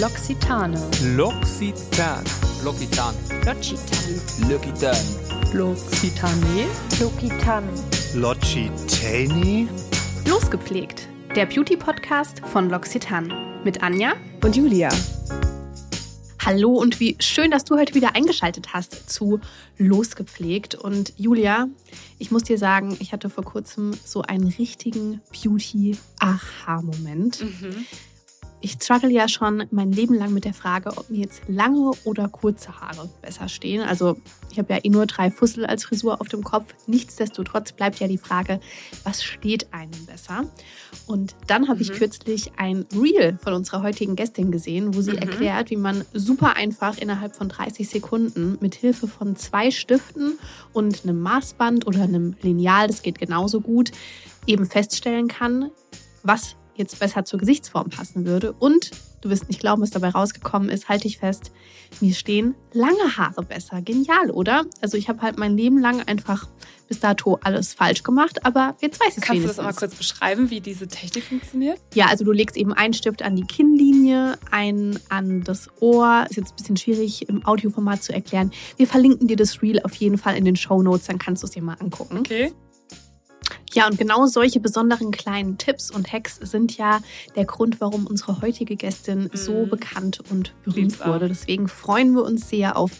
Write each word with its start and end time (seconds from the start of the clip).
L'Occitane. 0.00 0.76
L'Occitan. 1.16 2.22
L'Occitan. 2.62 3.12
L'Occitane. 3.44 4.20
L'Occitan. 4.48 4.94
L'Occitane. 5.52 6.68
L'Occitane. 7.00 7.72
L'Occitani? 8.14 9.66
Losgepflegt. 10.24 11.08
Der 11.34 11.46
Beauty-Podcast 11.46 12.42
von 12.46 12.70
L'Occitane. 12.70 13.60
Mit 13.64 13.82
Anja. 13.82 14.12
Und 14.44 14.54
Julia. 14.54 14.88
Hallo 16.46 16.70
und 16.70 17.00
wie 17.00 17.16
schön, 17.18 17.50
dass 17.50 17.64
du 17.64 17.76
heute 17.76 17.94
wieder 17.94 18.14
eingeschaltet 18.14 18.72
hast 18.72 19.10
zu 19.10 19.40
Losgepflegt. 19.78 20.76
Und 20.76 21.12
Julia, 21.16 21.66
ich 22.20 22.30
muss 22.30 22.44
dir 22.44 22.56
sagen, 22.56 22.96
ich 23.00 23.12
hatte 23.12 23.30
vor 23.30 23.42
kurzem 23.44 23.90
so 24.04 24.22
einen 24.22 24.46
richtigen 24.46 25.20
Beauty-Aha-Moment. 25.32 27.44
Ich 28.60 28.72
struggle 28.72 29.10
ja 29.10 29.28
schon 29.28 29.64
mein 29.70 29.92
Leben 29.92 30.14
lang 30.14 30.32
mit 30.34 30.44
der 30.44 30.52
Frage, 30.52 30.90
ob 30.96 31.08
mir 31.10 31.20
jetzt 31.20 31.42
lange 31.46 31.92
oder 32.04 32.26
kurze 32.28 32.80
Haare 32.80 33.08
besser 33.22 33.48
stehen. 33.48 33.82
Also 33.82 34.16
ich 34.50 34.58
habe 34.58 34.72
ja 34.74 34.80
eh 34.82 34.88
nur 34.88 35.06
drei 35.06 35.30
Fussel 35.30 35.64
als 35.64 35.84
Frisur 35.84 36.20
auf 36.20 36.26
dem 36.26 36.42
Kopf. 36.42 36.74
Nichtsdestotrotz 36.88 37.70
bleibt 37.70 38.00
ja 38.00 38.08
die 38.08 38.18
Frage, 38.18 38.58
was 39.04 39.22
steht 39.22 39.72
einem 39.72 39.92
besser? 40.06 40.42
Und 41.06 41.36
dann 41.46 41.68
habe 41.68 41.82
ich 41.82 41.90
Mhm. 41.90 41.94
kürzlich 41.94 42.50
ein 42.56 42.84
Reel 42.92 43.38
von 43.40 43.52
unserer 43.52 43.82
heutigen 43.84 44.16
Gästin 44.16 44.50
gesehen, 44.50 44.92
wo 44.92 45.02
sie 45.02 45.12
Mhm. 45.12 45.18
erklärt, 45.18 45.70
wie 45.70 45.76
man 45.76 46.04
super 46.12 46.56
einfach 46.56 46.98
innerhalb 46.98 47.36
von 47.36 47.48
30 47.48 47.88
Sekunden 47.88 48.58
mit 48.60 48.74
Hilfe 48.74 49.06
von 49.06 49.36
zwei 49.36 49.70
Stiften 49.70 50.36
und 50.72 51.04
einem 51.04 51.20
Maßband 51.20 51.86
oder 51.86 52.02
einem 52.02 52.34
Lineal, 52.42 52.88
das 52.88 53.02
geht 53.02 53.20
genauso 53.20 53.60
gut, 53.60 53.92
eben 54.46 54.66
feststellen 54.66 55.28
kann, 55.28 55.70
was 56.24 56.56
jetzt 56.78 56.98
besser 56.98 57.24
zur 57.24 57.38
Gesichtsform 57.38 57.90
passen 57.90 58.24
würde. 58.26 58.52
Und 58.52 58.90
du 59.20 59.30
wirst 59.30 59.48
nicht 59.48 59.60
glauben, 59.60 59.82
was 59.82 59.90
dabei 59.90 60.10
rausgekommen 60.10 60.68
ist, 60.70 60.88
halte 60.88 61.06
ich 61.06 61.18
fest, 61.18 61.50
mir 62.00 62.14
stehen 62.14 62.54
lange 62.72 63.16
Haare 63.16 63.42
besser. 63.42 63.82
Genial, 63.82 64.30
oder? 64.30 64.64
Also 64.80 64.96
ich 64.96 65.08
habe 65.08 65.22
halt 65.22 65.38
mein 65.38 65.56
Leben 65.56 65.78
lang 65.78 66.02
einfach 66.02 66.48
bis 66.86 67.00
dato 67.00 67.38
alles 67.42 67.74
falsch 67.74 68.02
gemacht, 68.02 68.46
aber 68.46 68.74
jetzt 68.80 68.98
weiß 68.98 69.10
ich 69.10 69.18
es 69.18 69.22
Kannst 69.22 69.42
du 69.42 69.48
das 69.48 69.58
wenigstens. 69.58 69.64
mal 69.64 69.72
kurz 69.74 69.94
beschreiben, 69.94 70.50
wie 70.50 70.60
diese 70.60 70.88
Technik 70.88 71.24
funktioniert? 71.24 71.78
Ja, 71.94 72.06
also 72.06 72.24
du 72.24 72.32
legst 72.32 72.56
eben 72.56 72.72
einen 72.72 72.94
Stift 72.94 73.22
an 73.22 73.36
die 73.36 73.42
Kinnlinie, 73.42 74.38
einen 74.50 74.98
an 75.10 75.42
das 75.42 75.68
Ohr. 75.80 76.24
Ist 76.30 76.36
jetzt 76.36 76.52
ein 76.52 76.56
bisschen 76.56 76.76
schwierig 76.78 77.28
im 77.28 77.44
Audioformat 77.44 78.02
zu 78.02 78.14
erklären. 78.14 78.52
Wir 78.76 78.86
verlinken 78.86 79.28
dir 79.28 79.36
das 79.36 79.60
Reel 79.60 79.80
auf 79.82 79.94
jeden 79.96 80.16
Fall 80.16 80.36
in 80.36 80.44
den 80.44 80.56
Show 80.56 80.82
Notes, 80.82 81.06
dann 81.06 81.18
kannst 81.18 81.42
du 81.42 81.46
es 81.46 81.52
dir 81.52 81.62
mal 81.62 81.76
angucken. 81.78 82.18
Okay. 82.18 82.52
Ja, 83.74 83.86
und 83.86 83.98
genau 83.98 84.26
solche 84.26 84.60
besonderen 84.60 85.10
kleinen 85.10 85.58
Tipps 85.58 85.90
und 85.90 86.10
Hacks 86.12 86.36
sind 86.36 86.76
ja 86.76 87.00
der 87.36 87.44
Grund, 87.44 87.80
warum 87.80 88.06
unsere 88.06 88.40
heutige 88.40 88.76
Gästin 88.76 89.30
so 89.34 89.64
Mhm. 89.66 89.68
bekannt 89.68 90.20
und 90.30 90.54
berühmt 90.64 91.04
wurde. 91.06 91.28
Deswegen 91.28 91.68
freuen 91.68 92.14
wir 92.14 92.24
uns 92.24 92.48
sehr 92.48 92.76
auf 92.76 92.92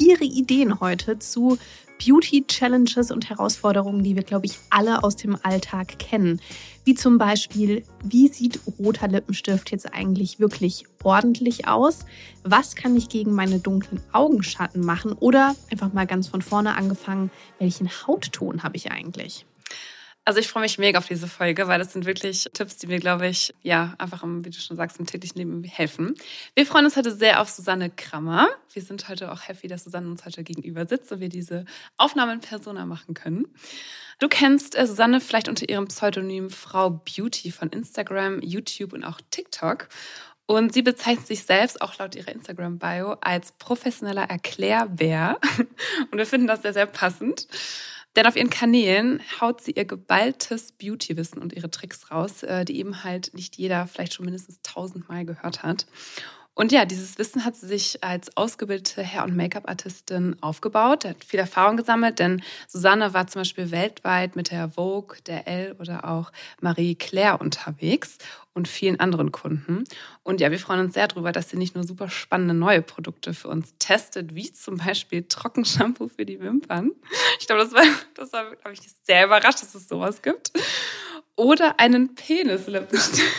ihre 0.00 0.24
Ideen 0.24 0.80
heute 0.80 1.18
zu 1.18 1.58
Beauty-Challenges 2.04 3.10
und 3.10 3.30
Herausforderungen, 3.30 4.02
die 4.02 4.16
wir, 4.16 4.22
glaube 4.22 4.44
ich, 4.46 4.58
alle 4.68 5.02
aus 5.02 5.16
dem 5.16 5.38
Alltag 5.42 5.98
kennen. 5.98 6.40
Wie 6.84 6.94
zum 6.94 7.16
Beispiel, 7.16 7.84
wie 8.04 8.28
sieht 8.28 8.60
roter 8.78 9.08
Lippenstift 9.08 9.70
jetzt 9.70 9.92
eigentlich 9.94 10.38
wirklich 10.38 10.84
ordentlich 11.02 11.66
aus? 11.66 12.00
Was 12.44 12.74
kann 12.76 12.96
ich 12.96 13.08
gegen 13.08 13.32
meine 13.32 13.60
dunklen 13.60 14.00
Augenschatten 14.12 14.84
machen? 14.84 15.12
Oder 15.14 15.54
einfach 15.70 15.92
mal 15.94 16.06
ganz 16.06 16.28
von 16.28 16.42
vorne 16.42 16.74
angefangen, 16.76 17.30
welchen 17.58 17.88
Hautton 17.88 18.62
habe 18.62 18.76
ich 18.76 18.90
eigentlich? 18.90 19.46
Also 20.26 20.40
ich 20.40 20.48
freue 20.48 20.64
mich 20.64 20.76
mega 20.76 20.98
auf 20.98 21.06
diese 21.06 21.28
Folge, 21.28 21.68
weil 21.68 21.78
das 21.78 21.92
sind 21.92 22.04
wirklich 22.04 22.50
Tipps, 22.52 22.76
die 22.78 22.88
mir, 22.88 22.98
glaube 22.98 23.28
ich, 23.28 23.54
ja, 23.62 23.94
einfach 23.98 24.24
im, 24.24 24.44
wie 24.44 24.50
du 24.50 24.58
schon 24.58 24.76
sagst, 24.76 24.98
im 24.98 25.06
täglichen 25.06 25.38
Leben 25.38 25.62
helfen. 25.62 26.16
Wir 26.56 26.66
freuen 26.66 26.84
uns 26.84 26.96
heute 26.96 27.14
sehr 27.14 27.40
auf 27.40 27.48
Susanne 27.48 27.90
Krammer. 27.90 28.48
Wir 28.72 28.82
sind 28.82 29.08
heute 29.08 29.30
auch 29.30 29.46
happy, 29.46 29.68
dass 29.68 29.84
Susanne 29.84 30.10
uns 30.10 30.24
heute 30.24 30.42
gegenüber 30.42 30.84
sitzt 30.84 31.12
und 31.12 31.20
wir 31.20 31.28
diese 31.28 31.64
Aufnahme 31.96 32.32
in 32.32 32.40
Persona 32.40 32.86
machen 32.86 33.14
können. 33.14 33.46
Du 34.18 34.26
kennst 34.26 34.76
äh, 34.76 34.88
Susanne 34.88 35.20
vielleicht 35.20 35.48
unter 35.48 35.68
ihrem 35.68 35.86
Pseudonym 35.86 36.50
Frau 36.50 36.90
Beauty 36.90 37.52
von 37.52 37.68
Instagram, 37.68 38.42
YouTube 38.42 38.94
und 38.94 39.04
auch 39.04 39.20
TikTok. 39.30 39.88
Und 40.46 40.74
sie 40.74 40.82
bezeichnet 40.82 41.28
sich 41.28 41.44
selbst 41.44 41.80
auch 41.80 41.96
laut 41.98 42.16
ihrer 42.16 42.32
Instagram-Bio 42.32 43.16
als 43.20 43.52
professioneller 43.52 44.24
Erklärbär. 44.24 45.38
Und 46.10 46.18
wir 46.18 46.26
finden 46.26 46.46
das 46.46 46.62
sehr, 46.62 46.72
sehr 46.72 46.86
passend. 46.86 47.48
Denn 48.16 48.26
auf 48.26 48.34
ihren 48.34 48.50
Kanälen 48.50 49.20
haut 49.40 49.60
sie 49.60 49.72
ihr 49.72 49.84
geballtes 49.84 50.72
Beauty-Wissen 50.72 51.40
und 51.40 51.52
ihre 51.52 51.70
Tricks 51.70 52.10
raus, 52.10 52.42
äh, 52.42 52.64
die 52.64 52.78
eben 52.78 53.04
halt 53.04 53.34
nicht 53.34 53.56
jeder 53.56 53.86
vielleicht 53.86 54.14
schon 54.14 54.24
mindestens 54.24 54.60
tausendmal 54.62 55.26
gehört 55.26 55.62
hat. 55.62 55.86
Und 56.56 56.72
ja, 56.72 56.86
dieses 56.86 57.18
Wissen 57.18 57.44
hat 57.44 57.54
sie 57.54 57.66
sich 57.66 58.02
als 58.02 58.34
ausgebildete 58.34 59.04
Hair- 59.04 59.24
und 59.24 59.36
Make-up-Artistin 59.36 60.36
aufgebaut. 60.40 61.04
Hat 61.04 61.22
viel 61.22 61.38
Erfahrung 61.38 61.76
gesammelt, 61.76 62.18
denn 62.18 62.42
Susanne 62.66 63.12
war 63.12 63.26
zum 63.26 63.40
Beispiel 63.40 63.70
weltweit 63.70 64.36
mit 64.36 64.50
der 64.50 64.70
Vogue, 64.70 65.18
der 65.26 65.46
Elle 65.46 65.74
oder 65.74 66.08
auch 66.08 66.32
Marie 66.62 66.94
Claire 66.94 67.42
unterwegs 67.42 68.16
und 68.54 68.68
vielen 68.68 68.98
anderen 69.00 69.32
Kunden. 69.32 69.84
Und 70.22 70.40
ja, 70.40 70.50
wir 70.50 70.58
freuen 70.58 70.80
uns 70.80 70.94
sehr 70.94 71.06
darüber, 71.08 71.30
dass 71.30 71.50
sie 71.50 71.58
nicht 71.58 71.74
nur 71.74 71.84
super 71.84 72.08
spannende 72.08 72.54
neue 72.54 72.80
Produkte 72.80 73.34
für 73.34 73.48
uns 73.48 73.74
testet, 73.78 74.34
wie 74.34 74.50
zum 74.50 74.78
Beispiel 74.78 75.24
Trockenshampoo 75.28 76.08
für 76.08 76.24
die 76.24 76.40
Wimpern. 76.40 76.92
Ich 77.38 77.46
glaube, 77.46 77.64
das 77.64 77.74
war, 77.74 77.84
das 78.14 78.32
war, 78.32 78.56
glaube 78.56 78.72
ich, 78.72 78.80
sehr 79.02 79.26
überrascht, 79.26 79.60
dass 79.60 79.74
es 79.74 79.88
sowas 79.88 80.22
gibt. 80.22 80.52
Oder 81.36 81.78
einen 81.78 82.14
Penislippenstift. 82.14 83.30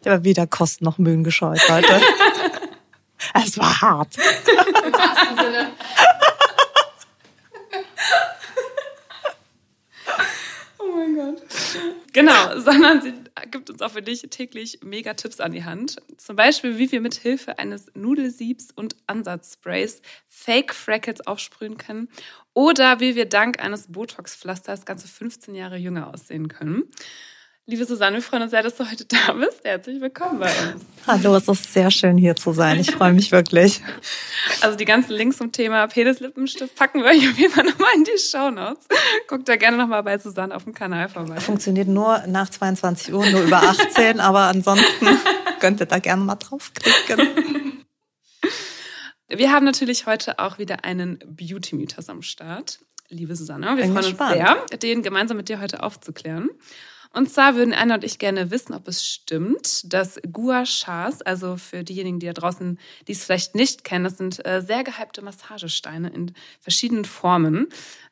Ich 0.00 0.08
habe 0.08 0.24
weder 0.24 0.46
Kosten 0.46 0.84
noch 0.84 0.98
Mühen 0.98 1.24
gescheut 1.24 1.60
heute. 1.68 2.00
es 3.34 3.58
war 3.58 3.80
hart. 3.80 4.16
Oh 10.82 10.96
mein 10.96 11.14
Gott. 11.14 11.42
Genau, 12.12 12.58
sondern 12.58 13.02
sie 13.02 13.12
gibt 13.50 13.70
uns 13.70 13.82
auch 13.82 13.92
für 13.92 14.02
dich 14.02 14.22
täglich 14.30 14.80
mega 14.82 15.14
Tipps 15.14 15.40
an 15.40 15.52
die 15.52 15.64
Hand. 15.64 15.96
Zum 16.16 16.36
Beispiel, 16.36 16.78
wie 16.78 16.90
wir 16.90 17.00
mit 17.00 17.14
Hilfe 17.14 17.58
eines 17.58 17.90
Nudelsiebs 17.94 18.68
und 18.74 18.96
Ansatzsprays 19.06 20.02
Fake 20.26 20.74
Freckles 20.74 21.26
aufsprühen 21.26 21.78
können 21.78 22.08
oder 22.54 23.00
wie 23.00 23.14
wir 23.14 23.26
dank 23.26 23.60
eines 23.60 23.86
Botox-Pflasters 23.92 24.84
ganze 24.84 25.08
15 25.08 25.54
Jahre 25.54 25.76
jünger 25.76 26.12
aussehen 26.12 26.48
können. 26.48 26.84
Liebe 27.70 27.84
Susanne, 27.84 28.16
wir 28.16 28.22
freuen 28.22 28.42
uns 28.42 28.50
sehr, 28.50 28.64
dass 28.64 28.74
du 28.74 28.90
heute 28.90 29.04
da 29.04 29.32
bist. 29.32 29.60
Herzlich 29.62 30.00
willkommen 30.00 30.40
bei 30.40 30.46
uns. 30.48 30.84
Hallo, 31.06 31.36
es 31.36 31.46
ist 31.46 31.72
sehr 31.72 31.92
schön 31.92 32.16
hier 32.16 32.34
zu 32.34 32.52
sein. 32.52 32.80
Ich 32.80 32.90
freue 32.90 33.12
mich 33.12 33.30
wirklich. 33.30 33.80
Also 34.60 34.76
die 34.76 34.84
ganzen 34.84 35.12
Links 35.12 35.36
zum 35.36 35.52
Thema 35.52 35.86
Penislippenstift 35.86 36.74
packen 36.74 37.04
wir 37.04 37.10
euch 37.10 37.30
auf 37.30 37.38
jeden 37.38 37.52
Fall 37.52 37.62
nochmal 37.62 37.92
in 37.94 38.02
die 38.02 38.18
Shownotes. 38.18 38.88
Guckt 39.28 39.48
da 39.48 39.54
gerne 39.54 39.76
nochmal 39.76 40.02
bei 40.02 40.18
Susanne 40.18 40.52
auf 40.52 40.64
dem 40.64 40.74
Kanal 40.74 41.08
vorbei. 41.08 41.38
Funktioniert 41.38 41.86
nur 41.86 42.18
nach 42.26 42.50
22 42.50 43.14
Uhr, 43.14 43.24
nur 43.26 43.42
über 43.42 43.62
18, 43.62 44.18
aber 44.20 44.40
ansonsten 44.48 45.06
könnt 45.60 45.78
ihr 45.78 45.86
da 45.86 46.00
gerne 46.00 46.24
mal 46.24 46.34
draufklicken. 46.34 47.84
Wir 49.28 49.52
haben 49.52 49.64
natürlich 49.64 50.06
heute 50.06 50.40
auch 50.40 50.58
wieder 50.58 50.84
einen 50.84 51.20
Beauty-Mythos 51.24 52.08
am 52.08 52.22
Start. 52.22 52.80
Liebe 53.10 53.36
Susanne, 53.36 53.66
wir 53.76 53.84
Bin 53.84 53.92
freuen 53.92 54.06
gespannt. 54.06 54.36
uns 54.40 54.70
sehr, 54.70 54.78
den 54.78 55.02
gemeinsam 55.02 55.36
mit 55.36 55.48
dir 55.48 55.60
heute 55.60 55.84
aufzuklären. 55.84 56.50
Und 57.12 57.28
zwar 57.28 57.56
würden 57.56 57.74
Anna 57.74 57.94
und 57.94 58.04
ich 58.04 58.20
gerne 58.20 58.52
wissen, 58.52 58.72
ob 58.72 58.86
es 58.86 59.04
stimmt, 59.04 59.92
dass 59.92 60.20
Gua 60.32 60.64
Shas, 60.64 61.22
also 61.22 61.56
für 61.56 61.82
diejenigen, 61.82 62.20
die 62.20 62.26
da 62.26 62.32
draußen, 62.32 62.78
die 63.08 63.12
es 63.12 63.24
vielleicht 63.24 63.56
nicht 63.56 63.82
kennen, 63.82 64.04
das 64.04 64.16
sind 64.16 64.46
äh, 64.46 64.62
sehr 64.62 64.84
gehypte 64.84 65.20
Massagesteine 65.20 66.10
in 66.10 66.32
verschiedenen 66.60 67.04
Formen, 67.04 67.68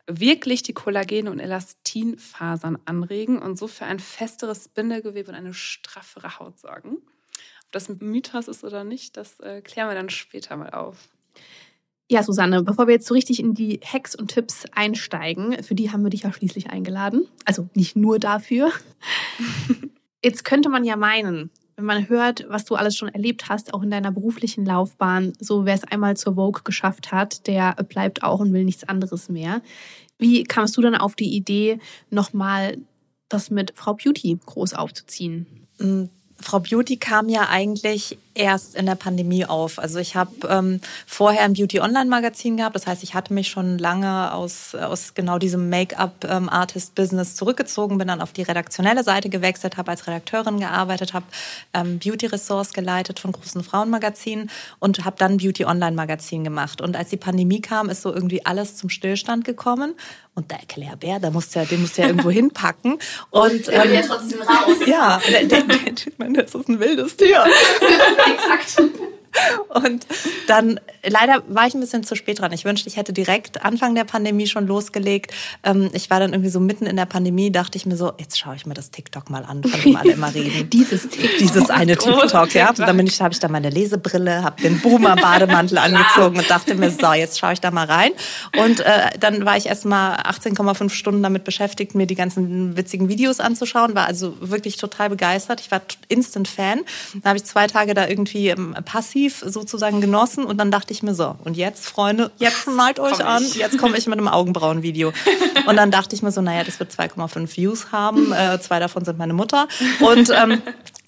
wirklich 0.09 0.65
die 0.65 0.73
Kollagene 0.73 1.31
und 1.31 1.39
Elastinfasern 1.39 2.79
anregen 2.87 3.41
und 3.41 3.57
so 3.57 3.69
für 3.69 3.85
ein 3.85 4.01
festeres 4.01 4.69
Bindegewebe 4.69 5.31
und 5.31 5.37
eine 5.37 5.55
straffere 5.55 6.41
Haut 6.41 6.59
sorgen. 6.59 6.97
Ob 6.97 7.73
das 7.73 7.89
ein 7.89 7.99
Mythos 8.01 8.49
ist 8.49 8.65
oder 8.65 8.83
nicht, 8.83 9.17
das 9.17 9.39
äh, 9.41 9.63
klären 9.63 9.89
wir 9.89 9.95
dann 9.95 10.11
später 10.11 10.57
mal 10.57 10.71
auf. 10.71 11.09
Ja, 12.11 12.23
Susanne, 12.23 12.63
bevor 12.63 12.87
wir 12.87 12.95
jetzt 12.95 13.07
so 13.07 13.13
richtig 13.13 13.39
in 13.39 13.53
die 13.53 13.81
Hacks 13.85 14.15
und 14.15 14.29
Tipps 14.29 14.65
einsteigen, 14.73 15.63
für 15.63 15.75
die 15.75 15.93
haben 15.93 16.03
wir 16.03 16.11
dich 16.11 16.23
ja 16.23 16.33
schließlich 16.33 16.71
eingeladen. 16.71 17.27
Also 17.45 17.69
nicht 17.75 17.97
nur 17.97 18.19
dafür. 18.19 18.73
Jetzt 20.25 20.45
könnte 20.45 20.71
man 20.71 20.85
ja 20.85 20.97
meinen, 20.97 21.51
wenn 21.77 21.85
man 21.85 22.09
hört, 22.09 22.47
was 22.49 22.65
du 22.65 22.75
alles 22.75 22.97
schon 22.97 23.09
erlebt 23.09 23.49
hast, 23.49 23.73
auch 23.73 23.83
in 23.83 23.91
deiner 23.91 24.11
beruflichen 24.11 24.65
Laufbahn, 24.65 25.35
so 25.39 25.65
wer 25.65 25.75
es 25.75 25.85
einmal 25.85 26.17
zur 26.17 26.35
Vogue 26.35 26.63
geschafft 26.65 27.13
hat, 27.13 27.47
der 27.47 27.75
bleibt 27.89 28.23
auch 28.23 28.41
und 28.41 28.53
will 28.53 28.65
nichts 28.65 28.89
anderes 28.89 29.29
mehr. 29.29 29.63
Wie 30.19 30.43
kamst 30.43 30.77
du 30.77 30.81
dann 30.81 30.97
auf 30.97 31.15
die 31.15 31.37
Idee, 31.37 31.79
nochmal 32.11 32.79
das 33.29 33.51
mit 33.51 33.75
Frau 33.77 33.95
Beauty 33.95 34.39
groß 34.45 34.75
aufzuziehen? 34.75 35.47
Frau 36.41 36.61
Beauty 36.61 36.97
kam 36.97 37.29
ja 37.29 37.49
eigentlich 37.49 38.17
erst 38.39 38.77
in 38.77 38.87
der 38.87 38.95
Pandemie 38.95 39.45
auf. 39.45 39.79
Also 39.79 39.99
ich 39.99 40.15
habe 40.15 40.31
ähm, 40.49 40.81
vorher 41.07 41.43
ein 41.43 41.55
Beauty-Online-Magazin 41.55 42.57
gehabt. 42.57 42.77
Das 42.77 42.87
heißt, 42.87 43.03
ich 43.03 43.15
hatte 43.15 43.35
mich 43.35 43.49
schon 43.49 43.79
lange 43.79 44.33
aus, 44.33 44.75
aus 44.75 45.15
genau 45.15 45.39
diesem 45.39 45.69
Make-up-Artist-Business 45.69 47.35
zurückgezogen, 47.35 47.99
bin 47.99 48.07
dann 48.07 48.21
auf 48.21 48.33
die 48.33 48.43
redaktionelle 48.43 49.03
Seite 49.03 49.29
gewechselt, 49.29 49.77
habe 49.77 49.91
als 49.91 50.07
Redakteurin 50.07 50.61
gearbeitet, 50.61 51.13
habe 51.13 51.27
ähm, 51.75 51.99
Beauty-Ressorts 51.99 52.73
geleitet 52.73 53.19
von 53.19 53.33
großen 53.33 53.65
Frauenmagazinen 53.65 54.51
und 54.79 55.05
habe 55.05 55.17
dann 55.19 55.39
Beauty-Online-Magazin 55.39 56.45
gemacht. 56.45 56.81
Und 56.81 56.97
als 56.97 57.11
die 57.11 57.17
Pandemie 57.17 57.61
kam, 57.61 57.89
ist 57.91 58.03
so 58.03 58.15
irgendwie 58.15 58.47
alles 58.47 58.77
zum 58.77 58.91
Stillstand 58.91 59.45
gekommen. 59.45 59.95
Und 60.39 60.53
der 60.53 60.61
Erklärbär, 60.61 61.19
da 61.19 61.31
musste 61.31 61.59
ja, 61.59 61.65
den 61.65 61.81
musste 61.81 62.03
ja 62.03 62.07
irgendwo 62.09 62.31
hinpacken. 62.31 63.01
Und 63.31 63.67
Der 63.67 63.83
will 63.83 63.93
ja 63.93 64.01
ähm, 64.03 64.07
trotzdem 64.07 64.41
raus. 64.41 64.77
ja, 64.87 65.21
der, 65.29 65.45
der, 65.47 65.63
der, 65.65 65.79
ich 65.93 66.17
meine, 66.17 66.45
das 66.45 66.55
ist 66.55 66.69
ein 66.69 66.79
wildes 66.79 67.17
Tier. 67.17 67.45
Exakt. 68.65 68.89
Und 69.69 70.07
dann, 70.47 70.81
leider 71.05 71.43
war 71.49 71.67
ich 71.67 71.75
ein 71.75 71.81
bisschen 71.81 72.03
zu 72.03 72.17
spät 72.17 72.41
dran. 72.41 72.53
Ich 72.53 72.65
wünschte, 72.65 72.89
ich 72.89 72.97
hätte 72.97 73.13
direkt 73.13 73.65
Anfang 73.65 73.95
der 73.95 74.05
Pandemie 74.05 74.47
schon 74.47 74.67
losgelegt. 74.67 75.33
Ähm, 75.63 75.91
ich 75.93 76.11
war 76.11 76.21
dann 76.21 76.33
irgendwie 76.33 76.51
so 76.51 76.61
mitten 76.61 76.87
in 76.87 76.97
der 76.97 77.07
Pandemie, 77.07 77.51
dachte 77.51 77.77
ich 77.77 77.87
mir 77.87 77.97
so, 77.97 78.13
jetzt 78.19 78.39
schaue 78.39 78.57
ich 78.57 78.67
mir 78.67 78.75
das 78.75 78.91
TikTok 78.91 79.31
mal 79.31 79.45
an, 79.45 79.63
von 79.63 79.81
dem 79.81 79.97
alle 79.97 80.13
immer 80.13 80.35
reden. 80.35 80.71
Dieses 80.73 81.09
TikTok. 81.09 81.39
Dieses 81.39 81.71
eine 81.71 81.97
Großes 81.97 82.33
TikTok, 82.33 82.55
ja. 82.55 82.71
Und 82.71 82.81
dann 82.81 82.97
bin 82.97 83.07
ich, 83.07 83.21
habe 83.21 83.33
ich 83.33 83.41
da 83.41 83.49
meine 83.49 83.71
Lesebrille, 83.71 84.43
habe 84.43 84.61
den 84.63 84.81
Boomer-Bademantel 84.81 85.79
angezogen 85.79 86.39
und 86.39 86.51
dachte 86.51 86.75
mir, 86.75 86.91
so, 86.91 87.13
jetzt 87.13 87.39
schaue 87.39 87.53
ich 87.53 87.61
da 87.61 87.71
mal 87.71 87.87
rein. 87.87 88.13
Und 88.59 88.81
äh, 88.81 89.11
dann 89.21 89.45
war 89.45 89.57
ich 89.57 89.67
erst 89.67 89.85
mal 89.85 90.17
18,5 90.17 90.91
Stunden 90.91 91.23
damit 91.23 91.45
beschäftigt, 91.45 91.95
mir 91.95 92.07
die 92.07 92.15
ganzen 92.15 92.77
witzigen 92.77 93.09
Videos 93.09 93.41
anzuschauen. 93.41 93.95
War 93.95 94.07
also 94.07 94.37
wirklich 94.41 94.77
total 94.77 95.11
begeistert. 95.11 95.61
Ich 95.61 95.71
war 95.71 95.83
instant 96.09 96.49
Fan. 96.49 96.81
Dann 97.15 97.25
habe 97.25 97.37
ich 97.37 97.45
zwei 97.45 97.67
Tage 97.67 97.95
da 97.95 98.09
irgendwie 98.09 98.49
ähm, 98.49 98.75
passiv 99.19 99.43
sozusagen 99.45 100.01
genossen 100.01 100.45
und 100.45 100.59
dann 100.59 100.71
dachte 100.71 100.93
ich 100.93 101.03
mir 101.03 101.15
so, 101.15 101.37
und 101.45 101.57
jetzt, 101.57 101.87
Freunde, 101.87 102.31
jetzt 102.39 102.67
malt 102.77 103.01
euch 103.01 103.19
komm 103.19 103.27
an, 103.27 103.43
ich. 103.43 103.55
jetzt 103.55 103.79
komme 103.79 103.97
ich 103.97 104.07
mit 104.07 104.19
einem 104.19 104.29
Augenbrauenvideo. 104.29 105.13
Und 105.67 105.77
dann 105.77 105.91
dachte 105.91 106.15
ich 106.15 106.23
mir 106.23 106.33
so, 106.33 106.41
naja, 106.41 106.65
das 106.65 106.79
wird 106.79 106.93
2,5 106.93 107.57
Views 107.57 107.93
haben, 107.93 108.33
äh, 108.33 108.61
zwei 108.61 108.79
davon 108.79 109.05
sind 109.05 109.19
meine 109.19 109.35
Mutter. 109.35 109.69
Und 110.01 110.31
ähm, 110.31 110.63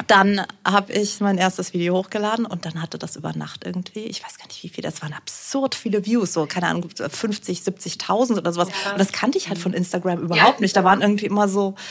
dann 0.06 0.44
habe 0.64 0.92
ich 0.92 1.20
mein 1.20 1.38
erstes 1.38 1.72
Video 1.72 1.94
hochgeladen 1.94 2.46
und 2.46 2.64
dann 2.64 2.82
hatte 2.82 2.98
das 2.98 3.16
über 3.16 3.32
Nacht 3.32 3.64
irgendwie, 3.64 4.00
ich 4.00 4.24
weiß 4.24 4.38
gar 4.38 4.46
nicht 4.46 4.62
wie 4.64 4.68
viel, 4.68 4.82
das 4.82 5.02
waren 5.02 5.12
absurd 5.12 5.74
viele 5.74 6.04
Views, 6.04 6.32
so 6.32 6.46
keine 6.46 6.66
Ahnung, 6.66 6.88
50, 6.90 7.60
70.000 7.60 8.38
oder 8.38 8.52
sowas. 8.52 8.68
Und 8.90 8.98
das 8.98 9.12
kannte 9.12 9.38
ich 9.38 9.48
halt 9.48 9.58
von 9.58 9.72
Instagram 9.72 10.20
überhaupt 10.20 10.60
nicht. 10.60 10.76
Da 10.76 10.82
waren 10.82 11.00
irgendwie 11.00 11.26
immer 11.26 11.48
so, 11.48 11.70
ja, 11.70 11.84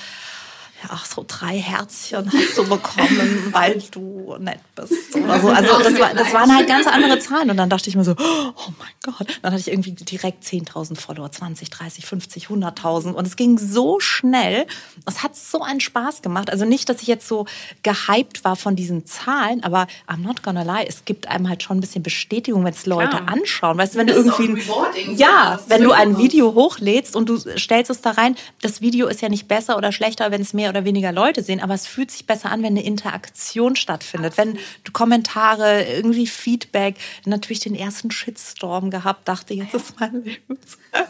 ach, 0.88 1.06
so 1.06 1.26
drei 1.28 1.58
Herzchen 1.58 2.32
hast 2.32 2.58
du 2.58 2.68
bekommen, 2.68 3.50
weil 3.52 3.82
du 3.92 4.36
nett 4.40 4.60
bist 4.76 5.16
oder 5.16 5.40
so. 5.40 5.50
Also 5.50 5.80
das, 5.84 6.00
war, 6.00 6.14
das 6.14 6.34
waren 6.34 6.56
halt 6.56 6.68
ganz 6.68 6.88
andere 6.88 7.20
Zahlen. 7.20 7.50
Und 7.50 7.58
dann 7.58 7.70
dachte 7.70 7.90
ich 7.90 7.96
mir 7.96 8.04
so, 8.04 8.16
oh 8.18 8.72
mein 8.78 8.90
Gott. 9.04 9.40
Dann 9.42 9.52
hatte 9.52 9.62
ich 9.62 9.72
irgendwie 9.72 9.92
direkt 9.92 10.44
10.000 10.44 11.00
Follower, 11.00 11.32
20, 11.32 11.70
30, 11.70 12.06
50, 12.06 12.48
100.000. 12.48 13.12
Und 13.14 13.26
es 13.26 13.36
ging 13.36 13.58
so 13.58 14.00
schnell. 14.00 14.68
Es 15.06 15.24
hat 15.24 15.36
so 15.36 15.62
einen 15.64 15.80
Spaß 15.80 16.22
gemacht. 16.22 16.50
Also 16.52 16.66
nicht, 16.66 16.88
dass 16.90 17.02
ich 17.02 17.08
jetzt 17.08 17.28
so 17.28 17.46
gehypt 17.84 18.44
war 18.44 18.56
von 18.56 18.76
diesen 18.76 19.06
Zahlen, 19.06 19.64
aber 19.64 19.88
I'm 20.08 20.22
not 20.22 20.44
gonna 20.44 20.64
lie, 20.64 20.86
es 20.88 21.06
gibt 21.06 21.28
einem 21.28 21.50
halt 21.50 21.64
schon 21.64 21.78
ein 21.78 21.82
bisschen 21.82 22.04
Bestätigung, 22.04 22.64
wenn 22.66 22.74
es 22.74 22.86
Leute 22.86 23.10
Klar. 23.18 23.28
anschauen. 23.30 23.78
Weißt 23.78 23.96
du, 23.96 24.00
wenn 24.00 24.08
Das 24.08 24.18
du 24.18 24.24
irgendwie... 24.24 24.62
rewarding, 24.62 25.16
Ja, 25.18 25.60
wenn 25.68 25.84
du 25.84 25.92
ein. 25.92 26.18
Video 26.20 26.54
hochlädst 26.54 27.16
und 27.16 27.30
du 27.30 27.38
stellst 27.58 27.90
es 27.90 28.02
da 28.02 28.12
rein, 28.12 28.36
das 28.62 28.82
Video 28.82 29.08
ist 29.08 29.22
ja 29.22 29.30
nicht 29.30 29.48
besser 29.48 29.78
oder 29.78 29.92
schlechter, 29.92 30.32
wenn 30.32 30.42
es 30.42 30.54
mehr 30.54 30.69
oder 30.70 30.86
weniger 30.86 31.12
Leute 31.12 31.44
sehen, 31.44 31.60
aber 31.60 31.74
es 31.74 31.88
fühlt 31.88 32.12
sich 32.12 32.26
besser 32.26 32.52
an, 32.52 32.64
wenn 32.64 32.78
eine 32.78 32.84
Interaktion 32.84 33.76
stattfindet, 33.76 34.38
wenn 34.38 34.58
du 34.84 34.92
Kommentare, 34.92 35.84
irgendwie 35.84 36.28
Feedback, 36.28 36.96
natürlich 37.26 37.60
den 37.60 37.76
ersten 37.76 38.12
Shitstorm 38.12 38.92
gehabt, 38.92 39.28
dachte, 39.28 39.54
jetzt 39.54 39.74
ist 39.74 40.00
mein 40.00 40.24
Leben. 40.24 40.58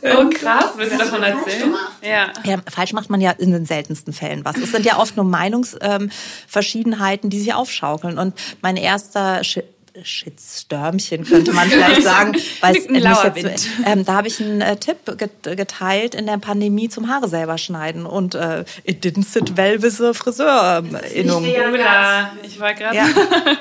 Oh, 0.02 0.30
krass. 0.30 0.72
Willst 0.76 0.94
du 0.94 0.98
davon 0.98 1.24
erzählen? 1.24 1.74
Ja. 2.02 2.32
Ja, 2.44 2.58
falsch 2.70 2.94
macht 2.94 3.10
man 3.10 3.22
ja 3.22 3.32
in 3.32 3.52
den 3.52 3.66
seltensten 3.66 4.14
Fällen 4.14 4.46
was. 4.46 4.58
Es 4.58 4.72
sind 4.72 4.86
ja 4.86 4.98
oft 4.98 5.16
nur 5.16 5.26
Meinungsverschiedenheiten, 5.26 7.30
die 7.30 7.40
sich 7.40 7.54
aufschaukeln. 7.54 8.18
Und 8.18 8.34
mein 8.62 8.78
erster 8.78 9.44
Sh 9.44 9.60
Shitstürmchen 10.04 11.26
könnte 11.26 11.52
man 11.54 11.70
vielleicht 11.70 12.04
sagen, 12.04 12.34
weil 12.62 12.76
es 12.78 12.86
Ein 12.88 12.92
mich 12.94 13.04
lauer 13.04 13.34
jetzt, 13.36 13.44
Wind. 13.44 13.68
ähm, 13.86 14.06
da 14.06 14.14
habe 14.14 14.28
ich 14.28 14.40
einen 14.42 14.62
äh, 14.62 14.76
Tipp 14.78 14.98
get 15.18 15.44
geteilt 15.58 16.16
in 16.16 16.26
der 16.26 16.38
Pandemie 16.38 16.90
zum 16.90 17.08
Haare 17.10 17.28
selber 17.28 17.58
schneiden 17.58 18.06
und 18.06 18.36
äh, 18.36 18.66
it 18.84 19.04
didn't 19.06 19.26
sit 19.26 19.58
well 19.58 19.82
with 19.82 19.98
the 19.98 20.14
Friseurinnung. 20.14 21.44
der- 21.44 21.72
Ulla, 21.72 22.32
ich 22.44 22.60
war 22.60 22.74
gerade. 22.74 22.96
Ja. 22.96 23.06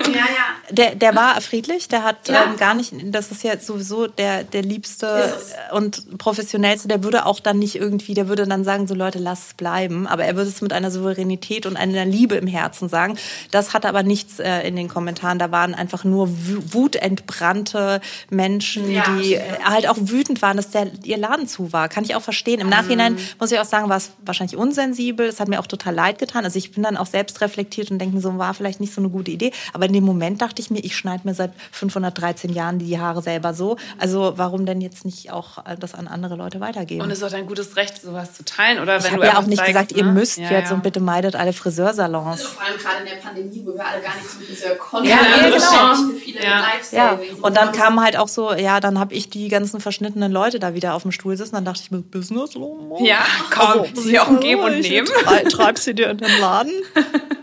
Ja, 0.09 0.15
ja. 0.25 0.71
Der, 0.71 0.95
der 0.95 1.15
war 1.15 1.41
friedlich, 1.41 1.89
der 1.89 2.03
hat 2.03 2.29
Ja. 2.29 2.45
ähm, 2.45 2.57
gar 2.57 2.75
nicht, 2.75 2.93
das 3.05 3.31
ist 3.31 3.43
ja 3.45 3.59
sowieso 3.59 4.07
der, 4.07 4.43
der 4.45 4.63
liebste 4.63 5.33
und 5.73 6.19
professionellste, 6.19 6.89
der 6.89 7.03
würde 7.05 7.27
auch 7.27 7.41
dann 7.41 7.59
nicht 7.59 7.77
irgendwie, 7.77 8.15
der 8.15 8.29
würde 8.29 8.47
dann 8.47 8.65
sagen, 8.65 8.87
so 8.87 8.95
Leute, 8.95 9.19
lass 9.19 9.49
es 9.49 9.55
bleiben, 9.55 10.07
aber 10.07 10.25
er 10.25 10.35
würde 10.37 10.49
es 10.51 10.61
mit 10.61 10.73
einer 10.73 10.91
Souveränität 10.91 11.67
und 11.67 11.77
einer 11.77 12.05
Liebe 12.05 12.37
im 12.37 12.47
Herzen 12.47 12.89
sagen. 12.89 13.17
Das 13.51 13.75
hat 13.75 13.85
aber 13.87 14.03
nichts 14.03 14.39
äh, 14.41 14.61
in 14.67 14.77
den 14.77 14.89
Kommentaren, 14.89 15.39
da 15.39 15.51
waren 15.51 15.75
einfach 15.75 16.05
nur 16.05 16.28
wutentbrannte 16.73 18.01
Menschen, 18.31 18.91
Ja, 18.91 19.05
die 19.19 19.33
ja. 19.33 19.41
halt 19.65 19.89
auch 19.89 19.97
wütend 19.99 20.43
waren, 20.43 20.57
dass 20.57 20.71
der, 20.71 20.89
ihr 21.05 21.17
Laden 21.19 21.47
zu 21.49 21.73
war. 21.73 21.89
Kann 21.89 22.05
ich 22.05 22.15
auch 22.15 22.23
verstehen. 22.23 22.61
Im 22.61 22.69
Nachhinein 22.69 23.15
Mhm. 23.15 23.19
muss 23.41 23.53
ich 23.53 23.59
auch 23.59 23.65
sagen, 23.65 23.89
war 23.89 23.97
es 23.97 24.11
wahrscheinlich 24.25 24.57
unsensibel. 24.57 25.27
Es 25.27 25.41
hat 25.41 25.49
mir 25.49 25.61
auch 25.61 25.67
total 25.67 25.95
leid 25.95 26.19
getan. 26.19 26.45
Also 26.45 26.59
ich 26.59 26.73
bin 26.73 26.83
dann 26.83 26.97
auch 26.97 27.07
selbst 27.07 27.41
reflektiert 27.41 27.91
und 27.91 27.99
denke 27.99 28.21
so, 28.21 28.37
war 28.39 28.55
vielleicht 28.55 28.81
nicht 28.81 28.95
so 28.95 29.01
eine 29.01 29.11
gute 29.11 29.31
Idee. 29.31 29.53
Aber 29.73 29.87
in 29.87 29.93
dem 29.93 30.05
Moment 30.05 30.41
dachte 30.43 30.61
ich 30.63 30.71
mir, 30.71 30.81
ich 30.81 30.97
schneide 30.97 31.23
mir 31.27 31.35
seit 31.35 31.53
513 31.73 32.53
Jahren 32.53 32.79
die 32.79 32.99
Haare 32.99 33.23
selber 33.23 33.55
so. 33.55 33.77
Also 33.99 34.35
warum 34.37 34.67
denn 34.67 34.81
jetzt 34.81 35.05
nicht 35.05 35.31
auch 35.33 35.59
äh, 35.67 35.77
das 35.79 35.95
an 35.95 36.07
andere 36.09 36.37
Leute 36.37 36.61
weitergeben? 36.61 37.03
Und 37.03 37.11
es 37.11 37.19
ist 37.19 37.25
auch 37.25 37.31
dein 37.31 37.47
gutes 37.47 37.77
Recht, 37.77 38.01
sowas 38.03 38.35
zu 38.35 38.45
teilen, 38.45 38.81
oder? 38.83 38.99
ich 38.99 39.11
habe 39.11 39.25
ja 39.25 39.39
auch 39.39 39.47
nicht 39.47 39.59
zeigst, 39.59 39.73
gesagt, 39.73 39.93
ihr 39.93 40.05
ne? 40.05 40.13
müsst 40.13 40.39
Ja, 40.39 40.51
jetzt 40.51 40.69
ja. 40.71 40.75
und 40.75 40.83
bitte 40.83 41.01
meidet 41.01 41.37
alle 41.37 41.53
Friseursalons. 41.53 42.43
Vor 42.43 42.63
allem 42.65 42.79
gerade 42.79 42.99
in 43.01 43.07
der 43.07 43.17
Pandemie, 43.17 43.63
wo 43.65 43.75
wir 43.75 43.87
alle 43.87 44.01
gar 44.03 44.15
nicht 44.17 44.31
zum 44.31 44.43
Friseur 44.43 44.75
konnten. 44.77 45.09
Ja, 45.09 45.19
Also 45.43 45.57
genau. 45.57 46.08
Viele 46.13 46.43
Ja. 46.43 46.65
Ja, 46.93 47.19
und 47.43 47.57
dann 47.57 47.73
kam 47.73 48.01
halt 48.01 48.17
auch 48.17 48.29
so, 48.29 48.53
ja, 48.53 48.81
dann 48.81 48.99
habe 48.99 49.15
ich 49.15 49.31
die 49.31 49.49
ganzen 49.49 49.81
verschnittenen 49.81 50.33
Leute 50.33 50.59
da 50.59 50.75
wieder 50.75 50.95
auf 50.95 51.03
dem 51.03 51.13
Stuhl 51.13 51.37
sitzen. 51.37 51.55
Dann 51.55 51.65
dachte 51.65 51.81
ich 51.83 51.91
mir, 51.91 52.01
Business, 52.01 52.57
oh, 52.57 52.99
Ja, 53.03 53.25
komm, 53.51 53.85
sie 53.95 54.19
auch 54.19 54.41
geben 54.41 54.63
und 54.63 54.81
nehmen. 54.81 55.09
Trei 55.25 55.43
treib 55.45 55.79
sie 55.79 55.95
dir 55.95 56.11
in 56.11 56.19
den 56.19 56.41
Laden. 56.41 56.73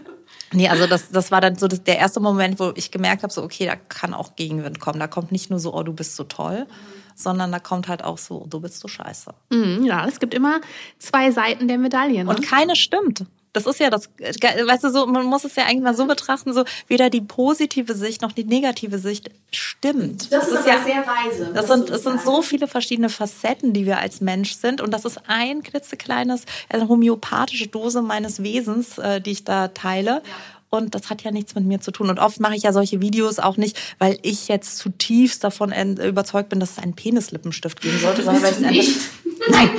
Nee, 0.55 0.69
also 0.69 0.87
das, 0.87 1.09
das 1.09 1.31
war 1.31 1.41
dann 1.41 1.57
so 1.57 1.67
das, 1.67 1.83
der 1.83 1.97
erste 1.97 2.21
Moment, 2.21 2.59
wo 2.59 2.71
ich 2.75 2.89
gemerkt 2.89 3.23
habe, 3.23 3.33
so 3.33 3.43
okay, 3.43 3.65
da 3.65 3.75
kann 3.75 4.13
auch 4.13 4.37
Gegenwind 4.37 4.79
kommen. 4.79 4.99
Da 4.99 5.07
kommt 5.07 5.33
nicht 5.33 5.49
nur 5.49 5.59
so, 5.59 5.73
oh, 5.73 5.83
du 5.83 5.91
bist 5.91 6.15
so 6.15 6.23
toll, 6.23 6.65
sondern 7.13 7.51
da 7.51 7.59
kommt 7.59 7.89
halt 7.89 8.03
auch 8.03 8.17
so, 8.17 8.45
du 8.49 8.61
bist 8.61 8.79
so 8.79 8.87
scheiße. 8.87 9.31
Mhm, 9.49 9.83
ja, 9.83 10.07
es 10.07 10.19
gibt 10.19 10.33
immer 10.33 10.61
zwei 10.97 11.31
Seiten 11.31 11.67
der 11.67 11.77
Medaille. 11.77 12.23
Ne? 12.23 12.29
Und 12.29 12.41
keine 12.41 12.75
stimmt. 12.75 13.25
Das 13.55 13.65
ist 13.65 13.79
ja 13.79 13.89
das, 13.89 14.09
weißt 14.19 14.83
du, 14.83 14.89
so, 14.89 15.05
man 15.05 15.25
muss 15.25 15.43
es 15.43 15.55
ja 15.55 15.63
eigentlich 15.63 15.83
mal 15.83 15.95
so 15.95 16.05
betrachten, 16.05 16.53
so 16.53 16.65
weder 16.87 17.09
die 17.09 17.21
positive 17.21 17.95
Sicht 17.95 18.21
noch 18.21 18.31
die 18.31 18.43
negative 18.43 18.99
Sicht 18.99 19.29
stimmt. 19.51 20.31
das, 20.31 20.49
ist, 20.49 20.67
ja, 20.67 20.83
sehr 20.83 21.05
weise. 21.05 21.51
Das 21.53 21.67
sind, 21.67 21.89
es 21.89 22.03
sind 22.03 22.21
so 22.21 22.41
viele 22.41 22.67
verschiedene 22.67 23.09
Facetten, 23.09 23.73
die 23.73 23.85
wir 23.85 23.99
als 23.99 24.21
Mensch 24.21 24.55
sind. 24.55 24.81
Und 24.81 24.91
das 24.91 25.05
ist 25.05 25.19
ein 25.27 25.63
klitzekleines, 25.63 26.43
eine 26.69 26.87
homöopathische 26.87 27.67
Dose 27.67 28.01
meines 28.01 28.43
Wesens, 28.43 28.97
äh, 28.97 29.21
die 29.21 29.31
ich 29.31 29.43
da 29.43 29.69
teile. 29.69 30.21
Und 30.69 30.93
das 30.95 31.09
hat 31.09 31.23
ja 31.23 31.31
nichts 31.31 31.55
mit 31.55 31.65
mir 31.65 31.79
zu 31.79 31.91
tun. 31.91 32.09
Und 32.09 32.19
oft 32.19 32.39
mache 32.39 32.55
ich 32.55 32.63
ja 32.63 32.73
solche 32.73 32.99
Videos 33.01 33.39
auch 33.39 33.57
nicht, 33.57 33.79
weil 33.97 34.17
ich 34.23 34.47
jetzt 34.47 34.77
zutiefst 34.77 35.43
davon 35.43 35.71
überzeugt 35.97 36.49
bin, 36.49 36.59
dass 36.59 36.71
es 36.71 36.79
einen 36.79 36.95
Penislippenstift 36.95 37.81
geben 37.81 37.99
sollte, 37.99 38.23
sondern 38.23 38.43
weil 38.43 38.51
ich 38.51 38.57
es 38.59 38.63
einfach. 38.63 39.25
Nein, 39.47 39.69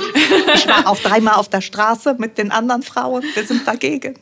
ich 0.55 0.67
war 0.67 0.87
auch 0.87 0.97
dreimal 0.97 1.35
auf 1.35 1.49
der 1.49 1.61
Straße 1.61 2.15
mit 2.17 2.37
den 2.37 2.51
anderen 2.51 2.83
Frauen. 2.83 3.23
Wir 3.33 3.45
sind 3.45 3.67
dagegen. 3.67 4.15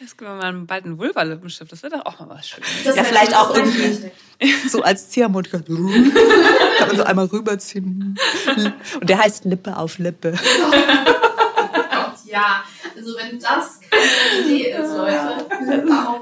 Jetzt 0.00 0.18
gibt 0.18 0.30
mal 0.30 0.52
bald 0.52 0.84
einen 0.84 0.98
Vulva-Lippenstift. 0.98 1.72
Das 1.72 1.82
wäre 1.82 1.96
doch 1.96 2.06
auch 2.06 2.20
mal 2.20 2.30
was 2.30 2.48
Schönes. 2.48 2.68
Das 2.84 2.96
Ja, 2.96 3.04
vielleicht 3.04 3.36
auch 3.36 3.54
irgendwie 3.56 4.10
so 4.68 4.82
als 4.82 5.10
Ziehharmonik. 5.10 5.52
Kann 5.52 5.64
man 5.66 6.96
so 6.96 7.02
einmal 7.02 7.26
rüberziehen. 7.26 8.16
Und 9.00 9.08
der 9.08 9.18
heißt 9.18 9.44
Lippe 9.44 9.76
auf 9.76 9.98
Lippe. 9.98 10.34
Ja. 12.32 12.64
Also 12.96 13.14
wenn 13.18 13.38
das 13.38 13.78
keine 13.90 14.44
Idee 14.44 14.70
ist, 14.70 14.96
Leute. 14.96 15.46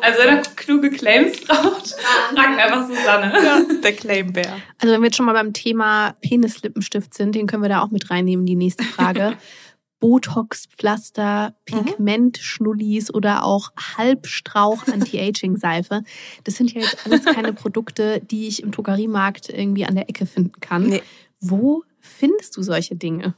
Also 0.03 0.19
wenn 0.19 0.37
ihr 0.37 0.43
kluge 0.57 0.91
Claims 0.91 1.41
braucht, 1.41 1.95
fragt 2.35 2.59
einfach 2.59 2.89
Susanne. 2.89 3.81
Der 3.83 3.93
Claimbär. 3.93 4.57
Also 4.79 4.93
wenn 4.93 5.01
wir 5.01 5.07
jetzt 5.07 5.17
schon 5.17 5.27
mal 5.27 5.35
beim 5.35 5.53
Thema 5.53 6.17
Penislippenstift 6.21 7.15
sind, 7.15 7.37
den 7.37 7.47
können 7.47 7.63
wir 7.63 7.69
da 7.69 7.83
auch 7.83 7.91
mit 7.91 8.11
reinnehmen, 8.11 8.45
die 8.45 8.57
nächste 8.57 8.83
Frage. 8.85 9.37
Botox-Pflaster, 10.01 11.55
Pigment-Schnullis 11.67 13.13
oder 13.13 13.45
auch 13.45 13.71
Halbstrauch-Anti-Aging-Seife. 13.99 16.03
Das 16.45 16.57
sind 16.57 16.73
ja 16.73 16.81
jetzt 16.81 17.05
alles 17.05 17.23
keine 17.25 17.53
Produkte, 17.53 18.21
die 18.21 18.49
ich 18.49 18.63
im 18.63 18.71
Drogeriemarkt 18.71 19.51
irgendwie 19.51 19.85
an 19.85 19.95
der 19.95 20.09
Ecke 20.09 20.25
finden 20.25 20.59
kann. 20.61 20.87
Nee. 20.87 21.03
Wo 21.39 21.85
findest 22.01 22.57
du 22.57 22.63
solche 22.63 22.97
Dinge? 22.97 23.35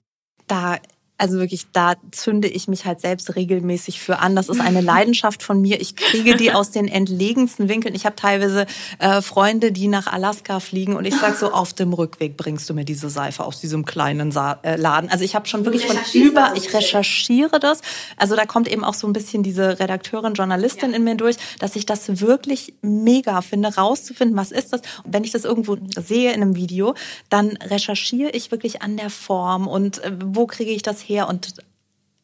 Da 0.47 0.79
also 1.19 1.39
wirklich, 1.39 1.67
da 1.73 1.95
zünde 2.11 2.49
ich 2.49 2.67
mich 2.67 2.85
halt 2.85 3.01
selbst 3.01 3.37
regelmäßig 3.37 4.01
für 4.01 4.19
an. 4.19 4.35
Das 4.35 4.49
ist 4.49 4.61
eine 4.61 4.81
Leidenschaft 4.81 5.45
von 5.45 5.61
mir. 5.61 5.81
Ich 5.81 5.95
kriege 5.95 6.37
die 6.37 6.53
aus 6.53 6.73
den 6.73 6.89
entlegensten 6.89 7.69
Winkeln. 7.69 7.95
Ich 7.95 8.05
habe 8.07 8.17
teilweise 8.17 8.67
äh, 8.99 9.23
Freunde, 9.23 9.71
die 9.71 9.87
nach 9.87 10.09
Alaska 10.09 10.59
fliegen 10.59 10.97
und 10.97 11.05
ich 11.05 11.15
sag 11.15 11.37
so, 11.37 11.53
auf 11.53 11.75
dem 11.75 11.93
Rückweg 11.93 12.37
bringst 12.37 12.69
du 12.69 12.75
mir 12.75 12.85
diese 12.85 13.09
Seife 13.09 13.45
aus 13.45 13.61
diesem 13.61 13.85
kleinen 13.85 14.33
Sa 14.33 14.59
äh, 14.63 14.75
Laden. 14.75 15.11
Also 15.11 15.23
ich 15.25 15.37
habe 15.37 15.47
schon 15.47 15.65
wirklich 15.65 15.87
von 15.87 15.97
über, 16.13 16.55
ich 16.57 16.75
recherchiere 16.75 17.61
das. 17.61 17.83
Also 18.17 18.35
da 18.35 18.45
kommt 18.45 18.67
eben 18.67 18.83
auch 18.83 18.95
so 18.95 19.07
ein 19.07 19.13
bisschen 19.13 19.45
diese 19.45 19.79
Redakteurin, 19.79 20.35
Journalistin 20.35 20.91
ja. 20.91 20.97
in 20.97 21.05
mir 21.05 21.15
durch, 21.15 21.37
dass 21.61 21.77
ich 21.77 21.87
das 21.87 22.21
wirklich 22.21 22.75
mega 22.83 23.43
finde, 23.43 23.75
rauszufinden, 23.77 24.37
was 24.37 24.51
ist 24.51 24.73
das. 24.73 24.81
Und 25.05 25.13
wenn 25.13 25.23
ich 25.23 25.31
das 25.31 25.45
irgendwo 25.45 25.77
sehe 25.97 26.33
in 26.33 26.43
einem 26.43 26.57
Video, 26.57 26.95
dann 27.29 27.57
recherchiere 27.59 28.31
ich 28.31 28.51
wirklich 28.51 28.83
an 28.83 28.97
der 28.97 29.11
Form 29.11 29.69
und 29.69 30.03
äh, 30.03 30.11
wo 30.25 30.47
kriege 30.47 30.73
ich 30.73 30.83
das 30.83 31.02
her 31.09 31.23
her 31.23 31.29
und 31.29 31.55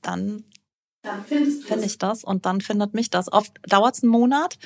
dann, 0.02 0.44
dann 1.02 1.24
finde 1.24 1.84
ich 1.84 1.98
das 1.98 2.24
und 2.24 2.46
dann 2.46 2.60
findet 2.60 2.94
mich 2.94 3.10
das. 3.10 3.32
Oft 3.32 3.52
dauert 3.66 3.96
es 3.96 4.02
einen 4.02 4.12
Monat 4.12 4.58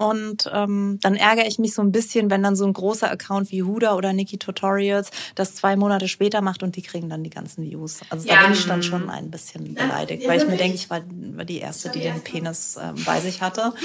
und 0.00 0.50
ähm, 0.50 0.98
dann 1.02 1.14
ärgere 1.14 1.46
ich 1.46 1.58
mich 1.58 1.74
so 1.74 1.82
ein 1.82 1.92
bisschen, 1.92 2.30
wenn 2.30 2.42
dann 2.42 2.56
so 2.56 2.64
ein 2.64 2.72
großer 2.72 3.10
Account 3.10 3.50
wie 3.50 3.62
Huda 3.62 3.94
oder 3.94 4.14
Nikki 4.14 4.38
Tutorials 4.38 5.10
das 5.34 5.54
zwei 5.54 5.76
Monate 5.76 6.08
später 6.08 6.40
macht 6.40 6.62
und 6.62 6.76
die 6.76 6.80
kriegen 6.80 7.10
dann 7.10 7.22
die 7.22 7.28
ganzen 7.28 7.64
Views. 7.64 8.00
Also 8.08 8.26
ja. 8.26 8.36
da 8.36 8.42
bin 8.44 8.52
ich 8.54 8.66
dann 8.66 8.82
schon 8.82 9.10
ein 9.10 9.30
bisschen 9.30 9.74
beleidigt, 9.74 10.22
ja, 10.22 10.30
weil 10.30 10.40
ich 10.40 10.48
mir 10.48 10.56
denke, 10.56 10.76
ich 10.76 10.88
war, 10.88 11.02
war 11.34 11.44
die 11.44 11.58
Erste, 11.58 11.90
die 11.90 12.00
den 12.00 12.22
Penis 12.22 12.76
äh, 12.76 12.94
bei 13.04 13.20
sich 13.20 13.42
hatte. 13.42 13.74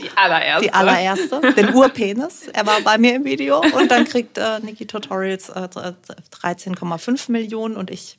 Die 0.00 0.10
allererste. 0.16 0.62
Die 0.64 0.72
allererste, 0.72 1.40
den 1.54 1.74
Urpenis. 1.74 2.48
Er 2.52 2.66
war 2.66 2.80
bei 2.80 2.98
mir 2.98 3.14
im 3.14 3.24
Video 3.24 3.60
und 3.60 3.90
dann 3.90 4.04
kriegt 4.04 4.36
äh, 4.36 4.58
Nikki 4.60 4.86
Tutorials 4.86 5.48
äh, 5.50 5.68
13,5 5.68 7.30
Millionen 7.30 7.76
und 7.76 7.90
ich 7.90 8.18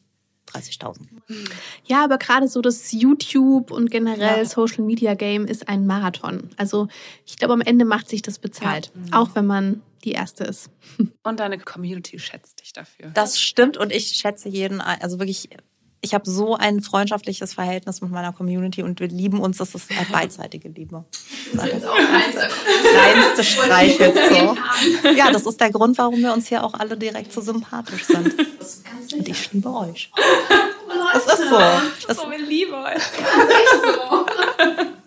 30.000. 0.51 1.07
Ja, 1.85 2.03
aber 2.03 2.17
gerade 2.17 2.47
so 2.47 2.61
das 2.61 2.91
YouTube 2.91 3.71
und 3.71 3.91
generell 3.91 4.39
ja. 4.39 4.45
Social 4.45 4.83
Media 4.83 5.13
Game 5.13 5.45
ist 5.45 5.67
ein 5.67 5.85
Marathon. 5.85 6.49
Also 6.57 6.87
ich 7.25 7.37
glaube, 7.37 7.53
am 7.53 7.61
Ende 7.61 7.85
macht 7.85 8.09
sich 8.09 8.21
das 8.21 8.39
bezahlt, 8.39 8.91
ja. 9.11 9.19
auch 9.19 9.35
wenn 9.35 9.45
man 9.45 9.81
die 10.03 10.11
erste 10.11 10.43
ist. 10.43 10.69
Und 11.23 11.39
deine 11.39 11.59
Community 11.59 12.17
schätzt 12.17 12.59
dich 12.61 12.73
dafür. 12.73 13.11
Das 13.13 13.39
stimmt 13.39 13.77
und 13.77 13.91
ich 13.91 14.07
schätze 14.07 14.49
jeden, 14.49 14.81
also 14.81 15.19
wirklich 15.19 15.49
ich 16.01 16.13
habe 16.15 16.29
so 16.29 16.55
ein 16.55 16.81
freundschaftliches 16.81 17.53
Verhältnis 17.53 18.01
mit 18.01 18.11
meiner 18.11 18.33
Community 18.33 18.81
und 18.81 18.99
wir 18.99 19.07
lieben 19.07 19.39
uns. 19.39 19.57
Das 19.57 19.75
ist 19.75 19.91
eine 19.91 20.07
beidseitige 20.11 20.69
Liebe. 20.69 21.05
Das 21.53 21.67
ist 21.67 21.85
auch 21.85 21.95
reinste 21.95 23.43
Streich 23.43 23.99
jetzt 23.99 24.19
so. 24.29 24.57
Ja, 25.15 25.31
das 25.31 25.45
ist 25.45 25.61
der 25.61 25.71
Grund, 25.71 25.97
warum 25.99 26.17
wir 26.17 26.33
uns 26.33 26.47
hier 26.47 26.63
auch 26.63 26.73
alle 26.73 26.97
direkt 26.97 27.31
so 27.31 27.41
sympathisch 27.41 28.05
sind. 28.05 28.33
Und 29.13 29.27
ich 29.27 29.53
liebe 29.53 29.69
euch. 29.69 30.11
Das 31.13 31.25
ist 31.25 31.49
so. 31.49 31.59
Das 32.07 32.17
so, 32.17 32.31
wir 32.31 32.39
lieben 32.39 32.73
euch. 32.73 33.01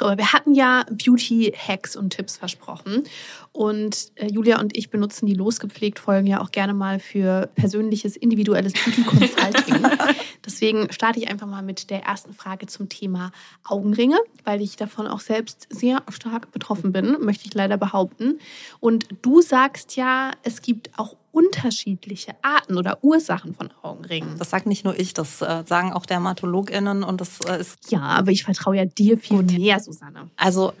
So, 0.00 0.06
wir 0.06 0.32
hatten 0.32 0.54
ja 0.54 0.86
Beauty-Hacks 0.90 1.94
und 1.94 2.08
Tipps 2.14 2.38
versprochen. 2.38 3.04
Und 3.52 4.12
äh, 4.14 4.28
Julia 4.28 4.58
und 4.58 4.74
ich 4.74 4.88
benutzen 4.88 5.26
die 5.26 5.34
losgepflegt 5.34 5.98
Folgen 5.98 6.26
ja 6.26 6.40
auch 6.40 6.52
gerne 6.52 6.72
mal 6.72 7.00
für 7.00 7.50
persönliches, 7.54 8.16
individuelles 8.16 8.72
Beauty 8.72 9.02
Consulting. 9.02 9.86
Deswegen 10.46 10.90
starte 10.90 11.20
ich 11.20 11.28
einfach 11.28 11.46
mal 11.46 11.62
mit 11.62 11.90
der 11.90 12.04
ersten 12.04 12.32
Frage 12.32 12.66
zum 12.66 12.88
Thema 12.88 13.30
Augenringe, 13.62 14.16
weil 14.44 14.62
ich 14.62 14.76
davon 14.76 15.06
auch 15.06 15.20
selbst 15.20 15.66
sehr 15.68 16.02
stark 16.08 16.50
betroffen 16.50 16.92
bin, 16.92 17.18
möchte 17.20 17.46
ich 17.46 17.52
leider 17.52 17.76
behaupten. 17.76 18.38
Und 18.80 19.06
du 19.20 19.42
sagst 19.42 19.96
ja, 19.96 20.30
es 20.44 20.62
gibt 20.62 20.98
auch 20.98 21.14
unterschiedliche 21.32 22.34
Arten 22.42 22.76
oder 22.76 22.98
Ursachen 23.02 23.54
von 23.54 23.70
Augenringen. 23.82 24.38
Das 24.38 24.50
sagt 24.50 24.66
nicht 24.66 24.84
nur 24.84 24.98
ich, 24.98 25.14
das 25.14 25.40
äh, 25.42 25.64
sagen 25.66 25.92
auch 25.92 26.06
DermatologInnen 26.06 27.02
und 27.02 27.20
das 27.20 27.40
äh, 27.46 27.60
ist. 27.60 27.90
Ja, 27.90 28.00
aber 28.00 28.30
ich 28.30 28.44
vertraue 28.44 28.76
ja 28.76 28.84
dir 28.84 29.18
viel 29.18 29.38
Gut. 29.38 29.52
mehr, 29.52 29.80
Susanne. 29.80 30.30
Also 30.36 30.72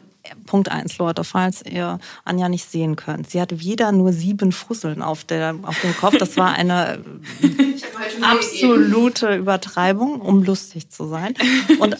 Punkt 0.46 0.70
eins, 0.70 0.98
Leute, 0.98 1.24
falls 1.24 1.62
ihr 1.64 1.98
Anja 2.24 2.48
nicht 2.48 2.68
sehen 2.68 2.96
könnt. 2.96 3.30
Sie 3.30 3.40
hat 3.40 3.58
wieder 3.60 3.90
nur 3.92 4.12
sieben 4.12 4.52
Fusseln 4.52 5.02
auf, 5.02 5.24
der, 5.24 5.56
auf 5.62 5.80
dem 5.80 5.96
Kopf. 5.96 6.16
Das 6.18 6.36
war 6.36 6.52
eine 6.52 7.02
absolute 8.22 9.36
Übertreibung, 9.36 10.20
um 10.20 10.42
lustig 10.42 10.90
zu 10.90 11.06
sein. 11.06 11.34
Und, 11.78 11.96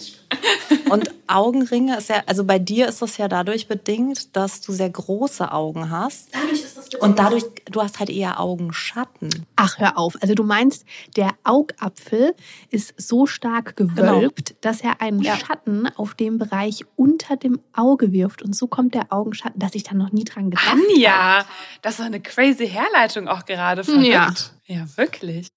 und 0.89 1.11
Augenringe 1.27 1.97
ist 1.97 2.09
ja, 2.09 2.23
also 2.25 2.43
bei 2.43 2.59
dir 2.59 2.87
ist 2.87 3.01
das 3.01 3.17
ja 3.17 3.27
dadurch 3.27 3.67
bedingt, 3.67 4.35
dass 4.35 4.61
du 4.61 4.71
sehr 4.71 4.89
große 4.89 5.51
Augen 5.51 5.89
hast. 5.89 6.29
Dadurch 6.31 6.61
ist 6.61 6.77
das. 6.77 6.80
Und 6.99 7.19
dadurch, 7.19 7.43
du 7.65 7.81
hast 7.81 7.99
halt 7.99 8.09
eher 8.09 8.39
Augenschatten. 8.39 9.29
Ach, 9.55 9.79
hör 9.79 9.97
auf. 9.97 10.17
Also 10.21 10.33
du 10.33 10.43
meinst, 10.43 10.85
der 11.15 11.31
Augapfel 11.43 12.35
ist 12.69 12.93
so 12.97 13.25
stark 13.25 13.75
gewölbt, 13.75 14.49
genau. 14.49 14.59
dass 14.61 14.81
er 14.81 15.01
einen 15.01 15.21
ja. 15.21 15.37
Schatten 15.37 15.87
auf 15.95 16.13
dem 16.13 16.37
Bereich 16.37 16.83
unter 16.95 17.37
dem 17.37 17.59
Auge 17.73 18.11
wirft. 18.11 18.41
Und 18.41 18.55
so 18.55 18.67
kommt 18.67 18.93
der 18.93 19.11
Augenschatten, 19.11 19.59
dass 19.59 19.75
ich 19.75 19.83
da 19.83 19.93
noch 19.93 20.11
nie 20.11 20.23
dran 20.23 20.49
gedacht 20.49 20.69
habe. 20.69 20.81
Anja, 20.89 21.45
das 21.81 21.99
war 21.99 22.05
eine 22.05 22.19
crazy 22.19 22.67
Herleitung 22.67 23.27
auch 23.27 23.45
gerade. 23.45 23.83
Verrückt. 23.83 24.05
Ja. 24.05 24.33
ja, 24.65 24.85
wirklich. 24.97 25.47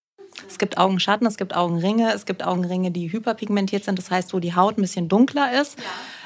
Es 0.48 0.58
gibt 0.58 0.78
Augenschatten, 0.78 1.26
es 1.26 1.36
gibt 1.36 1.54
Augenringe, 1.54 2.12
es 2.12 2.26
gibt 2.26 2.44
Augenringe, 2.44 2.90
die 2.90 3.12
hyperpigmentiert 3.12 3.84
sind, 3.84 3.98
das 3.98 4.10
heißt, 4.10 4.34
wo 4.34 4.40
die 4.40 4.54
Haut 4.54 4.78
ein 4.78 4.82
bisschen 4.82 5.08
dunkler 5.08 5.60
ist. 5.60 5.78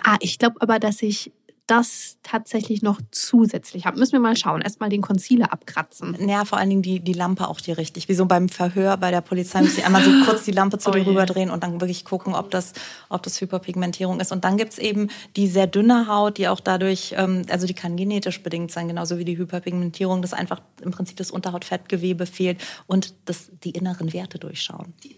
Ah, 0.03 0.17
ich 0.21 0.39
glaube 0.39 0.57
aber, 0.61 0.79
dass 0.79 1.03
ich 1.03 1.33
das 1.69 2.17
tatsächlich 2.23 2.83
noch 2.83 3.01
zusätzlich 3.11 3.87
habe. 3.87 3.99
Müssen 3.99 4.13
wir 4.13 4.21
mal 4.21 4.37
schauen. 4.37 4.63
Erstmal 4.63 4.89
den 4.89 5.03
Concealer 5.03 5.53
abkratzen. 5.53 6.17
Ja, 6.29 6.45
vor 6.45 6.59
allen 6.59 6.71
Dingen 6.71 6.83
die, 6.83 7.01
die 7.01 7.13
Lampe 7.13 7.47
auch 7.47 7.61
die 7.61 7.73
richtig. 7.73 8.09
Wie 8.09 8.15
so 8.15 8.27
beim 8.27 8.49
Verhör 8.49 8.97
bei 8.97 9.11
der 9.11 9.21
Polizei 9.21 9.61
muss 9.61 9.77
ich 9.77 9.85
einmal 9.85 10.03
so 10.03 10.11
kurz 10.25 10.45
die 10.45 10.53
Lampe 10.53 10.79
zu 10.79 10.91
oh 10.91 10.93
dir 10.93 11.07
rüberdrehen 11.07 11.51
und 11.51 11.63
dann 11.63 11.81
wirklich 11.81 12.05
gucken, 12.05 12.35
ob 12.35 12.51
das, 12.51 12.73
ob 13.11 13.23
das 13.23 13.41
Hyperpigmentierung 13.41 14.19
ist. 14.19 14.33
Und 14.33 14.45
dann 14.45 14.57
gibt's 14.57 14.79
eben 14.79 15.09
die 15.37 15.47
sehr 15.47 15.67
dünne 15.67 16.09
Haut, 16.09 16.39
die 16.39 16.49
auch 16.49 16.61
dadurch, 16.61 17.15
ähm, 17.17 17.43
also 17.51 17.67
die 17.67 17.75
kann 17.75 17.97
genetisch 17.97 18.43
bedingt 18.43 18.73
sein, 18.73 18.89
genauso 18.89 19.19
wie 19.19 19.25
die 19.25 19.37
Hyperpigmentierung, 19.37 20.23
dass 20.23 20.33
einfach 20.33 20.61
im 20.81 20.91
Prinzip 20.91 21.19
das 21.19 21.31
Unterhautfettgewebe 21.31 22.25
fehlt 22.27 22.61
und 22.87 23.15
das, 23.27 23.51
die 23.63 23.71
inneren 23.71 24.13
Werte 24.15 24.39
durchschauen. 24.39 24.95
Die 25.05 25.17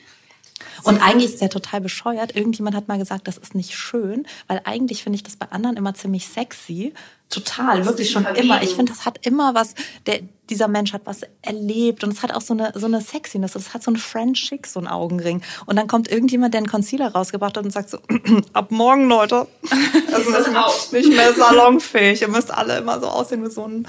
und 0.85 1.03
eigentlich 1.03 1.33
ist 1.33 1.41
der 1.41 1.51
total 1.51 1.81
bescheuert. 1.81 2.35
Irgendjemand 2.35 2.77
hat 2.77 2.89
mal 2.89 2.99
gesagt, 2.99 3.29
das 3.29 3.39
ist 3.39 3.55
nicht 3.55 3.75
schön, 3.75 4.27
weil 4.47 4.61
eigentlich 4.65 5.03
finde 5.03 5.17
ich 5.17 5.23
das 5.23 5.37
bei 5.37 5.47
anderen 5.51 5.77
immer 5.77 5.95
ziemlich 5.95 6.27
sexy. 6.27 6.93
Total, 7.29 7.87
wirklich 7.87 8.11
schon 8.11 8.25
immer. 8.27 8.61
Ich 8.63 8.75
finde, 8.75 8.93
das 8.93 9.05
hat 9.05 9.25
immer 9.25 9.55
was, 9.55 9.75
der, 10.07 10.21
dieser 10.49 10.67
Mensch 10.67 10.93
hat 10.93 11.03
was 11.05 11.21
erlebt 11.43 12.03
und 12.03 12.13
es 12.13 12.25
hat 12.25 12.35
auch 12.35 12.41
so 12.41 12.55
eine, 12.55 12.73
so 12.75 12.87
eine 12.87 13.01
Sexiness. 13.01 13.55
Es 13.55 13.73
hat 13.73 13.85
so 13.85 13.93
ein 13.93 13.97
French 13.97 14.49
Chic, 14.49 14.67
so 14.67 14.81
ein 14.81 14.89
Augenring. 14.89 15.41
Und 15.67 15.77
dann 15.77 15.87
kommt 15.87 16.11
irgendjemand, 16.11 16.55
der 16.55 16.59
einen 16.59 16.67
Concealer 16.67 17.13
rausgebracht 17.13 17.57
hat 17.57 17.65
und 17.65 17.71
sagt 17.71 17.91
so, 17.91 17.99
ab 18.53 18.73
morgen, 18.73 19.09
Leute. 19.09 19.47
Also 20.13 20.33
das 20.33 20.49
ist 20.49 20.93
nicht 20.93 21.09
mehr 21.09 21.33
salonfähig. 21.35 22.23
Ihr 22.23 22.29
müsst 22.29 22.53
alle 22.53 22.79
immer 22.79 22.99
so 22.99 23.07
aussehen 23.07 23.45
wie 23.45 23.51
so 23.51 23.65
ein 23.65 23.87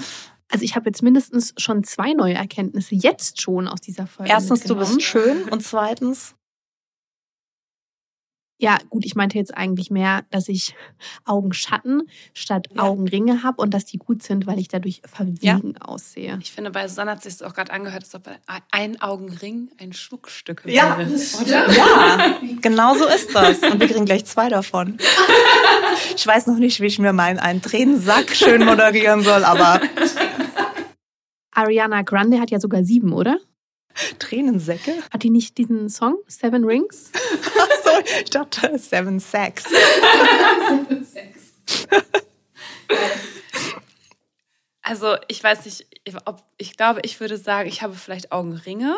also 0.52 0.66
ich 0.66 0.76
habe 0.76 0.90
jetzt 0.90 1.02
mindestens 1.02 1.54
schon 1.56 1.82
zwei 1.82 2.12
neue 2.12 2.34
Erkenntnisse 2.34 2.94
jetzt 2.94 3.40
schon 3.40 3.66
aus 3.66 3.80
dieser 3.80 4.06
Folge. 4.06 4.30
Erstens, 4.30 4.64
du 4.64 4.76
bist 4.76 5.00
schön 5.00 5.44
und 5.44 5.62
zweitens, 5.62 6.34
ja, 8.62 8.78
gut, 8.90 9.04
ich 9.04 9.16
meinte 9.16 9.36
jetzt 9.38 9.52
eigentlich 9.56 9.90
mehr, 9.90 10.22
dass 10.30 10.48
ich 10.48 10.76
Augenschatten 11.24 12.08
statt 12.32 12.68
ja. 12.72 12.82
Augenringe 12.82 13.42
habe 13.42 13.60
und 13.60 13.74
dass 13.74 13.84
die 13.84 13.98
gut 13.98 14.22
sind, 14.22 14.46
weil 14.46 14.60
ich 14.60 14.68
dadurch 14.68 15.02
verwegen 15.04 15.74
ja. 15.74 15.80
aussehe. 15.80 16.38
Ich 16.40 16.52
finde, 16.52 16.70
bei 16.70 16.86
Susanne 16.86 17.10
hat 17.10 17.24
sich 17.24 17.36
das 17.36 17.42
auch 17.42 17.54
gerade 17.54 17.72
angehört, 17.72 18.04
als 18.04 18.14
ob 18.14 18.30
ein 18.70 19.02
Augenring 19.02 19.70
ein 19.80 19.92
Schmuckstück 19.92 20.64
wäre. 20.64 20.76
Ja, 20.76 21.66
ja, 21.68 22.38
genau 22.60 22.94
so 22.94 23.04
ist 23.06 23.34
das. 23.34 23.58
Und 23.58 23.80
wir 23.80 23.88
kriegen 23.88 24.04
gleich 24.04 24.24
zwei 24.24 24.48
davon. 24.48 24.98
Ich 26.16 26.26
weiß 26.26 26.46
noch 26.46 26.56
nicht, 26.56 26.80
wie 26.80 26.86
ich 26.86 26.98
mir 26.98 27.12
meinen 27.12 27.38
einen 27.38 27.62
Tränensack 27.62 28.34
schön 28.34 28.64
moderieren 28.64 29.22
soll, 29.22 29.44
aber. 29.44 29.80
Ariana 31.52 32.02
Grande 32.02 32.40
hat 32.40 32.50
ja 32.50 32.60
sogar 32.60 32.84
sieben, 32.84 33.12
oder? 33.12 33.38
Tränensäcke? 34.18 34.94
Hat 35.10 35.22
die 35.22 35.30
nicht 35.30 35.58
diesen 35.58 35.88
Song 35.88 36.16
Seven 36.26 36.64
Rings? 36.64 37.10
Achso, 37.58 38.20
ich 38.22 38.30
dachte 38.30 38.78
Seven 38.78 39.20
Sacks. 39.20 39.64
Seven 40.68 41.04
Sacks. 41.04 41.86
also 44.82 45.16
ich 45.28 45.42
weiß 45.42 45.64
nicht, 45.64 45.86
ob 46.24 46.42
ich 46.58 46.76
glaube, 46.76 47.00
ich 47.04 47.20
würde 47.20 47.36
sagen, 47.36 47.68
ich 47.68 47.82
habe 47.82 47.94
vielleicht 47.94 48.32
Augenringe. 48.32 48.96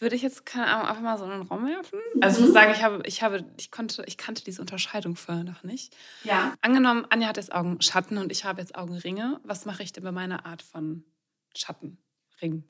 Würde 0.00 0.16
ich 0.16 0.22
jetzt 0.22 0.44
keine 0.44 0.66
Ahnung, 0.66 0.88
einfach 0.88 1.02
mal 1.02 1.18
so 1.18 1.24
in 1.24 1.30
den 1.30 1.42
Raum 1.42 1.66
werfen? 1.66 2.00
Also 2.20 2.40
ich 2.40 2.46
muss 2.46 2.52
sagen, 2.52 2.72
ich 2.72 2.82
habe, 2.82 3.02
ich 3.06 3.22
habe, 3.22 3.44
ich 3.56 3.70
konnte, 3.70 4.02
ich 4.06 4.18
kannte 4.18 4.42
diese 4.42 4.60
Unterscheidung 4.60 5.14
vorher 5.14 5.44
noch 5.44 5.62
nicht. 5.62 5.96
Ja. 6.24 6.52
Angenommen, 6.60 7.06
Anja 7.10 7.28
hat 7.28 7.36
jetzt 7.36 7.52
Augenschatten 7.52 8.18
und 8.18 8.32
ich 8.32 8.44
habe 8.44 8.60
jetzt 8.60 8.74
Augenringe. 8.74 9.40
Was 9.44 9.66
mache 9.66 9.84
ich 9.84 9.92
denn 9.92 10.02
bei 10.02 10.12
meiner 10.12 10.46
Art 10.46 10.62
von 10.62 11.04
Schattenring? 11.56 12.64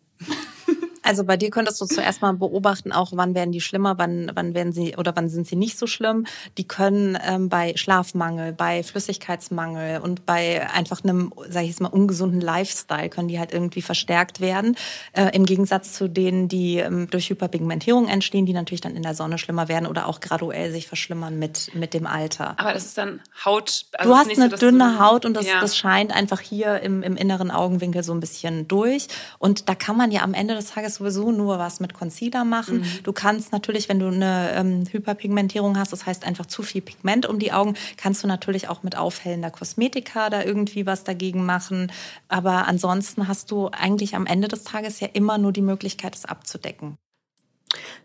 Also 1.04 1.24
bei 1.24 1.36
dir 1.36 1.50
könntest 1.50 1.80
du 1.80 1.86
zuerst 1.86 2.22
mal 2.22 2.32
beobachten, 2.32 2.90
auch 2.90 3.12
wann 3.14 3.34
werden 3.34 3.52
die 3.52 3.60
schlimmer, 3.60 3.98
wann, 3.98 4.32
wann 4.34 4.54
werden 4.54 4.72
sie 4.72 4.96
oder 4.96 5.14
wann 5.14 5.28
sind 5.28 5.46
sie 5.46 5.56
nicht 5.56 5.78
so 5.78 5.86
schlimm. 5.86 6.26
Die 6.56 6.66
können 6.66 7.18
ähm, 7.24 7.48
bei 7.48 7.76
Schlafmangel, 7.76 8.52
bei 8.52 8.82
Flüssigkeitsmangel 8.82 10.00
und 10.00 10.24
bei 10.24 10.66
einfach 10.70 11.04
einem, 11.04 11.32
sage 11.48 11.64
ich 11.64 11.72
jetzt 11.72 11.80
mal, 11.80 11.88
ungesunden 11.88 12.40
Lifestyle 12.40 13.10
können 13.10 13.28
die 13.28 13.38
halt 13.38 13.52
irgendwie 13.52 13.82
verstärkt 13.82 14.40
werden. 14.40 14.76
Äh, 15.12 15.30
Im 15.34 15.44
Gegensatz 15.44 15.92
zu 15.92 16.08
denen, 16.08 16.48
die 16.48 16.78
ähm, 16.78 17.08
durch 17.10 17.28
Hyperpigmentierung 17.28 18.08
entstehen, 18.08 18.46
die 18.46 18.54
natürlich 18.54 18.80
dann 18.80 18.96
in 18.96 19.02
der 19.02 19.14
Sonne 19.14 19.36
schlimmer 19.36 19.68
werden 19.68 19.86
oder 19.86 20.08
auch 20.08 20.20
graduell 20.20 20.72
sich 20.72 20.88
verschlimmern 20.88 21.38
mit, 21.38 21.74
mit 21.74 21.92
dem 21.92 22.06
Alter. 22.06 22.58
Aber 22.58 22.72
das 22.72 22.86
ist 22.86 22.96
dann 22.96 23.20
Haut. 23.44 23.84
Also 23.92 24.10
du 24.10 24.16
hast 24.16 24.30
eine 24.30 24.50
so, 24.50 24.56
dünne 24.56 24.98
Haut 24.98 25.26
und 25.26 25.34
das, 25.34 25.46
ja. 25.46 25.60
das 25.60 25.76
scheint 25.76 26.14
einfach 26.14 26.40
hier 26.40 26.80
im, 26.80 27.02
im 27.02 27.16
inneren 27.16 27.50
Augenwinkel 27.50 28.02
so 28.02 28.14
ein 28.14 28.20
bisschen 28.20 28.66
durch. 28.68 29.08
Und 29.38 29.68
da 29.68 29.74
kann 29.74 29.98
man 29.98 30.10
ja 30.10 30.22
am 30.22 30.32
Ende 30.32 30.54
des 30.54 30.70
Tages 30.70 30.93
sowieso 30.94 31.32
nur 31.32 31.58
was 31.58 31.80
mit 31.80 31.94
Concealer 31.94 32.44
machen. 32.44 32.78
Mhm. 32.78 33.02
Du 33.02 33.12
kannst 33.12 33.52
natürlich, 33.52 33.88
wenn 33.88 33.98
du 33.98 34.08
eine 34.08 34.52
ähm, 34.54 34.84
Hyperpigmentierung 34.90 35.78
hast, 35.78 35.92
das 35.92 36.06
heißt 36.06 36.26
einfach 36.26 36.46
zu 36.46 36.62
viel 36.62 36.80
Pigment 36.80 37.26
um 37.26 37.38
die 37.38 37.52
Augen, 37.52 37.74
kannst 37.96 38.22
du 38.22 38.26
natürlich 38.26 38.68
auch 38.68 38.82
mit 38.82 38.96
aufhellender 38.96 39.50
Kosmetika 39.50 40.30
da 40.30 40.42
irgendwie 40.42 40.86
was 40.86 41.04
dagegen 41.04 41.44
machen. 41.44 41.92
Aber 42.28 42.66
ansonsten 42.66 43.28
hast 43.28 43.50
du 43.50 43.68
eigentlich 43.68 44.14
am 44.14 44.26
Ende 44.26 44.48
des 44.48 44.64
Tages 44.64 45.00
ja 45.00 45.08
immer 45.12 45.38
nur 45.38 45.52
die 45.52 45.62
Möglichkeit, 45.62 46.14
es 46.14 46.24
abzudecken. 46.24 46.96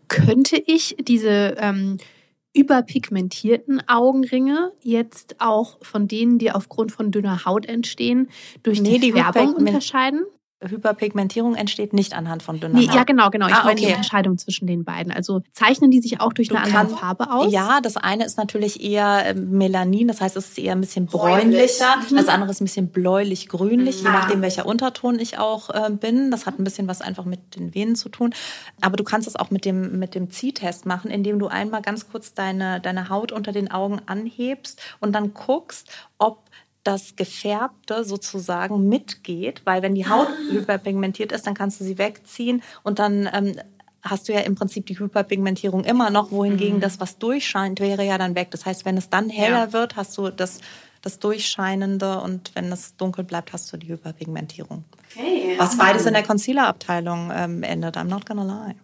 Könnte 0.08 0.56
ich 0.66 0.96
diese 1.00 1.56
ähm, 1.58 1.98
überpigmentierten 2.52 3.88
Augenringe 3.88 4.72
jetzt 4.82 5.36
auch 5.38 5.78
von 5.82 6.08
denen, 6.08 6.38
die 6.38 6.50
aufgrund 6.50 6.92
von 6.92 7.10
dünner 7.10 7.44
Haut 7.44 7.66
entstehen, 7.66 8.28
durch 8.62 8.80
Nee, 8.80 8.98
die, 8.98 9.12
die 9.12 9.12
Färbung 9.12 9.54
unterscheiden? 9.54 10.24
Hyperpigmentierung 10.62 11.54
entsteht 11.54 11.92
nicht 11.92 12.14
anhand 12.14 12.42
von 12.42 12.60
dünner 12.60 12.78
Nee, 12.78 12.88
Haut. 12.88 12.94
ja, 12.94 13.04
genau, 13.04 13.30
genau. 13.30 13.46
Ich 13.48 13.54
Ah, 13.54 13.64
meine 13.64 13.80
die. 13.80 13.86
Unterscheidung 13.86 14.36
zwischen 14.38 14.66
den 14.66 14.84
beiden. 14.84 15.12
Also 15.12 15.40
zeichnen 15.52 15.90
die 15.90 16.00
sich 16.00 16.20
auch 16.20 16.32
durch 16.32 16.48
Du 16.48 16.54
eine 16.56 16.64
andere 16.78 16.96
Farbe 16.98 17.30
aus? 17.32 17.52
Ja, 17.52 17.80
das 17.80 17.96
eine 17.96 18.24
ist 18.24 18.36
natürlich 18.36 18.82
eher 18.82 19.26
äh, 19.26 19.34
Melanin, 19.34 20.08
das 20.08 20.20
heißt, 20.20 20.36
es 20.36 20.48
ist 20.50 20.58
eher 20.58 20.72
ein 20.72 20.80
bisschen 20.80 21.06
bräunlicher. 21.06 21.96
Das 22.14 22.28
andere 22.28 22.50
ist 22.50 22.60
ein 22.60 22.64
bisschen 22.64 22.88
bläulich-grünlich, 22.88 24.02
je 24.02 24.08
nachdem, 24.10 24.42
welcher 24.42 24.66
Unterton 24.66 25.18
ich 25.18 25.38
auch 25.38 25.70
äh, 25.70 25.90
bin. 25.90 26.30
Das 26.30 26.46
hat 26.46 26.58
ein 26.58 26.64
bisschen 26.64 26.88
was 26.88 27.00
einfach 27.00 27.24
mit 27.24 27.56
den 27.56 27.74
Venen 27.74 27.94
zu 27.96 28.08
tun. 28.08 28.34
Aber 28.80 28.96
du 28.96 29.04
kannst 29.04 29.28
es 29.28 29.36
auch 29.36 29.50
mit 29.50 29.64
dem, 29.64 29.98
mit 29.98 30.14
dem 30.14 30.30
Ziehtest 30.30 30.86
machen, 30.86 31.10
indem 31.10 31.38
du 31.38 31.46
einmal 31.48 31.82
ganz 31.82 32.10
kurz 32.10 32.34
deine, 32.34 32.80
deine 32.80 33.08
Haut 33.08 33.32
unter 33.32 33.52
den 33.52 33.70
Augen 33.70 34.00
anhebst 34.06 34.80
und 35.00 35.12
dann 35.12 35.32
guckst, 35.34 35.88
ob 36.18 36.49
das 36.84 37.14
Gefärbte 37.16 38.04
sozusagen 38.04 38.88
mitgeht, 38.88 39.62
weil 39.64 39.82
wenn 39.82 39.94
die 39.94 40.08
Haut 40.08 40.28
hyperpigmentiert 40.50 41.32
ist, 41.32 41.46
dann 41.46 41.54
kannst 41.54 41.80
du 41.80 41.84
sie 41.84 41.98
wegziehen 41.98 42.62
und 42.82 42.98
dann 42.98 43.28
ähm, 43.32 43.56
hast 44.02 44.28
du 44.28 44.32
ja 44.32 44.40
im 44.40 44.54
Prinzip 44.54 44.86
die 44.86 44.98
Hyperpigmentierung 44.98 45.84
immer 45.84 46.08
noch, 46.10 46.30
wohingegen 46.30 46.80
das, 46.80 46.98
was 47.00 47.18
durchscheint, 47.18 47.80
wäre 47.80 48.04
ja 48.04 48.16
dann 48.16 48.34
weg. 48.34 48.50
Das 48.50 48.64
heißt, 48.64 48.84
wenn 48.86 48.96
es 48.96 49.10
dann 49.10 49.28
heller 49.28 49.66
Ja. 49.66 49.72
wird, 49.74 49.96
hast 49.96 50.16
du 50.16 50.30
das, 50.30 50.60
das 51.02 51.18
Durchscheinende 51.18 52.20
und 52.20 52.54
wenn 52.54 52.72
es 52.72 52.96
dunkel 52.96 53.24
bleibt, 53.24 53.52
hast 53.52 53.70
du 53.72 53.76
die 53.76 53.88
Hyperpigmentierung. 53.88 54.84
Okay. 55.14 55.54
Was 55.58 55.76
beides 55.76 56.06
in 56.06 56.14
der 56.14 56.22
Concealer-Abteilung 56.22 57.30
ähm, 57.34 57.62
endet, 57.62 57.96
I'm 57.98 58.04
not 58.04 58.24
gonna 58.24 58.44
lie. 58.44 58.74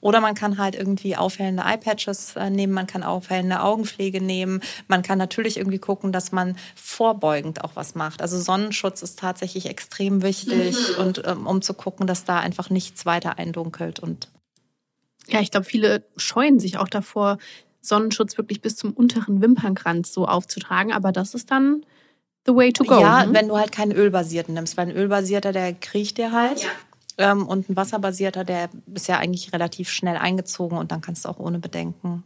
Oder 0.00 0.20
man 0.20 0.34
kann 0.34 0.58
halt 0.58 0.76
irgendwie 0.76 1.16
aufhellende 1.16 1.64
Eyepatches 1.64 2.36
äh, 2.36 2.50
nehmen, 2.50 2.72
man 2.72 2.86
kann 2.86 3.02
aufhellende 3.02 3.60
Augenpflege 3.60 4.20
nehmen. 4.20 4.60
Man 4.86 5.02
kann 5.02 5.18
natürlich 5.18 5.56
irgendwie 5.56 5.78
gucken, 5.78 6.12
dass 6.12 6.30
man 6.30 6.56
vorbeugend 6.76 7.64
auch 7.64 7.74
was 7.74 7.94
macht. 7.94 8.22
Also 8.22 8.38
Sonnenschutz 8.38 9.02
ist 9.02 9.18
tatsächlich 9.18 9.66
extrem 9.66 10.22
wichtig 10.22 10.76
und 10.98 11.22
ähm, 11.26 11.46
um 11.46 11.62
zu 11.62 11.74
gucken, 11.74 12.06
dass 12.06 12.24
da 12.24 12.38
einfach 12.38 12.70
nichts 12.70 13.06
weiter 13.06 13.38
eindunkelt 13.38 13.98
und 13.98 14.28
Ja, 15.28 15.40
ich 15.40 15.50
glaube, 15.50 15.66
viele 15.66 16.04
scheuen 16.16 16.60
sich 16.60 16.78
auch 16.78 16.88
davor, 16.88 17.38
Sonnenschutz 17.80 18.36
wirklich 18.38 18.60
bis 18.60 18.76
zum 18.76 18.92
unteren 18.92 19.40
Wimpernkranz 19.40 20.12
so 20.12 20.26
aufzutragen. 20.26 20.92
Aber 20.92 21.12
das 21.12 21.34
ist 21.34 21.50
dann 21.50 21.84
the 22.46 22.54
way 22.54 22.72
to 22.72 22.84
go. 22.84 23.00
ja, 23.00 23.26
ne? 23.26 23.34
wenn 23.34 23.48
du 23.48 23.56
halt 23.56 23.72
keinen 23.72 23.92
ölbasierten 23.92 24.54
nimmst, 24.54 24.76
weil 24.76 24.88
ein 24.88 24.96
ölbasierter, 24.96 25.52
der 25.52 25.72
kriecht 25.74 26.18
dir 26.18 26.32
halt. 26.32 26.66
Ähm, 27.18 27.46
und 27.46 27.68
ein 27.68 27.76
wasserbasierter, 27.76 28.44
der 28.44 28.70
ist 28.94 29.08
ja 29.08 29.18
eigentlich 29.18 29.52
relativ 29.52 29.90
schnell 29.90 30.16
eingezogen 30.16 30.78
und 30.78 30.92
dann 30.92 31.00
kannst 31.00 31.24
du 31.24 31.28
auch 31.28 31.38
ohne 31.38 31.58
Bedenken 31.58 32.22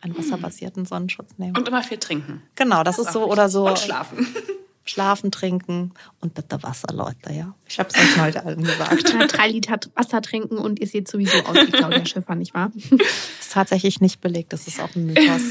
einen 0.00 0.16
wasserbasierten 0.16 0.86
Sonnenschutz 0.86 1.32
nehmen. 1.36 1.56
Und 1.56 1.68
immer 1.68 1.82
viel 1.82 1.98
trinken. 1.98 2.42
genau, 2.54 2.82
das, 2.82 2.98
ist 2.98 3.12
so 3.12 3.30
oder 3.30 3.48
so 3.50 3.68
Und 3.68 3.78
schlafen. 3.78 4.26
schlafen, 4.84 5.30
trinken 5.30 5.92
und 6.20 6.32
bitte 6.34 6.62
Wasser, 6.62 6.88
Leute, 6.92 7.32
ja. 7.32 7.54
Ich 7.68 7.78
habe 7.78 7.90
es 7.90 7.96
euch 7.96 8.18
heute 8.20 8.44
allen 8.44 8.64
gesagt. 8.64 9.10
Ja, 9.12 9.26
drei 9.26 9.48
Liter 9.48 9.78
Wasser 9.94 10.22
trinken 10.22 10.56
und 10.56 10.80
ihr 10.80 10.86
seht 10.86 11.06
sowieso 11.06 11.36
aus 11.40 11.54
wie 11.54 11.70
Claudia 11.70 12.04
Schiffer, 12.06 12.34
nicht 12.34 12.54
wahr? 12.54 12.72
ist 13.40 13.52
tatsächlich 13.52 14.00
nicht 14.00 14.22
belegt, 14.22 14.54
das 14.54 14.66
ist 14.66 14.80
auch 14.80 14.94
ein 14.96 15.04
Mythos. 15.06 15.42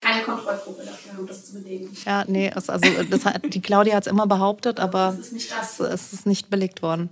Keine 0.00 0.22
Kontrollprobe 0.22 0.82
dafür, 0.84 1.20
um 1.20 1.26
das 1.26 1.46
zu 1.46 1.62
belegen. 1.62 1.94
Ja, 2.04 2.24
nee, 2.26 2.50
also 2.50 2.72
das 3.10 3.24
hat, 3.26 3.54
die 3.54 3.60
Claudia 3.60 3.96
hat 3.96 4.06
es 4.06 4.10
immer 4.10 4.26
behauptet, 4.26 4.80
aber 4.80 5.14
Das 5.16 5.26
ist 5.26 5.32
nicht 5.32 5.52
das. 5.52 5.80
es, 5.80 5.90
es 6.06 6.12
ist 6.14 6.26
nicht 6.26 6.48
belegt 6.50 6.80
worden. 6.82 7.10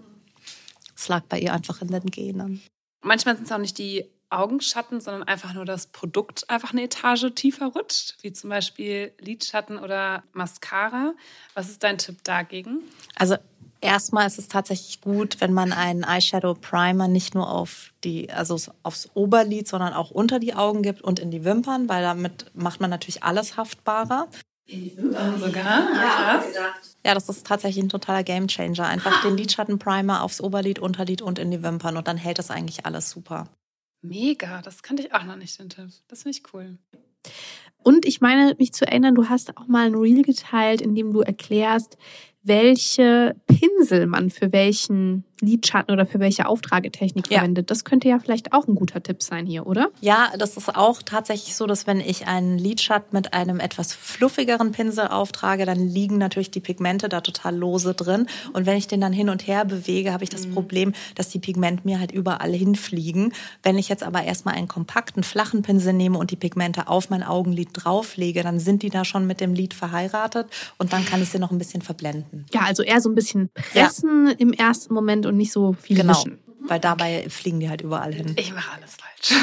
Es 1.03 1.09
lag 1.09 1.25
bei 1.25 1.41
ihr 1.41 1.53
einfach 1.53 1.83
in 1.83 1.89
den 1.89 2.07
Genen. 2.07 2.63
Manchmal 3.01 3.35
sind 3.35 3.47
es 3.47 3.53
auch 3.53 3.59
nicht 3.59 3.77
die 3.77 4.05
Augenschatten, 4.31 5.01
sondern 5.01 5.25
einfach 5.25 5.53
nur 5.53 5.65
das 5.65 5.89
Produkt 5.89 6.49
einfach 6.49 6.73
eine 6.73 6.85
Etage 6.85 7.27
tiefer 7.35 7.67
rutscht, 7.67 8.15
wie 8.23 8.33
zum 8.33 8.51
Beispiel 8.51 9.13
Lidschatten 9.19 9.79
oder 9.79 10.23
Mascara. 10.33 11.15
Was 11.55 11.69
ist 11.69 11.83
dein 11.83 11.99
Tipp 11.99 12.23
dagegen? 12.23 12.83
Also 13.17 13.35
erstmal 13.81 14.29
ist 14.29 14.39
es 14.39 14.47
tatsächlich 14.47 15.01
gut, 15.01 15.41
wenn 15.41 15.53
man 15.53 15.73
einen 15.73 16.05
Eyeshadow 16.05 16.55
Primer 16.55 17.09
nicht 17.09 17.35
nur 17.35 17.51
auf 17.51 17.93
die, 18.05 18.31
also 18.31 18.57
aufs 18.85 19.11
Oberlid, 19.15 19.67
sondern 19.67 19.95
auch 19.95 20.13
unter 20.13 20.39
die 20.39 20.55
Augen 20.55 20.83
gibt 20.83 21.03
und 21.03 21.19
in 21.19 21.33
die 21.33 21.45
Wimpern, 21.45 21.89
weil 21.89 22.03
damit 22.03 22.47
macht 22.55 22.81
man 22.81 22.91
natürlich 22.91 23.25
alles 23.25 23.57
haftbarer. 23.57 24.29
Sogar? 24.69 25.95
Ja. 25.95 26.43
Ja, 27.05 27.15
das 27.15 27.29
ist 27.29 27.47
tatsächlich 27.47 27.85
ein 27.85 27.89
totaler 27.89 28.23
Gamechanger. 28.23 28.87
Einfach 28.87 29.23
den 29.23 29.37
Lidschattenprimer 29.37 30.23
aufs 30.23 30.41
Oberlid, 30.41 30.79
Unterlid 30.79 31.21
und 31.21 31.39
in 31.39 31.51
die 31.51 31.63
Wimpern 31.63 31.97
und 31.97 32.07
dann 32.07 32.17
hält 32.17 32.39
das 32.39 32.51
eigentlich 32.51 32.87
alles 32.87 33.11
super. 33.11 33.49
Mega, 34.03 34.63
das 34.63 34.83
kannte 34.83 35.03
ich 35.03 35.15
auch 35.15 35.25
noch 35.25 35.37
nicht, 35.37 35.59
den 35.59 35.69
Tipp. 35.69 35.91
Das 36.09 36.23
finde 36.23 36.39
ich 36.39 36.55
cool. 36.55 36.79
Und 37.79 38.07
ich 38.07 38.21
meine, 38.21 38.55
mich 38.59 38.73
zu 38.73 38.87
erinnern, 38.87 39.15
du 39.15 39.29
hast 39.29 39.57
auch 39.57 39.67
mal 39.67 39.87
ein 39.87 39.95
Reel 39.95 40.23
geteilt, 40.23 40.81
in 40.81 40.95
dem 40.95 41.13
du 41.13 41.21
erklärst, 41.21 41.97
welche 42.43 43.37
Pinsel 43.47 44.07
man 44.07 44.31
für 44.31 44.53
welchen 44.53 45.25
Lidschatten 45.43 45.93
oder 45.93 46.07
für 46.07 46.21
welche 46.21 46.47
Auftragetechnik 46.47 47.31
Ja. 47.31 47.39
verwendet. 47.39 47.71
Das 47.71 47.85
könnte 47.85 48.09
ja 48.09 48.19
vielleicht 48.19 48.53
auch 48.53 48.67
ein 48.67 48.75
guter 48.75 49.03
Tipp 49.03 49.23
sein 49.23 49.47
hier, 49.47 49.67
oder? 49.67 49.91
Ja, 50.01 50.29
das 50.39 50.57
ist 50.57 50.75
auch 50.77 51.03
tatsächlich 51.03 51.57
so, 51.57 51.67
dass 51.67 51.87
wenn 51.87 52.01
ich 52.01 52.27
einen 52.27 52.59
Lidschatten 52.59 53.09
mit 53.13 53.35
einem 53.35 53.61
etwas 53.61 53.93
fluffigeren 53.95 54.73
Pinsel 54.73 55.09
auftrage, 55.09 55.67
dann 55.67 55.79
liegen 55.89 56.19
natürlich 56.19 56.51
die 56.51 56.61
Pigmente 56.61 57.09
da 57.09 57.21
total 57.21 57.57
lose 57.57 57.95
drin. 57.95 58.27
Und 58.53 58.67
wenn 58.67 58.77
ich 58.77 58.87
den 58.87 59.01
dann 59.01 59.13
hin 59.13 59.29
und 59.29 59.47
her 59.47 59.65
bewege, 59.65 60.13
habe 60.13 60.25
ich 60.25 60.31
das 60.31 60.47
Problem, 60.47 60.93
dass 61.15 61.29
die 61.29 61.39
Pigmente 61.39 61.83
mir 61.85 61.99
halt 62.01 62.13
überall 62.13 62.53
hinfliegen. 62.53 63.33
Wenn 63.63 63.79
ich 63.79 63.89
jetzt 63.89 64.03
aber 64.03 64.23
erstmal 64.23 64.55
einen 64.55 64.69
kompakten, 64.69 65.23
flachen 65.23 65.63
Pinsel 65.63 65.93
nehme 65.93 66.19
und 66.19 66.31
die 66.31 66.37
Pigmente 66.37 66.89
auf 66.89 67.11
mein 67.11 67.23
Augenlid 67.23 67.69
drauflege, 67.73 68.43
dann 68.43 68.59
sind 68.59 68.83
die 68.83 68.91
da 68.91 69.05
schon 69.05 69.27
mit 69.27 69.41
dem 69.41 69.55
Lid 69.55 69.75
verheiratet 69.75 70.47
und 70.79 70.93
dann 70.93 71.05
kann 71.05 71.23
ich 71.23 71.31
sie 71.31 71.39
noch 71.39 71.51
ein 71.51 71.59
bisschen 71.59 71.83
verblenden. 71.83 72.47
Ja, 72.53 72.61
also 72.63 72.83
eher 72.83 73.01
so 73.01 73.09
ein 73.09 73.15
bisschen 73.15 73.51
pressen 73.55 74.29
im 74.39 74.53
ersten 74.53 74.95
Moment 74.95 75.27
und 75.33 75.39
nicht 75.39 75.51
so 75.53 75.73
viel 75.73 75.97
Genau, 75.97 76.13
mischen. 76.13 76.39
weil 76.61 76.79
dabei 76.79 77.27
fliegen 77.29 77.59
die 77.59 77.69
halt 77.69 77.81
überall 77.81 78.13
hin. 78.15 78.35
Ich 78.39 78.53
mache 78.55 78.71
alles 78.77 78.97
falsch. 78.97 79.43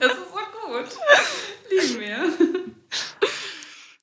das 0.00 0.12
ist 0.12 0.18
so 0.30 0.38
gut. 0.66 0.88
Lieben 1.70 2.00
wir. 2.00 2.32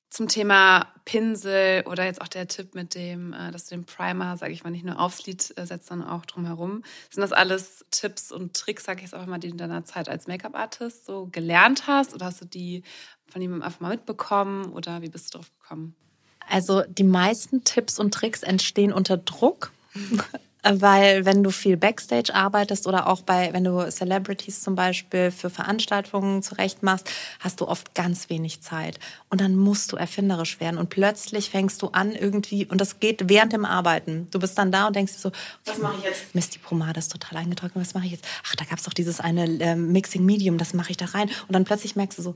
Zum 0.09 0.29
Thema 0.29 0.87
Pinsel 1.03 1.83
oder 1.87 2.05
jetzt 2.05 2.21
auch 2.21 2.29
der 2.29 2.47
Tipp 2.47 2.73
mit 2.73 2.95
dem, 2.95 3.33
äh, 3.33 3.51
dass 3.51 3.65
du 3.65 3.75
den 3.75 3.83
Primer, 3.85 4.37
sage 4.37 4.53
ich 4.53 4.63
mal, 4.63 4.69
nicht 4.69 4.85
nur 4.85 4.97
aufs 4.97 5.25
Lid 5.25 5.53
äh, 5.57 5.65
setzt, 5.65 5.87
sondern 5.87 6.07
auch 6.07 6.25
drumherum. 6.25 6.83
Sind 7.09 7.21
das 7.21 7.33
alles 7.33 7.85
Tipps 7.91 8.31
und 8.31 8.55
Tricks, 8.55 8.85
sage 8.85 8.99
ich 8.99 9.03
jetzt 9.03 9.13
auch 9.13 9.25
mal, 9.25 9.39
die 9.39 9.47
du 9.47 9.51
in 9.51 9.57
deiner 9.57 9.83
Zeit 9.83 10.07
als 10.07 10.25
Make-up-Artist 10.27 11.05
so 11.05 11.27
gelernt 11.29 11.85
hast? 11.87 12.13
Oder 12.13 12.27
hast 12.27 12.39
du 12.39 12.45
die 12.45 12.83
von 13.27 13.41
jemandem 13.41 13.65
einfach 13.65 13.81
mal 13.81 13.89
mitbekommen? 13.89 14.71
Oder 14.71 15.01
wie 15.01 15.09
bist 15.09 15.33
du 15.33 15.39
drauf 15.39 15.51
gekommen? 15.59 15.95
Also 16.49 16.83
die 16.87 17.03
meisten 17.03 17.63
Tipps 17.63 17.99
und 17.99 18.13
Tricks 18.13 18.43
entstehen 18.43 18.93
unter 18.93 19.17
Druck, 19.17 19.71
weil 20.63 21.25
wenn 21.25 21.43
du 21.43 21.51
viel 21.51 21.77
Backstage 21.77 22.33
arbeitest 22.33 22.87
oder 22.87 23.07
auch 23.07 23.21
bei, 23.21 23.53
wenn 23.53 23.63
du 23.63 23.89
Celebrities 23.89 24.61
zum 24.61 24.75
Beispiel 24.75 25.29
für 25.29 25.49
Veranstaltungen 25.49 26.41
zurecht 26.41 26.81
machst, 26.81 27.09
hast 27.39 27.61
du 27.61 27.67
oft 27.67 27.93
ganz 27.93 28.29
wenig 28.29 28.61
Zeit 28.61 28.99
und 29.29 29.41
dann 29.41 29.55
musst 29.55 29.91
du 29.91 29.95
erfinderisch 29.95 30.59
werden 30.59 30.77
und 30.77 30.89
plötzlich 30.89 31.51
fängst 31.51 31.81
du 31.81 31.89
an 31.89 32.13
irgendwie 32.13 32.65
und 32.65 32.81
das 32.81 32.99
geht 32.99 33.29
während 33.29 33.53
dem 33.53 33.65
Arbeiten. 33.65 34.27
Du 34.31 34.39
bist 34.39 34.57
dann 34.57 34.71
da 34.71 34.87
und 34.87 34.95
denkst 34.95 35.13
dir 35.13 35.19
so, 35.19 35.31
was 35.65 35.77
mache 35.77 35.95
ich 35.99 36.05
jetzt? 36.05 36.33
Mist, 36.33 36.55
die 36.55 36.59
Pomade 36.59 36.99
ist 36.99 37.11
total 37.11 37.37
eingetrocknet, 37.37 37.85
was 37.85 37.93
mache 37.93 38.05
ich 38.05 38.13
jetzt? 38.13 38.25
Ach, 38.47 38.55
da 38.55 38.65
gab 38.65 38.79
es 38.79 38.85
doch 38.85 38.93
dieses 38.93 39.19
eine 39.19 39.45
ähm, 39.61 39.91
Mixing 39.91 40.25
Medium, 40.25 40.57
das 40.57 40.73
mache 40.73 40.91
ich 40.91 40.97
da 40.97 41.05
rein 41.05 41.29
und 41.47 41.53
dann 41.53 41.65
plötzlich 41.65 41.95
merkst 41.95 42.17
du 42.17 42.23
so, 42.23 42.35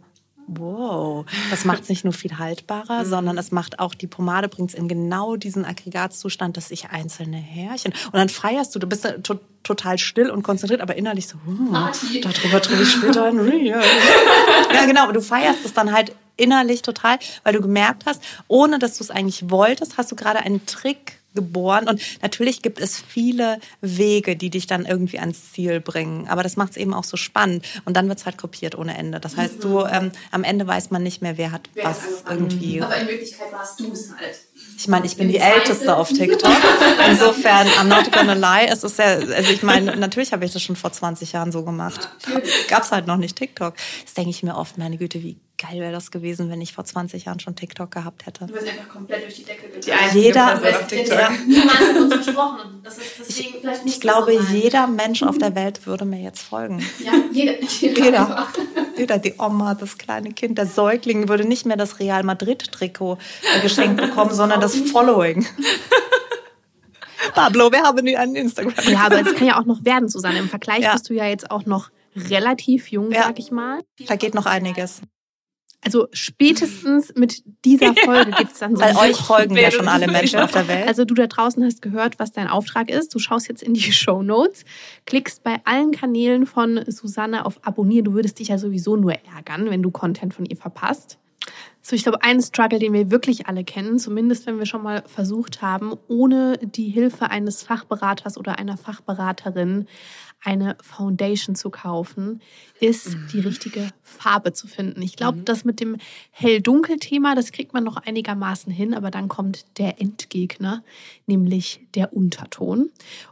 wow, 0.57 1.25
das 1.49 1.65
macht 1.65 1.83
es 1.83 1.89
nicht 1.89 2.03
nur 2.03 2.13
viel 2.13 2.37
haltbarer, 2.37 3.05
sondern 3.05 3.37
es 3.37 3.51
macht 3.51 3.79
auch 3.79 3.93
die 3.93 4.07
Pomade, 4.07 4.47
bringt 4.47 4.71
es 4.71 4.75
in 4.75 4.87
genau 4.87 5.35
diesen 5.35 5.65
Aggregatzustand, 5.65 6.57
dass 6.57 6.69
sich 6.69 6.89
einzelne 6.89 7.37
Härchen. 7.37 7.93
Und 8.05 8.15
dann 8.15 8.29
feierst 8.29 8.73
du, 8.75 8.79
du 8.79 8.87
bist 8.87 9.07
to 9.23 9.39
total 9.61 9.97
still 9.97 10.29
und 10.29 10.41
konzentriert, 10.41 10.79
aber 10.79 10.95
innerlich 10.95 11.27
so, 11.27 11.37
hm, 11.45 11.71
darüber 12.21 12.61
drehe 12.61 12.81
ich 12.81 12.91
später 12.91 13.25
ein 13.25 13.37
ja, 14.73 14.85
genau, 14.85 15.03
aber 15.03 15.13
du 15.13 15.21
feierst 15.21 15.65
es 15.65 15.73
dann 15.73 15.91
halt 15.91 16.15
innerlich 16.37 16.81
total, 16.81 17.19
weil 17.43 17.53
du 17.53 17.61
gemerkt 17.61 18.05
hast, 18.05 18.23
ohne 18.47 18.79
dass 18.79 18.97
du 18.97 19.03
es 19.03 19.11
eigentlich 19.11 19.49
wolltest, 19.49 19.97
hast 19.97 20.11
du 20.11 20.15
gerade 20.15 20.39
einen 20.39 20.65
Trick 20.65 21.18
geboren. 21.35 21.87
Und 21.87 22.01
natürlich 22.21 22.61
gibt 22.61 22.79
es 22.79 22.97
viele 22.99 23.59
Wege, 23.81 24.35
die 24.35 24.49
dich 24.49 24.67
dann 24.67 24.85
irgendwie 24.85 25.19
ans 25.19 25.51
Ziel 25.51 25.79
bringen. 25.79 26.27
Aber 26.27 26.43
das 26.43 26.57
macht 26.57 26.71
es 26.71 26.77
eben 26.77 26.93
auch 26.93 27.03
so 27.03 27.17
spannend. 27.17 27.65
Und 27.85 27.95
dann 27.97 28.07
wird 28.09 28.19
es 28.19 28.25
halt 28.25 28.37
kopiert 28.37 28.75
ohne 28.75 28.97
Ende. 28.97 29.19
Das 29.19 29.37
heißt, 29.37 29.63
du 29.63 29.85
ähm, 29.85 30.11
am 30.31 30.43
Ende 30.43 30.65
weiß 30.67 30.91
man 30.91 31.03
nicht 31.03 31.21
mehr, 31.21 31.37
wer 31.37 31.51
hat 31.51 31.69
Wer 31.73 31.85
hat 31.85 31.95
was 31.97 32.25
angefangen. 32.25 32.39
irgendwie. 32.51 32.81
Aber 32.81 32.97
in 32.97 33.07
Wirklichkeit 33.07 33.51
warst 33.51 33.79
du 33.79 33.91
es 33.91 34.09
halt. 34.11 34.39
Ich 34.77 34.87
meine, 34.87 35.05
ich 35.05 35.17
bin 35.17 35.27
die 35.29 35.37
Älteste 35.37 35.95
auf 35.95 36.09
TikTok. 36.09 36.51
Insofern, 37.09 37.67
I'm 37.67 37.83
not 37.85 38.11
gonna 38.11 38.33
lie. 38.33 38.67
Es 38.67 38.83
ist 38.83 38.97
ja, 38.97 39.05
also 39.05 39.51
ich 39.51 39.61
meine, 39.61 39.95
natürlich 39.97 40.31
habe 40.31 40.45
ich 40.45 40.53
das 40.53 40.61
schon 40.61 40.75
vor 40.77 40.91
20 40.91 41.33
Jahren 41.33 41.51
so 41.51 41.63
gemacht. 41.63 42.09
Gab 42.69 42.83
es 42.83 42.91
halt 42.91 43.05
noch 43.05 43.17
nicht 43.17 43.35
TikTok. 43.35 43.75
Das 44.05 44.13
denke 44.13 44.29
ich 44.29 44.41
mir 44.41 44.55
oft, 44.55 44.77
meine 44.77 44.97
Güte, 44.97 45.21
wie 45.21 45.37
geil 45.61 45.81
wäre 45.81 45.91
das 45.91 46.09
gewesen, 46.09 46.49
wenn 46.49 46.61
ich 46.61 46.71
vor 46.73 46.85
20 46.85 47.25
Jahren 47.25 47.39
schon 47.41 47.55
TikTok 47.55 47.91
gehabt 47.91 48.25
hätte. 48.25 48.45
Du 48.45 48.53
wirst 48.53 48.67
einfach 48.67 48.87
komplett 48.87 49.23
durch 49.25 49.35
die 49.35 49.43
Decke 49.43 49.67
gegangen. 49.67 49.99
Jeder- 50.13 50.53
auf 50.55 50.87
TikTok. 50.87 51.19
ja. 51.19 51.29
Niemand 51.45 51.79
hat 51.79 51.97
uns 51.97 52.25
gesprochen. 52.25 52.79
Das 52.83 52.97
ist 52.97 53.19
deswegen 53.19 53.55
vielleicht 53.59 53.83
nicht 53.85 53.95
Ich 53.95 54.01
glaube, 54.01 54.31
so 54.41 54.53
jeder 54.53 54.87
Mensch 54.87 55.21
auf 55.21 55.37
der 55.37 55.53
Welt 55.55 55.85
würde 55.85 56.05
mir 56.05 56.21
jetzt 56.21 56.41
folgen. 56.41 56.83
Ja, 57.03 57.11
jeder. 57.33 57.61
Jeder. 57.61 58.47
Jeder. 58.97 59.17
die 59.19 59.33
Oma, 59.37 59.75
das 59.75 59.97
kleine 59.97 60.31
Kind, 60.31 60.57
der 60.57 60.65
Säugling 60.65 61.27
würde 61.29 61.45
nicht 61.45 61.65
mehr 61.65 61.77
das 61.77 61.99
Real 61.99 62.23
Madrid-Trikot 62.23 63.17
geschenkt 63.61 63.97
bekommen, 64.01 64.33
sondern 64.33 64.61
das 64.61 64.75
Following. 64.75 65.45
Pablo, 67.33 67.71
wir 67.71 67.83
haben 67.83 67.99
einen 68.15 68.35
Instagram. 68.35 68.73
Ja, 68.87 69.01
aber 69.01 69.19
es 69.21 69.35
kann 69.35 69.47
ja 69.47 69.59
auch 69.59 69.65
noch 69.65 69.83
werden, 69.85 70.07
Susanne. 70.09 70.39
Im 70.39 70.49
Vergleich 70.49 70.81
Ja. 70.81 70.93
bist 70.93 71.09
du 71.09 71.13
ja 71.13 71.25
jetzt 71.25 71.51
auch 71.51 71.65
noch 71.65 71.89
relativ 72.15 72.87
jung, 72.91 73.11
Ja. 73.11 73.23
sag 73.23 73.39
ich 73.39 73.51
mal. 73.51 73.81
Da 74.07 74.15
geht 74.15 74.33
noch 74.33 74.45
einiges. 74.45 75.01
Also 75.81 76.07
spätestens 76.11 77.13
mit 77.15 77.43
dieser 77.63 77.93
Folge 78.05 78.31
geht 78.31 78.51
es 78.51 78.59
dann 78.59 78.75
so. 78.75 78.81
Weil 78.81 78.95
euch 78.97 79.15
folgen 79.15 79.55
ja 79.55 79.71
schon 79.71 79.87
alle 79.87 80.07
Menschen 80.07 80.39
ja. 80.39 80.45
auf 80.45 80.51
der 80.51 80.67
Welt. 80.67 80.87
Also 80.87 81.05
du 81.05 81.13
da 81.13 81.27
draußen 81.27 81.63
hast 81.63 81.81
gehört, 81.81 82.19
was 82.19 82.31
dein 82.31 82.47
Auftrag 82.47 82.89
ist. 82.89 83.15
Du 83.15 83.19
schaust 83.19 83.47
jetzt 83.47 83.63
in 83.63 83.73
die 83.73 83.81
Show 83.93 84.21
Notes, 84.21 84.65
klickst 85.05 85.43
bei 85.43 85.61
allen 85.63 85.91
Kanälen 85.91 86.45
von 86.45 86.83
Susanne 86.87 87.45
auf 87.45 87.65
Abonnieren. 87.65 88.05
Du 88.05 88.13
würdest 88.13 88.39
dich 88.39 88.49
ja 88.49 88.57
sowieso 88.57 88.97
nur 88.97 89.13
ärgern, 89.13 89.69
wenn 89.69 89.81
du 89.81 89.91
Content 89.91 90.33
von 90.33 90.45
ihr 90.45 90.57
verpasst. 90.57 91.17
So, 91.81 91.95
ich 91.95 92.03
glaube, 92.03 92.21
ein 92.21 92.41
Struggle, 92.41 92.79
den 92.79 92.93
wir 92.93 93.09
wirklich 93.09 93.47
alle 93.47 93.63
kennen, 93.63 93.99
zumindest 93.99 94.45
wenn 94.45 94.59
wir 94.59 94.65
schon 94.65 94.83
mal 94.83 95.03
versucht 95.07 95.61
haben, 95.61 95.93
ohne 96.07 96.57
die 96.57 96.89
Hilfe 96.89 97.31
eines 97.31 97.63
Fachberaters 97.63 98.37
oder 98.37 98.59
einer 98.59 98.77
Fachberaterin 98.77 99.87
eine 100.41 100.77
Foundation 100.81 101.55
zu 101.55 101.69
kaufen, 101.69 102.41
ist 102.79 103.17
die 103.33 103.41
richtige 103.41 103.89
Farbe 104.01 104.53
zu 104.53 104.67
finden. 104.67 105.01
Ich 105.01 105.15
glaube, 105.17 105.39
das 105.39 105.65
mit 105.65 105.81
dem 105.81 105.97
Hell-Dunkel-Thema, 106.31 107.35
das 107.35 107.51
kriegt 107.51 107.73
man 107.73 107.83
noch 107.83 107.97
einigermaßen 107.97 108.71
hin, 108.71 108.93
aber 108.93 109.11
dann 109.11 109.27
kommt 109.27 109.65
der 109.77 109.99
Endgegner, 109.99 110.83
nämlich 111.27 111.81
der 111.95 112.13
Unterton. 112.13 112.89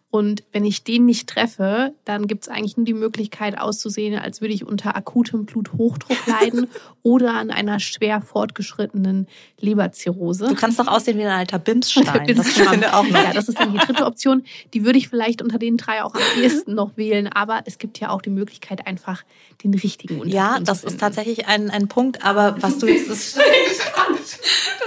Und 0.09 0.43
wenn 0.53 0.63
ich 0.63 0.85
den 0.85 1.05
nicht 1.05 1.27
treffe, 1.27 1.93
dann 2.05 2.27
gibt 2.27 2.43
es 2.43 2.47
eigentlich 2.49 2.77
nur 2.77 2.85
die 2.85 2.93
Möglichkeit 2.93 3.59
auszusehen, 3.59 4.17
als 4.17 4.39
würde 4.39 4.53
ich 4.53 4.65
unter 4.65 4.95
akutem 4.95 5.45
Bluthochdruck 5.45 6.17
leiden 6.27 6.69
oder 7.03 7.33
an 7.33 7.51
einer 7.51 7.81
schwer 7.81 8.21
fortgeschrittenen 8.21 9.27
Leberzirrhose. 9.59 10.47
Du 10.47 10.55
kannst 10.55 10.79
doch 10.79 10.87
aussehen 10.87 11.17
wie 11.17 11.23
ein 11.25 11.37
alter 11.37 11.59
Bimsstein. 11.59 12.05
Das 12.07 12.25
Bimsstein. 12.25 12.45
funktioniert 12.45 12.93
auch 12.93 13.03
noch. 13.03 13.21
Ja, 13.23 13.33
das 13.33 13.49
ist 13.49 13.59
dann 13.59 13.73
die 13.73 13.79
dritte 13.79 14.05
Option. 14.05 14.43
Die 14.73 14.85
würde 14.85 14.97
ich 14.97 15.09
vielleicht 15.09 15.41
unter 15.41 15.59
den 15.59 15.75
drei 15.75 16.01
auch 16.03 16.15
am 16.15 16.21
ehesten 16.41 16.73
noch 16.73 16.95
wählen. 16.95 17.27
Aber 17.27 17.61
es 17.65 17.77
gibt 17.77 17.99
ja 17.99 18.09
auch 18.09 18.21
die 18.21 18.29
Möglichkeit, 18.29 18.87
einfach 18.87 19.23
den 19.65 19.73
richtigen 19.73 20.21
Unterton 20.21 20.33
Ja, 20.33 20.55
zu 20.57 20.63
das 20.63 20.79
finden. 20.79 20.93
ist 20.95 20.99
tatsächlich 21.01 21.47
ein, 21.47 21.69
ein 21.69 21.89
Punkt, 21.89 22.23
aber 22.23 22.55
was 22.61 22.77
du 22.79 22.87
jetzt 22.87 23.09
ist, 23.09 23.37
Das 23.37 23.45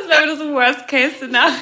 wäre 0.08 0.26
das 0.26 0.38
Worst-Case-Szenario. 0.40 1.54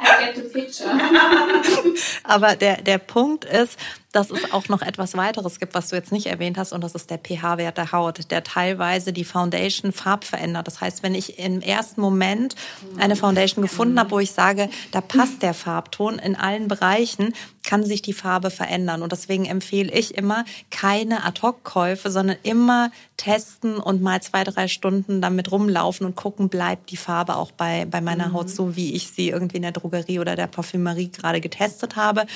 I 0.00 0.24
get 0.24 0.34
the 0.36 0.42
picture. 0.42 0.90
aber 2.24 2.56
der, 2.56 2.82
der 2.82 2.98
Punkt 2.98 3.44
ist, 3.44 3.78
dass 4.12 4.30
es 4.30 4.52
auch 4.52 4.68
noch 4.68 4.82
etwas 4.82 5.16
weiteres 5.16 5.60
gibt, 5.60 5.74
was 5.74 5.88
du 5.88 5.96
jetzt 5.96 6.10
nicht 6.10 6.26
erwähnt 6.26 6.58
hast, 6.58 6.72
und 6.72 6.82
das 6.82 6.94
ist 6.94 7.10
der 7.10 7.18
pH-Wert 7.18 7.78
der 7.78 7.92
Haut, 7.92 8.30
der 8.30 8.42
teilweise 8.42 9.12
die 9.12 9.24
Foundation 9.24 9.92
farb 9.92 10.24
verändert. 10.24 10.66
Das 10.66 10.80
heißt, 10.80 11.02
wenn 11.02 11.14
ich 11.14 11.38
im 11.38 11.60
ersten 11.60 12.00
Moment 12.00 12.56
eine 12.98 13.16
Foundation 13.16 13.62
gefunden 13.62 13.98
habe, 13.98 14.10
wo 14.10 14.18
ich 14.18 14.32
sage, 14.32 14.68
da 14.90 15.00
passt 15.00 15.42
der 15.42 15.54
Farbton 15.54 16.18
in 16.18 16.34
allen 16.34 16.66
Bereichen, 16.66 17.34
kann 17.62 17.84
sich 17.84 18.02
die 18.02 18.12
Farbe 18.12 18.50
verändern. 18.50 19.02
Und 19.02 19.12
deswegen 19.12 19.44
empfehle 19.44 19.92
ich 19.92 20.16
immer 20.16 20.44
keine 20.70 21.24
Ad-Hoc-Käufe, 21.24 22.10
sondern 22.10 22.36
immer 22.42 22.90
testen 23.16 23.76
und 23.76 24.02
mal 24.02 24.20
zwei, 24.22 24.44
drei 24.44 24.66
Stunden 24.66 25.20
damit 25.20 25.52
rumlaufen 25.52 26.06
und 26.06 26.16
gucken, 26.16 26.48
bleibt 26.48 26.90
die 26.90 26.96
Farbe 26.96 27.36
auch 27.36 27.52
bei, 27.52 27.84
bei 27.84 28.00
meiner 28.00 28.32
Haut 28.32 28.50
so, 28.50 28.76
wie 28.76 28.94
ich 28.94 29.08
sie 29.08 29.28
irgendwie 29.28 29.56
in 29.56 29.62
der 29.62 29.72
Drogerie 29.72 30.18
oder 30.18 30.36
der 30.36 30.46
Parfümerie 30.46 31.10
gerade 31.10 31.40
getestet 31.40 31.96
habe. 31.96 32.26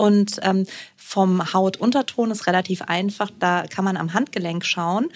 Und 0.00 0.40
ähm, 0.40 0.66
vom 0.96 1.52
Hautunterton 1.52 2.30
ist 2.30 2.46
relativ 2.46 2.80
einfach. 2.80 3.30
Da 3.38 3.66
kann 3.66 3.84
man 3.84 3.98
am 3.98 4.14
Handgelenk 4.14 4.64
schauen 4.64 5.10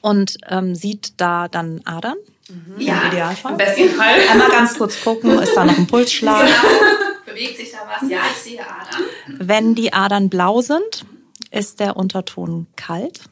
und 0.00 0.38
ähm, 0.48 0.76
sieht 0.76 1.14
da 1.16 1.48
dann 1.48 1.80
Adern. 1.84 2.14
Im 3.02 3.08
Idealfall. 3.08 3.50
Im 3.50 3.58
besten 3.58 3.88
Fall. 3.88 4.14
Einmal 4.30 4.48
ganz 4.48 4.78
kurz 4.78 5.02
gucken, 5.02 5.36
ist 5.40 5.56
da 5.56 5.64
noch 5.64 5.76
ein 5.76 5.88
Pulsschlag. 5.88 6.46
Bewegt 7.26 7.56
sich 7.56 7.72
da 7.72 7.78
was? 7.78 8.08
Ja, 8.08 8.20
ich 8.30 8.38
sehe 8.38 8.60
Adern. 8.60 9.02
Wenn 9.26 9.74
die 9.74 9.92
Adern 9.92 10.28
blau 10.28 10.60
sind, 10.60 11.04
ist 11.50 11.80
der 11.80 11.96
Unterton 11.96 12.68
kalt. 12.76 13.22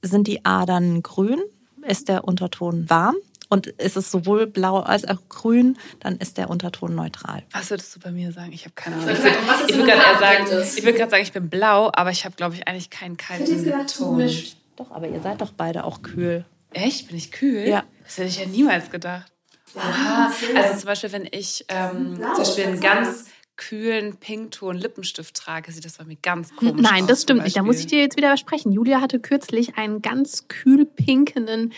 Sind 0.00 0.26
die 0.26 0.42
Adern 0.46 1.02
grün, 1.02 1.40
ist 1.86 2.08
der 2.08 2.24
Unterton 2.24 2.88
warm. 2.88 3.16
Und 3.50 3.66
ist 3.66 3.96
es 3.96 4.10
sowohl 4.10 4.46
blau 4.46 4.78
als 4.78 5.04
auch 5.04 5.18
grün, 5.28 5.76
dann 5.98 6.16
ist 6.16 6.38
der 6.38 6.48
Unterton 6.48 6.94
neutral. 6.94 7.42
Was 7.52 7.68
würdest 7.70 7.94
du 7.94 8.00
bei 8.00 8.12
mir 8.12 8.30
sagen? 8.32 8.52
Ich 8.52 8.62
habe 8.64 8.74
keine 8.76 8.96
Ahnung. 8.96 9.10
Ich 9.10 9.18
Ich 9.18 9.24
würd 9.24 9.76
würde 9.76 9.92
gerade 9.92 10.18
sagen, 10.20 10.44
ich 10.76 10.84
würde 10.84 10.98
gerade 10.98 11.10
sagen, 11.10 11.22
ich 11.24 11.32
bin 11.32 11.50
blau, 11.50 11.90
aber 11.92 12.10
ich 12.10 12.24
habe, 12.24 12.36
glaube 12.36 12.54
ich, 12.54 12.68
eigentlich 12.68 12.90
keinen 12.90 13.16
kalten 13.16 13.64
gedacht, 13.64 13.96
Ton. 13.98 14.30
Doch, 14.76 14.92
aber 14.92 15.08
ihr 15.08 15.20
seid 15.20 15.40
doch 15.40 15.50
beide 15.50 15.84
auch 15.84 16.00
kühl. 16.02 16.44
Echt? 16.72 17.08
Bin 17.08 17.16
ich 17.16 17.32
kühl? 17.32 17.66
Ja. 17.66 17.82
Das 18.04 18.18
hätte 18.18 18.28
ich 18.28 18.38
ja 18.38 18.46
niemals 18.46 18.90
gedacht. 18.90 19.30
Aha. 19.76 20.32
Also 20.56 20.78
zum 20.78 20.86
Beispiel, 20.86 21.12
wenn 21.12 21.28
ich 21.30 21.64
ähm, 21.68 22.14
Blau, 22.14 22.34
zum 22.34 22.44
Beispiel 22.44 22.66
einen 22.66 22.80
ganz 22.80 23.26
kühlen 23.56 24.16
Pinkton 24.16 24.76
Lippenstift 24.76 25.34
trage, 25.34 25.70
sieht 25.70 25.84
das 25.84 25.98
bei 25.98 26.04
mir 26.04 26.16
ganz 26.22 26.54
komisch 26.56 26.80
Nein, 26.80 27.02
aus. 27.02 27.08
das 27.08 27.22
stimmt 27.22 27.42
nicht. 27.44 27.56
Da 27.56 27.62
muss 27.62 27.78
ich 27.78 27.86
dir 27.86 28.00
jetzt 28.00 28.16
wieder 28.16 28.28
versprechen. 28.28 28.72
Julia 28.72 29.00
hatte 29.00 29.20
kürzlich 29.20 29.76
einen 29.76 30.00
ganz 30.02 30.48
kühl 30.48 30.86
pinkenden 30.86 31.72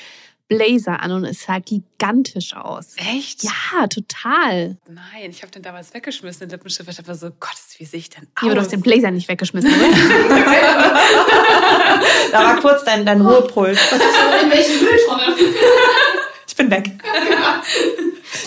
Blazer 0.57 1.01
an 1.01 1.13
und 1.13 1.25
es 1.25 1.43
sah 1.43 1.59
gigantisch 1.59 2.55
aus. 2.55 2.95
Echt? 2.97 3.43
Ja, 3.45 3.87
total. 3.87 4.77
Nein, 4.89 5.31
ich 5.31 5.43
habe 5.43 5.53
den 5.53 5.63
damals 5.63 5.93
weggeschmissen, 5.95 6.41
den 6.41 6.51
Lippenstift. 6.51 6.89
Ich 6.89 6.97
dachte 6.97 7.15
so, 7.15 7.31
Gott, 7.41 7.57
wie 7.79 7.85
sehe 7.85 8.01
ich 8.01 8.11
denn 8.11 8.25
aus? 8.35 8.43
Ja, 8.43 8.47
aber 8.49 8.55
du 8.55 8.61
hast 8.61 8.73
den 8.73 8.81
Blazer 8.83 9.11
nicht 9.11 9.29
weggeschmissen, 9.29 9.71
oder? 9.73 9.89
Da 12.33 12.45
war 12.45 12.57
kurz 12.61 12.85
dein, 12.85 13.05
dein 13.05 13.21
Ruhepuls. 13.21 13.79
in 14.43 14.51
welchen 14.51 14.83
Mülltrommel? 14.85 15.35
Ich 16.49 16.57
bin 16.57 16.71
weg. 16.71 16.91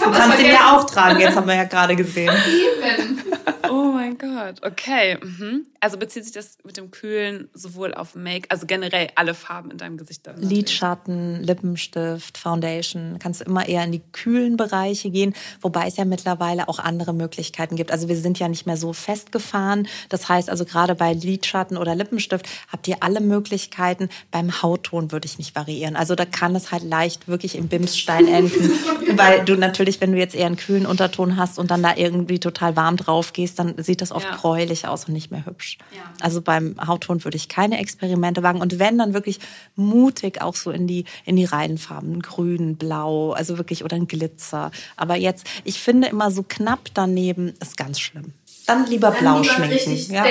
Du 0.03 0.11
kannst 0.11 0.39
ihn 0.39 0.47
ja 0.51 0.75
auch 0.75 0.83
tragen, 0.89 1.19
jetzt 1.19 1.35
haben 1.35 1.47
wir 1.47 1.55
ja 1.55 1.63
gerade 1.65 1.95
gesehen. 1.95 2.33
Eben. 2.47 3.23
Oh 3.69 3.91
mein 3.93 4.17
Gott, 4.17 4.61
okay. 4.63 5.17
Mhm. 5.21 5.65
Also 5.79 5.97
bezieht 5.97 6.23
sich 6.23 6.33
das 6.33 6.57
mit 6.63 6.77
dem 6.77 6.89
Kühlen 6.89 7.47
sowohl 7.53 7.93
auf 7.93 8.15
Make, 8.15 8.49
also 8.49 8.65
generell 8.65 9.09
alle 9.15 9.35
Farben 9.35 9.69
in 9.69 9.77
deinem 9.77 9.97
Gesicht 9.97 10.25
dann? 10.25 10.41
Lidschatten, 10.41 11.43
Lippenstift, 11.43 12.37
Foundation, 12.37 13.19
kannst 13.19 13.41
du 13.41 13.45
immer 13.45 13.67
eher 13.67 13.83
in 13.83 13.91
die 13.91 14.01
kühlen 14.11 14.57
Bereiche 14.57 15.11
gehen, 15.11 15.35
wobei 15.61 15.87
es 15.87 15.97
ja 15.97 16.05
mittlerweile 16.05 16.69
auch 16.69 16.79
andere 16.79 17.13
Möglichkeiten 17.13 17.75
gibt. 17.75 17.91
Also 17.91 18.07
wir 18.07 18.17
sind 18.17 18.39
ja 18.39 18.47
nicht 18.47 18.65
mehr 18.65 18.77
so 18.77 18.93
festgefahren. 18.93 19.87
Das 20.09 20.27
heißt 20.27 20.49
also 20.49 20.65
gerade 20.65 20.95
bei 20.95 21.13
Lidschatten 21.13 21.77
oder 21.77 21.93
Lippenstift 21.93 22.47
habt 22.71 22.87
ihr 22.87 22.97
alle 23.01 23.21
Möglichkeiten. 23.21 24.09
Beim 24.31 24.63
Hautton 24.63 25.11
würde 25.11 25.27
ich 25.27 25.37
nicht 25.37 25.55
variieren. 25.55 25.95
Also 25.95 26.15
da 26.15 26.25
kann 26.25 26.55
es 26.55 26.71
halt 26.71 26.83
leicht 26.83 27.27
wirklich 27.27 27.55
im 27.55 27.67
Bimsstein 27.67 28.27
enden, 28.27 28.71
weil 29.17 29.45
du 29.45 29.55
natürlich, 29.55 30.01
wenn 30.01 30.13
du 30.13 30.17
jetzt 30.17 30.33
eher 30.33 30.47
einen 30.47 30.57
kühlen 30.57 30.87
Unterton 30.87 31.37
hast 31.37 31.59
und 31.59 31.69
dann 31.69 31.83
da 31.83 31.95
irgendwie 31.95 32.39
total 32.39 32.75
warm 32.75 32.97
drauf 32.97 33.33
gehst, 33.35 33.59
dann 33.59 33.75
sieht 33.83 34.01
das 34.01 34.11
oft 34.11 34.25
Ja. 34.25 34.35
gräulich 34.35 34.87
aus 34.87 35.05
und 35.05 35.13
nicht 35.13 35.29
mehr 35.29 35.45
hübsch. 35.45 35.77
Ja. 35.95 36.01
Also 36.21 36.41
beim 36.41 36.75
Hautton 36.87 37.23
würde 37.23 37.37
ich 37.37 37.47
keine 37.49 37.77
Experimente 37.79 38.41
wagen 38.41 38.61
und 38.61 38.79
wenn 38.79 38.97
dann 38.97 39.13
wirklich 39.13 39.39
mutig 39.75 40.41
auch 40.41 40.55
so 40.55 40.71
in 40.71 40.87
die 40.87 41.05
in 41.25 41.35
die 41.35 41.45
Reihenfarben, 41.45 42.21
grün, 42.21 42.77
blau, 42.77 43.33
also 43.33 43.57
wirklich 43.59 43.83
oder 43.83 43.95
ein 43.95 44.07
Glitzer. 44.07 44.71
Aber 44.95 45.15
jetzt, 45.15 45.45
ich 45.63 45.79
finde 45.79 46.07
immer 46.07 46.31
so 46.31 46.43
knapp 46.47 46.89
daneben 46.95 47.53
ist 47.61 47.77
ganz 47.77 47.99
schlimm. 47.99 48.33
Dann 48.65 48.87
lieber 48.87 49.11
blau 49.11 49.43
schminken. 49.43 49.95
ja. 50.11 50.25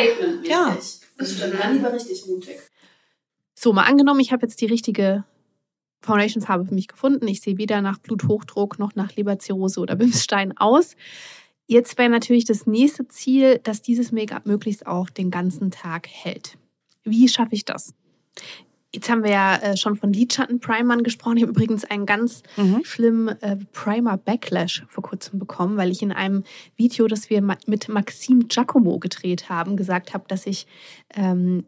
Ja. 0.45 0.77
Das 1.17 1.33
stimmt. 1.33 1.55
Dann 1.63 1.75
lieber 1.75 1.93
richtig 1.93 2.27
mutig. 2.27 2.57
So, 3.55 3.73
mal 3.73 3.85
angenommen, 3.85 4.19
ich 4.19 4.33
habe 4.33 4.45
jetzt 4.45 4.61
die 4.61 4.67
richtige 4.67 5.23
Foundation-Farbe 6.03 6.67
für 6.67 6.75
mich 6.75 6.89
gefunden. 6.89 7.27
Ich 7.29 7.41
sehe 7.41 7.57
weder 7.57 7.81
nach 7.81 7.99
Bluthochdruck 7.99 8.79
noch 8.79 8.95
nach 8.95 9.15
Leberzirrhose 9.17 9.81
oder 9.81 9.95
Bimsstein 9.97 10.57
aus. 10.59 10.97
Jetzt 11.67 11.97
wäre 11.99 12.11
natürlich 12.11 12.45
das 12.45 12.67
nächste 12.67 13.09
Ziel, 13.09 13.59
dass 13.63 13.81
dieses 13.83 14.13
Make-up 14.13 14.47
möglichst 14.47 14.87
auch 14.87 15.09
den 15.11 15.31
ganzen 15.31 15.71
Tag 15.71 16.09
hält. 16.09 16.59
Wie 17.05 17.29
schaffe 17.29 17.55
ich 17.55 17.65
das? 17.65 17.95
Jetzt 18.93 19.11
haben 19.11 19.25
wir 19.25 19.31
ja 19.33 19.57
äh, 19.57 19.77
schon 19.77 19.97
von 19.97 20.13
Lidschattenprimern 20.13 21.03
gesprochen. 21.03 21.37
Ich 21.39 21.43
habe 21.43 21.51
übrigens 21.51 21.85
einen 21.85 22.07
ganz 22.07 22.43
Mhm. 22.57 22.85
schlimmen 22.85 23.29
äh, 23.43 23.57
Primer-Backlash 23.73 24.85
vor 24.89 25.03
kurzem 25.03 25.41
bekommen, 25.41 25.77
weil 25.77 25.91
ich 25.91 26.01
in 26.03 26.13
einem 26.13 26.45
Video, 26.77 27.09
das 27.09 27.29
wir 27.29 27.43
mit 27.43 27.89
Maxim 27.89 28.47
Giacomo 28.47 28.99
gedreht 29.01 29.49
haben, 29.49 29.77
gesagt 29.77 30.15
habe, 30.15 30.25
dass 30.29 30.47
ich 30.47 30.67
ähm, 31.15 31.65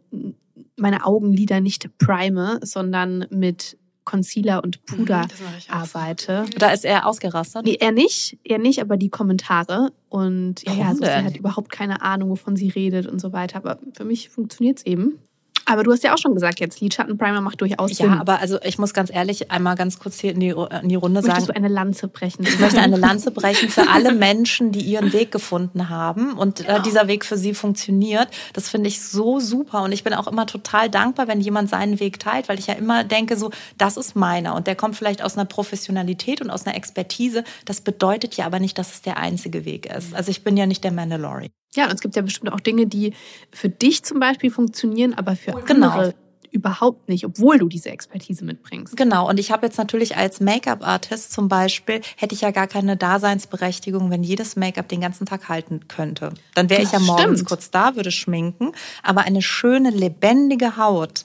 meine 0.77 1.05
Augenlider 1.05 1.61
nicht 1.61 1.91
prime, 1.99 2.61
sondern 2.63 3.27
mit 3.31 3.77
Concealer 4.07 4.65
und 4.65 4.87
Puder 4.87 5.19
Mhm, 5.19 5.25
auch 5.25 5.61
so. 5.61 5.73
arbeite. 5.73 6.47
Da 6.59 6.71
ist 6.71 6.87
er 6.87 7.07
ausgerastet. 7.07 7.67
Nee, 7.67 7.77
er 7.79 7.93
nicht, 7.93 8.39
er 8.45 8.59
nicht, 8.59 8.81
aber 8.81 8.97
die 8.97 9.11
Kommentare. 9.11 9.93
Und 10.09 10.63
ja, 10.63 10.73
ja, 10.73 10.79
Warum 10.85 10.97
so, 10.97 11.05
sie 11.05 11.11
hat 11.11 11.37
überhaupt 11.37 11.71
keine 11.71 12.01
Ahnung, 12.01 12.31
wovon 12.31 12.57
sie 12.57 12.71
redet 12.71 13.07
und 13.07 13.21
so 13.21 13.35
weiter. 13.35 13.59
Aber 13.59 13.79
für 13.95 14.05
mich 14.05 14.31
funktioniert 14.31 14.79
es 14.79 14.87
eben. 14.87 15.19
Aber 15.67 15.83
du 15.83 15.93
hast 15.93 16.05
ja 16.05 16.15
auch 16.15 16.19
schon 16.19 16.35
gesagt, 16.35 16.61
jetzt 16.61 16.81
Lidschattenprimer 16.81 17.41
macht 17.41 17.61
durchaus 17.61 17.97
Sinn. 17.97 18.07
Ja, 18.07 18.21
aber 18.21 18.41
also 18.41 18.59
ich 18.63 18.79
muss 18.79 18.95
ganz 18.95 19.13
ehrlich 19.13 19.51
einmal 19.51 19.75
ganz 19.75 19.99
kurz 19.99 20.21
hier 20.21 20.33
in 20.33 20.41
die, 20.41 20.55
in 20.83 20.89
die 20.89 20.95
Runde 20.95 21.21
sagen. 21.21 21.33
Möchtest 21.33 21.49
du 21.49 21.57
eine 21.57 21.69
Lanze 21.69 22.09
brechen? 22.09 22.45
Ich 22.47 22.59
möchte 22.61 22.81
eine 22.81 22.97
Lanze 22.97 23.33
brechen 23.33 23.69
für 23.69 23.89
alle 23.89 24.13
Menschen, 24.15 24.71
die 24.71 24.81
ihren 24.81 25.13
Weg 25.13 25.33
gefunden 25.33 25.89
haben 25.89 26.35
und 26.35 26.67
äh, 26.69 26.81
dieser 26.83 27.09
Weg 27.09 27.25
für 27.25 27.37
sie 27.37 27.53
funktioniert. 27.53 28.29
Das 28.53 28.69
finde 28.69 28.89
ich 28.89 29.03
so 29.03 29.41
super 29.41 29.83
und 29.83 29.91
ich 29.91 30.05
bin 30.05 30.15
auch 30.15 30.29
immer 30.29 30.47
total 30.47 30.89
dankbar, 30.89 31.27
wenn 31.27 31.41
jemand 31.41 31.69
seinen 31.69 31.99
Weg 31.99 32.21
teilt, 32.21 32.49
weil 32.49 32.61
ich 32.61 32.69
ja 32.69 32.75
immer 32.75 33.03
denke, 33.03 33.37
so, 33.37 33.51
das 33.77 33.97
ist 33.97 34.15
meiner 34.15 34.55
und 34.55 34.69
der 34.69 34.77
kommt 34.77 34.95
vielleicht 34.95 35.23
aus 35.23 35.37
einer 35.37 35.47
Professionalität 35.47 36.41
und 36.41 36.51
aus 36.51 36.65
einer 36.65 36.77
Expertise. 36.77 37.43
Das 37.65 37.81
bedeutet 37.81 38.37
ja 38.37 38.47
aber 38.47 38.61
nicht, 38.61 38.79
dass 38.79 38.95
es 38.95 39.03
der 39.03 39.17
einzige 39.17 39.65
Weg 39.65 39.87
ist. 39.87 40.15
Also 40.15 40.31
ich 40.31 40.45
bin 40.45 40.57
ja 40.57 40.67
nicht 40.67 40.85
der 40.85 40.93
Mandalorian. 40.93 41.51
Ja, 41.75 41.85
und 41.85 41.93
es 41.93 42.01
gibt 42.01 42.17
ja 42.17 42.23
bestimmt 42.23 42.53
auch 42.53 42.61
Dinge, 42.61 42.87
die 42.87 43.13
für 43.53 43.69
dich 43.69 44.03
zum 44.03 44.19
Beispiel 44.19 44.51
funktionieren, 44.51 45.13
aber 45.13 45.37
für 45.37 45.56
Genau. 45.65 45.91
andere 45.91 46.15
überhaupt 46.51 47.09
nicht, 47.09 47.25
obwohl 47.27 47.59
du 47.59 47.69
diese 47.69 47.91
Expertise 47.91 48.45
mitbringst. 48.45 48.97
Genau, 48.97 49.29
und 49.29 49.39
ich 49.39 49.51
habe 49.53 49.67
jetzt 49.67 49.77
natürlich 49.77 50.17
als 50.17 50.41
Make-up-Artist 50.41 51.33
zum 51.33 51.49
Beispiel, 51.49 52.01
hätte 52.17 52.35
ich 52.35 52.41
ja 52.41 52.51
gar 52.51 52.67
keine 52.67 52.97
Daseinsberechtigung, 52.97 54.11
wenn 54.11 54.23
jedes 54.23 54.57
Make-up 54.57 54.89
den 54.89 55.01
ganzen 55.03 55.27
Tag 55.27 55.49
halten 55.49 55.87
könnte. 55.89 56.33
Dann 56.55 56.71
wäre 56.71 56.83
ich 56.83 56.93
ja 56.93 56.99
Das 56.99 57.07
morgens 57.07 57.39
stimmt. 57.41 57.49
kurz 57.49 57.71
da, 57.71 57.95
würde 57.95 58.11
schminken, 58.11 58.73
aber 59.03 59.23
eine 59.23 59.43
schöne, 59.43 59.91
lebendige 59.91 60.77
Haut 60.77 61.25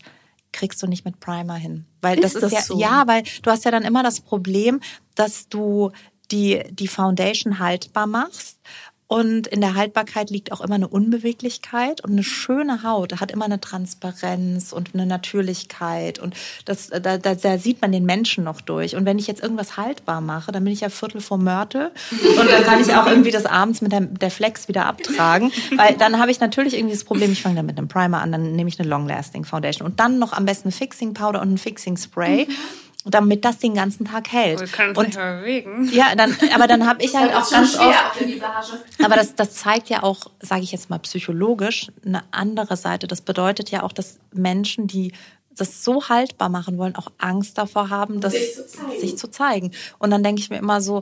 kriegst 0.51 0.83
du 0.83 0.87
nicht 0.87 1.05
mit 1.05 1.19
Primer 1.21 1.55
hin. 1.55 1.85
Weil 2.01 2.17
das 2.17 2.35
Ist 2.35 2.43
ist, 2.43 2.43
das 2.43 2.51
ja, 2.51 2.61
so? 2.61 2.79
ja, 2.79 3.03
weil 3.07 3.23
du 3.41 3.51
hast 3.51 3.63
ja 3.63 3.71
dann 3.71 3.83
immer 3.83 4.03
das 4.03 4.19
Problem, 4.19 4.81
dass 5.15 5.47
du 5.47 5.91
die, 6.31 6.61
die 6.71 6.87
Foundation 6.87 7.59
haltbar 7.59 8.07
machst. 8.07 8.59
Und 9.11 9.47
in 9.47 9.59
der 9.59 9.75
Haltbarkeit 9.75 10.29
liegt 10.29 10.53
auch 10.53 10.61
immer 10.61 10.75
eine 10.75 10.87
Unbeweglichkeit 10.87 11.99
und 11.99 12.13
eine 12.13 12.23
schöne 12.23 12.81
Haut 12.83 13.19
hat 13.19 13.29
immer 13.29 13.43
eine 13.43 13.59
Transparenz 13.59 14.71
und 14.71 14.91
eine 14.93 15.05
Natürlichkeit 15.05 16.17
und 16.17 16.33
das, 16.63 16.87
da, 16.87 17.17
da, 17.17 17.35
da 17.35 17.57
sieht 17.57 17.81
man 17.81 17.91
den 17.91 18.05
Menschen 18.05 18.45
noch 18.45 18.61
durch. 18.61 18.95
Und 18.95 19.05
wenn 19.05 19.19
ich 19.19 19.27
jetzt 19.27 19.43
irgendwas 19.43 19.75
haltbar 19.75 20.21
mache, 20.21 20.53
dann 20.53 20.63
bin 20.63 20.71
ich 20.71 20.79
ja 20.79 20.87
Viertel 20.87 21.19
vor 21.19 21.37
Mörtel 21.37 21.91
und 22.11 22.49
dann 22.49 22.63
kann 22.63 22.79
ich 22.79 22.95
auch 22.95 23.05
irgendwie 23.05 23.31
das 23.31 23.45
abends 23.45 23.81
mit 23.81 23.91
der, 23.91 23.99
der 23.99 24.31
Flex 24.31 24.69
wieder 24.69 24.85
abtragen, 24.85 25.51
weil 25.75 25.97
dann 25.97 26.17
habe 26.17 26.31
ich 26.31 26.39
natürlich 26.39 26.77
irgendwie 26.77 26.95
das 26.95 27.03
Problem, 27.03 27.33
ich 27.33 27.41
fange 27.41 27.57
dann 27.57 27.65
mit 27.65 27.77
einem 27.77 27.89
Primer 27.89 28.21
an, 28.21 28.31
dann 28.31 28.53
nehme 28.55 28.69
ich 28.69 28.79
eine 28.79 28.87
Long-Lasting 28.87 29.43
Foundation 29.43 29.85
und 29.85 29.99
dann 29.99 30.19
noch 30.19 30.31
am 30.31 30.45
besten 30.45 30.71
Fixing 30.71 31.13
Powder 31.13 31.41
und 31.41 31.51
ein 31.51 31.57
Fixing 31.57 31.97
Spray. 31.97 32.47
Damit 33.03 33.45
das 33.45 33.57
den 33.57 33.73
ganzen 33.73 34.05
Tag 34.05 34.31
hält. 34.31 34.59
Wir 34.59 34.67
können 34.67 34.95
uns 34.95 35.07
nicht 35.07 35.17
bewegen. 35.17 35.89
ja, 35.91 36.13
dann, 36.15 36.37
aber 36.53 36.67
dann 36.67 36.87
habe 36.87 37.03
ich 37.03 37.15
halt 37.15 37.33
auch 37.33 37.49
ganz 37.49 37.75
oft. 37.75 37.97
Aber 39.03 39.15
das, 39.15 39.33
das 39.33 39.55
zeigt 39.55 39.89
ja 39.89 40.03
auch, 40.03 40.27
sage 40.39 40.61
ich 40.61 40.71
jetzt 40.71 40.91
mal 40.91 40.99
psychologisch, 40.99 41.91
eine 42.05 42.23
andere 42.29 42.77
Seite. 42.77 43.07
Das 43.07 43.21
bedeutet 43.21 43.71
ja 43.71 43.81
auch, 43.81 43.91
dass 43.91 44.19
Menschen, 44.33 44.85
die 44.85 45.13
das 45.55 45.83
so 45.83 46.09
haltbar 46.09 46.49
machen 46.49 46.77
wollen, 46.77 46.95
auch 46.95 47.07
Angst 47.17 47.57
davor 47.57 47.89
haben, 47.89 48.21
das 48.21 48.33
sich 48.99 49.17
zu 49.17 49.29
zeigen. 49.29 49.71
Und 49.97 50.11
dann 50.11 50.23
denke 50.23 50.41
ich 50.41 50.49
mir 50.49 50.57
immer 50.57 50.79
so, 50.79 51.01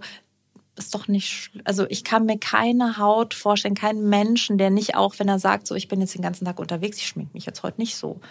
ist 0.78 0.96
doch 0.96 1.10
nicht, 1.10 1.52
also 1.66 1.86
ich 1.90 2.06
kann 2.06 2.26
mir 2.26 2.40
keine 2.40 2.98
Haut 2.98 3.34
vorstellen, 3.34 3.76
keinen 3.76 4.08
Menschen, 4.08 4.58
der 4.58 4.70
nicht 4.70 4.96
auch, 4.96 5.16
wenn 5.18 5.28
er 5.28 5.38
sagt, 5.38 5.68
so 5.68 5.76
ich 5.76 5.90
bin 5.90 6.00
jetzt 6.00 6.16
den 6.16 6.22
ganzen 6.22 6.46
Tag 6.46 6.60
unterwegs, 6.60 6.98
ich 6.98 7.08
schmink 7.08 7.34
mich 7.34 7.46
jetzt 7.46 7.62
heute 7.64 7.82
nicht 7.82 7.96
so. 7.96 8.22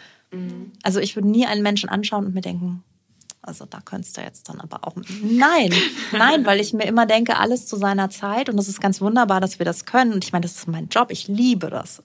Also 0.83 1.00
ich 1.00 1.14
würde 1.16 1.28
nie 1.28 1.46
einen 1.46 1.62
Menschen 1.62 1.88
anschauen 1.88 2.26
und 2.26 2.35
mir 2.35 2.40
denken, 2.40 2.83
also 3.48 3.64
da 3.64 3.80
könntest 3.80 4.16
du 4.16 4.20
jetzt 4.20 4.48
dann 4.48 4.61
aber 4.61 4.87
auch. 4.87 4.94
Nein, 5.22 5.72
nein, 6.12 6.46
weil 6.46 6.61
ich 6.61 6.72
mir 6.72 6.87
immer 6.87 7.06
denke, 7.06 7.38
alles 7.38 7.66
zu 7.66 7.76
seiner 7.76 8.11
Zeit 8.11 8.48
und 8.48 8.56
das 8.56 8.68
ist 8.68 8.80
ganz 8.80 9.00
wunderbar, 9.00 9.40
dass 9.40 9.58
wir 9.58 9.64
das 9.66 9.84
können. 9.84 10.12
Und 10.12 10.24
ich 10.24 10.32
meine, 10.32 10.42
das 10.42 10.56
ist 10.56 10.68
mein 10.68 10.88
Job, 10.88 11.11
ich 11.11 11.28
liebe 11.28 11.70
das. 11.70 12.02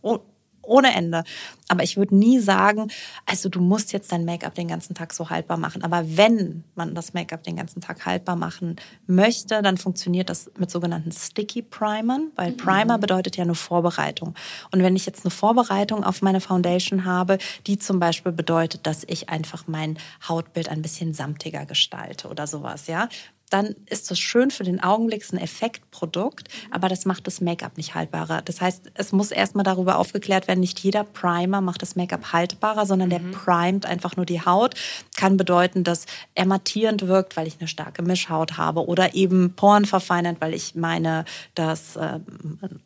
Oh, 0.64 0.74
ohne 0.74 0.96
Ende. 0.96 1.24
Aber 1.68 1.84
ich 1.84 1.98
würde 1.98 2.16
nie 2.16 2.40
sagen, 2.40 2.92
also 3.26 3.48
du 3.48 3.62
musst 3.62 3.94
jetzt 3.94 4.12
dein 4.12 4.26
Make-up 4.26 4.56
den 4.56 4.68
ganzen 4.68 4.96
Tag 4.96 5.14
so 5.14 5.30
haltbar 5.30 5.58
machen. 5.58 5.84
Aber 5.84 6.04
wenn 6.18 6.64
man 6.76 6.94
das 6.96 7.14
Make-up 7.14 7.44
den 7.44 7.56
ganzen 7.56 7.80
Tag 7.80 8.06
haltbar 8.06 8.36
machen 8.36 8.76
möchte, 9.08 9.62
dann 9.62 9.78
funktioniert 9.78 10.30
das 10.30 10.52
mit 10.58 10.72
sogenannten 10.72 11.12
Sticky 11.12 11.62
Primern, 11.62 12.32
weil 12.36 12.52
Primer 12.52 12.98
bedeutet 12.98 13.38
ja 13.38 13.44
eine 13.44 13.56
Vorbereitung. 13.56 14.36
Und 14.72 14.84
wenn 14.84 14.96
ich 14.96 15.06
jetzt 15.06 15.26
eine 15.26 15.32
Vorbereitung 15.32 16.04
auf 16.04 16.22
meine 16.22 16.42
Foundation 16.42 17.06
habe, 17.06 17.38
die 17.68 17.78
zum 17.78 18.00
Beispiel 18.00 18.32
bedeutet, 18.32 18.86
dass 18.86 19.04
ich 19.08 19.30
einfach 19.30 19.66
mein 19.68 19.98
Hautbild 20.28 20.70
ein 20.70 20.82
bisschen 20.82 21.14
samtiger 21.14 21.66
gestalte 21.66 22.28
oder 22.28 22.48
sowas, 22.48 22.88
ja, 22.88 23.10
dann 23.50 23.76
ist 23.86 24.10
das 24.10 24.20
schön 24.20 24.50
für 24.50 24.64
den 24.64 24.82
Augenblick, 24.82 25.22
ist 25.22 25.32
ein 25.32 25.38
Effektprodukt, 25.38 26.48
aber 26.72 26.90
das 26.90 27.06
macht 27.06 27.28
das 27.28 27.40
Make-up 27.40 27.78
nicht 27.78 27.94
haltbarer. 27.94 28.42
Das 28.42 28.62
heißt, 28.62 28.92
es 28.96 29.12
muss 29.12 29.30
erstmal 29.30 29.64
darüber 29.64 29.98
aufgeklärt 29.98 30.48
werden, 30.48 30.60
nicht 30.60 30.80
jeder 30.80 31.04
Primer 31.04 31.62
macht 31.62 31.84
das 31.84 31.96
Make-up 31.96 32.34
haltbarer, 32.34 32.88
sondern 32.88 33.12
der 33.12 33.20
primet 33.20 33.86
einfach 33.86 34.16
nur 34.16 34.26
die 34.26 34.44
Haut. 34.44 34.74
Kann 35.16 35.38
bedeuten, 35.38 35.84
dass 35.84 36.08
er 36.34 36.48
mattierend 36.48 37.08
wirkt, 37.08 37.38
weil 37.38 37.46
ich 37.46 37.58
eine 37.60 37.68
starke 37.68 38.02
Mischhaut 38.02 38.58
habe 38.58 38.88
oder 38.88 39.14
eben 39.14 39.54
Poren 39.54 39.86
verfeinert, 39.86 40.38
weil 40.40 40.56
ich 40.56 40.74
meine, 40.74 41.26
dass, 41.54 41.96
äh, 41.96 42.20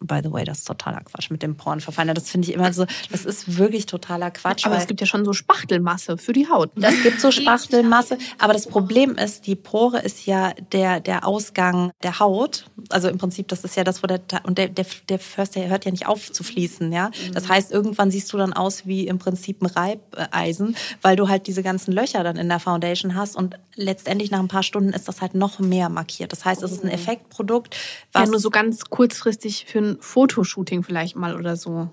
by 0.01 0.19
the 0.21 0.31
way, 0.33 0.43
das 0.43 0.59
ist 0.59 0.67
totaler 0.67 1.01
Quatsch 1.01 1.31
mit 1.31 1.43
dem 1.43 1.55
Poren 1.55 1.79
verfeinert. 1.79 2.17
Das 2.17 2.29
finde 2.29 2.49
ich 2.49 2.53
immer 2.53 2.73
so, 2.73 2.85
das 3.09 3.23
ist 3.23 3.57
wirklich 3.57 3.85
totaler 3.85 4.31
Quatsch. 4.31 4.65
Aber 4.65 4.75
es 4.75 4.87
gibt 4.87 4.99
ja 4.99 5.07
schon 5.07 5.23
so 5.23 5.31
Spachtelmasse 5.31 6.17
für 6.17 6.33
die 6.33 6.49
Haut. 6.49 6.71
es 6.75 7.03
gibt 7.03 7.21
so 7.21 7.31
Spachtelmasse, 7.37 8.17
aber 8.37 8.51
das 8.51 8.67
Problem 8.67 9.15
ist, 9.15 9.47
die 9.47 9.55
Pore 9.55 9.99
ist 9.99 10.25
ja 10.25 10.56
der, 10.71 10.99
der 10.99 11.25
Ausgang 11.25 11.91
der 12.03 12.19
Haut. 12.19 12.65
Also 12.89 13.09
im 13.09 13.17
Prinzip, 13.17 13.47
das 13.47 13.63
ist 13.63 13.75
ja 13.75 13.83
das, 13.83 14.03
wo 14.03 14.07
der, 14.07 14.21
und 14.43 14.57
der, 14.57 14.67
der, 14.67 14.85
der, 15.09 15.19
First, 15.19 15.55
der 15.55 15.69
hört 15.69 15.85
ja 15.85 15.91
nicht 15.91 16.07
auf 16.07 16.31
zu 16.31 16.43
fließen, 16.43 16.91
ja. 16.91 17.11
Das 17.33 17.49
heißt, 17.49 17.71
irgendwann 17.71 18.11
siehst 18.11 18.31
du 18.33 18.37
dann 18.37 18.53
aus 18.53 18.85
wie 18.85 19.07
im 19.07 19.19
Prinzip 19.19 19.61
ein 19.61 19.67
Reibeisen, 19.67 20.75
weil 21.01 21.15
du 21.15 21.27
halt 21.29 21.47
diese 21.47 21.63
ganzen 21.63 21.91
Löcher 21.91 22.23
dann 22.23 22.37
in 22.37 22.49
der 22.49 22.59
Foundation 22.59 23.15
hast 23.15 23.35
und 23.35 23.57
letztendlich 23.75 24.31
nach 24.31 24.39
ein 24.39 24.47
paar 24.47 24.63
Stunden 24.63 24.93
ist 24.93 25.07
das 25.07 25.21
halt 25.21 25.35
noch 25.35 25.59
mehr 25.59 25.89
markiert. 25.89 26.31
Das 26.31 26.45
heißt, 26.45 26.63
es 26.63 26.71
ist 26.71 26.83
ein 26.83 26.89
Effektprodukt, 26.89 27.75
Ja, 28.15 28.21
was 28.21 28.29
nur 28.29 28.39
so 28.39 28.49
ganz 28.49 28.85
kurzfristig 28.85 29.65
für 29.67 29.79
ein 29.79 29.97
Fotoshooting 29.99 30.83
vielleicht 30.83 31.15
mal 31.15 31.35
oder 31.35 31.55
so. 31.55 31.89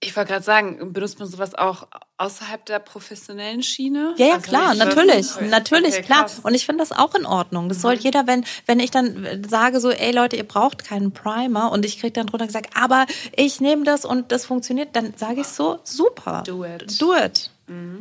Ich 0.00 0.14
wollte 0.14 0.32
gerade 0.32 0.44
sagen, 0.44 0.92
benutzt 0.92 1.18
man 1.18 1.26
sowas 1.26 1.54
auch 1.54 1.88
außerhalb 2.18 2.64
der 2.66 2.80
professionellen 2.80 3.62
Schiene? 3.62 4.14
Ja, 4.18 4.26
ja, 4.26 4.34
Also 4.34 4.48
klar, 4.50 4.72
ich- 4.74 4.78
das- 4.78 4.94
natürlich, 4.94 5.34
okay, 5.36 5.48
natürlich, 5.48 6.02
klar. 6.02 6.20
krass. 6.24 6.40
Und 6.42 6.52
ich 6.54 6.66
finde 6.66 6.82
das 6.86 6.92
auch 6.92 7.14
in 7.14 7.24
Ordnung. 7.24 7.68
Das 7.70 7.80
soll 7.80 7.94
jeder, 7.94 8.26
wenn, 8.26 8.44
wenn 8.66 8.78
ich 8.78 8.90
dann 8.90 9.42
sage 9.48 9.80
so, 9.80 9.90
ey 9.90 10.12
Leute, 10.12 10.36
ihr 10.36 10.46
braucht 10.46 10.84
keinen 10.84 11.12
Primer 11.12 11.72
und 11.72 11.84
ich 11.86 11.98
krieg 11.98 12.12
dann 12.12 12.26
drunter 12.26 12.46
gesagt, 12.46 12.76
aber 12.76 13.06
ich 13.34 13.60
nehme 13.62 13.84
das 13.84 14.04
und 14.04 14.32
das 14.32 14.44
funktioniert, 14.44 14.94
dann 14.94 15.14
sage 15.16 15.40
ich 15.40 15.46
so, 15.46 15.78
super. 15.82 16.42
Do 16.46 16.62
it. 16.64 17.00
Do 17.00 17.14
it. 17.16 17.50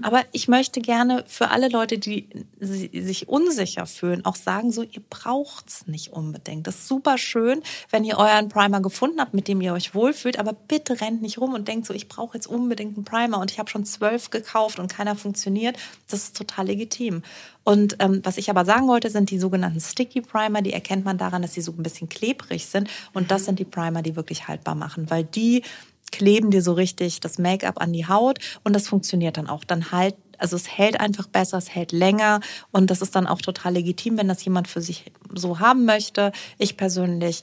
Aber 0.04 0.22
ich 0.32 0.48
möchte 0.48 0.80
gerne 0.80 1.24
für 1.28 1.50
alle 1.50 1.70
Leute, 1.70 1.98
die 1.98 2.30
si- 2.60 2.92
sich 3.02 3.28
unsicher 3.28 3.88
fühlen, 3.88 4.24
auch 4.24 4.36
sagen, 4.36 4.72
so, 4.72 4.84
ihr 4.84 5.02
braucht's 5.10 5.88
nicht 5.88 6.14
unbedingt. 6.14 6.68
Das 6.68 6.76
ist 6.76 6.88
super 6.88 7.18
schön, 7.18 7.64
wenn 7.90 8.04
ihr 8.04 8.18
euren 8.20 8.50
Primer 8.50 8.80
gefunden 8.82 9.20
habt, 9.20 9.34
mit 9.34 9.48
dem 9.48 9.62
ihr 9.62 9.74
euch 9.74 9.96
wohlfühlt, 9.96 10.38
aber 10.38 10.54
bitte 10.54 11.02
rennt 11.02 11.24
nicht 11.24 11.40
rum 11.40 11.54
und 11.56 11.68
denkt 11.68 11.88
so, 11.88 11.96
ich 11.96 12.08
brauche 12.08 12.36
jetzt 12.38 12.46
unbedingt 12.46 12.96
einen 12.96 13.06
Primer 13.06 13.40
und 13.40 13.50
ich 13.52 13.58
habe 13.58 13.70
schon 13.70 13.86
zwölf 13.86 14.30
gekauft 14.30 14.78
und 14.78 14.92
keiner 14.92 15.16
funktioniert. 15.16 15.78
Das 16.10 16.22
ist 16.24 16.38
total 16.38 16.68
legitim. 16.68 17.24
Und 17.64 17.96
ähm, 18.00 18.22
was 18.24 18.38
ich 18.38 18.52
aber 18.52 18.66
sagen 18.66 18.88
wollte, 18.88 19.10
sind 19.10 19.32
die 19.32 19.40
sogenannten 19.40 19.80
Sticky 19.80 20.22
Primer. 20.22 20.62
Die 20.62 20.74
erkennt 20.74 21.04
man 21.06 21.18
daran, 21.18 21.42
dass 21.42 21.56
sie 21.56 21.62
so 21.62 21.72
ein 21.72 21.82
bisschen 21.82 22.08
klebrig 22.08 22.68
sind. 22.68 22.88
Und 23.14 23.32
das 23.32 23.46
sind 23.46 23.58
die 23.58 23.66
Primer, 23.66 24.04
die 24.04 24.16
wirklich 24.16 24.48
haltbar 24.48 24.76
machen, 24.76 25.10
weil 25.10 25.24
die 25.24 25.64
kleben 26.12 26.52
dir 26.52 26.62
so 26.62 26.74
richtig 26.74 27.20
das 27.20 27.38
Make-up 27.38 27.82
an 27.82 27.94
die 27.94 28.08
Haut 28.08 28.40
und 28.64 28.74
das 28.74 28.88
funktioniert 28.88 29.38
dann 29.38 29.48
auch. 29.48 29.64
Dann 29.64 29.92
halt, 29.92 30.16
also 30.38 30.56
es 30.56 30.68
hält 30.68 31.00
einfach 31.00 31.28
besser, 31.28 31.58
es 31.58 31.74
hält 31.74 31.92
länger 31.92 32.40
und 32.72 32.90
das 32.90 33.02
ist 33.02 33.16
dann 33.16 33.28
auch 33.28 33.42
total 33.42 33.74
legitim, 33.74 34.18
wenn 34.18 34.28
das 34.28 34.44
jemand 34.44 34.68
für 34.68 34.82
sich 34.82 35.12
so 35.34 35.60
haben 35.60 35.86
möchte. 35.86 36.32
Ich 36.58 36.78
persönlich 36.78 37.42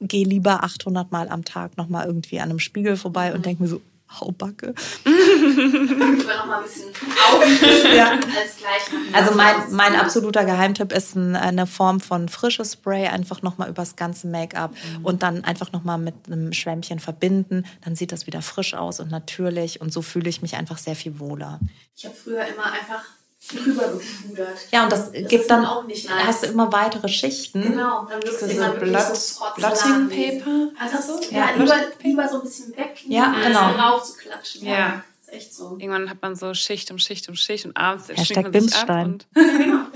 gehe 0.00 0.26
lieber 0.26 0.62
800 0.62 1.10
Mal 1.10 1.28
am 1.28 1.44
Tag 1.44 1.76
nochmal 1.76 2.06
irgendwie 2.06 2.40
an 2.40 2.50
einem 2.50 2.58
Spiegel 2.58 2.96
vorbei 2.96 3.34
und 3.34 3.46
denke 3.46 3.62
mir 3.62 3.68
so, 3.68 3.80
Haubacke. 4.08 4.74
Lieber 5.36 6.36
noch 6.36 6.46
mal 6.46 6.58
ein 6.58 6.62
bisschen 6.64 6.88
Ja. 7.96 8.10
als 8.12 8.56
gleich 8.58 9.14
Also 9.14 9.34
mein, 9.34 9.54
mein 9.70 9.94
absoluter 9.96 10.44
Geheimtipp 10.44 10.92
ist 10.92 11.14
ein, 11.16 11.36
eine 11.36 11.66
Form 11.66 12.00
von 12.00 12.28
frisches 12.28 12.72
Spray, 12.74 13.06
einfach 13.08 13.42
nochmal 13.42 13.68
übers 13.68 13.96
ganze 13.96 14.26
Make-up 14.26 14.72
und 15.02 15.22
dann 15.22 15.44
einfach 15.44 15.72
nochmal 15.72 15.98
mit 15.98 16.14
einem 16.26 16.52
Schwämmchen 16.52 16.98
verbinden. 17.00 17.64
Dann 17.84 17.96
sieht 17.96 18.12
das 18.12 18.26
wieder 18.26 18.42
frisch 18.42 18.74
aus 18.74 19.00
und 19.00 19.10
natürlich 19.10 19.80
und 19.80 19.92
so 19.92 20.02
fühle 20.02 20.28
ich 20.28 20.42
mich 20.42 20.56
einfach 20.56 20.78
sehr 20.78 20.96
viel 20.96 21.18
wohler. 21.18 21.60
Ich 21.96 22.04
habe 22.04 22.14
früher 22.14 22.44
immer 22.46 22.66
einfach 22.66 23.02
drüber 23.48 23.84
gepudert. 23.92 24.56
Ja, 24.72 24.82
und 24.84 24.90
das, 24.92 25.12
Das 25.12 25.28
gibt 25.28 25.48
dann, 25.50 25.62
dann 25.62 25.66
auch 25.70 25.84
nicht 25.86 26.08
nice. 26.10 26.26
hast 26.26 26.42
du 26.42 26.46
immer 26.48 26.72
weitere 26.72 27.06
Schichten. 27.08 27.62
Genau, 27.62 28.04
dann 28.10 28.20
wirkt 28.22 28.34
es 28.34 28.40
So 28.40 28.46
immer 28.46 28.70
Blot- 28.70 29.16
so 29.16 29.44
Blotting. 29.54 30.08
Paper? 30.08 30.68
Also 30.80 31.12
so, 31.14 31.20
Ja, 31.30 31.50
ja, 31.50 31.50
lieber, 31.56 31.76
lieber 32.02 32.28
so 32.28 32.36
ein 32.36 32.42
bisschen 32.42 32.76
weg, 32.76 32.98
Ja, 33.06 33.32
als 33.32 33.46
genau. 33.46 33.60
dann 33.60 33.80
rauf 33.80 34.02
zu 34.02 34.14
klatschen. 34.16 34.66
Ja. 34.66 35.04
Ist 35.26 35.32
echt 35.32 35.54
so. 35.54 35.76
Irgendwann 35.78 36.10
hat 36.10 36.22
man 36.22 36.36
so 36.36 36.54
Schicht 36.54 36.90
um 36.90 36.98
Schicht 36.98 37.28
um 37.28 37.34
Schicht 37.34 37.64
und 37.64 37.76
abends 37.76 38.06
schminkt 38.06 38.52
man 38.52 38.62
sich 38.62 38.76
ab. 38.76 39.04
Und, 39.04 39.26
Ja, 39.34 39.42
genau. 39.42 39.86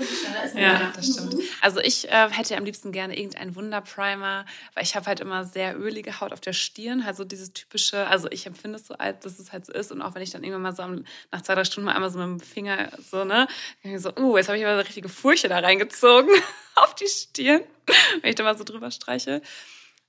Da 0.53 0.59
ja, 0.59 0.91
das 0.95 1.07
stimmt. 1.07 1.35
Also 1.61 1.79
ich 1.79 2.09
äh, 2.09 2.29
hätte 2.29 2.57
am 2.57 2.65
liebsten 2.65 2.91
gerne 2.91 3.17
irgendeinen 3.17 3.55
Wunderprimer, 3.55 4.45
weil 4.73 4.83
ich 4.83 4.95
habe 4.95 5.05
halt 5.05 5.19
immer 5.19 5.45
sehr 5.45 5.79
ölige 5.79 6.19
Haut 6.19 6.33
auf 6.33 6.41
der 6.41 6.53
Stirn, 6.53 7.05
halt 7.05 7.15
so 7.15 7.23
dieses 7.23 7.53
typische, 7.53 8.07
also 8.07 8.27
ich 8.31 8.45
empfinde 8.45 8.77
es 8.77 8.87
so, 8.87 8.95
als 8.95 9.23
dass 9.23 9.39
es 9.39 9.51
halt 9.51 9.65
so 9.65 9.73
ist 9.73 9.91
und 9.91 10.01
auch 10.01 10.15
wenn 10.15 10.21
ich 10.21 10.31
dann 10.31 10.43
irgendwann 10.43 10.63
mal 10.63 10.75
so 10.75 10.83
am, 10.83 11.05
nach 11.31 11.41
zwei, 11.41 11.55
drei 11.55 11.63
Stunden 11.63 11.85
mal 11.85 11.93
einmal 11.93 12.09
so 12.09 12.19
mit 12.19 12.27
dem 12.27 12.39
Finger 12.39 12.89
so, 12.99 13.23
ne, 13.23 13.47
so, 13.97 14.13
uh, 14.17 14.37
jetzt 14.37 14.47
habe 14.47 14.57
ich 14.57 14.65
aber 14.65 14.77
so 14.77 14.83
richtige 14.83 15.09
Furche 15.09 15.47
da 15.47 15.59
reingezogen 15.59 16.31
auf 16.75 16.95
die 16.95 17.07
Stirn, 17.07 17.61
wenn 18.21 18.29
ich 18.29 18.35
da 18.35 18.43
mal 18.43 18.57
so 18.57 18.63
drüber 18.63 18.91
streiche. 18.91 19.41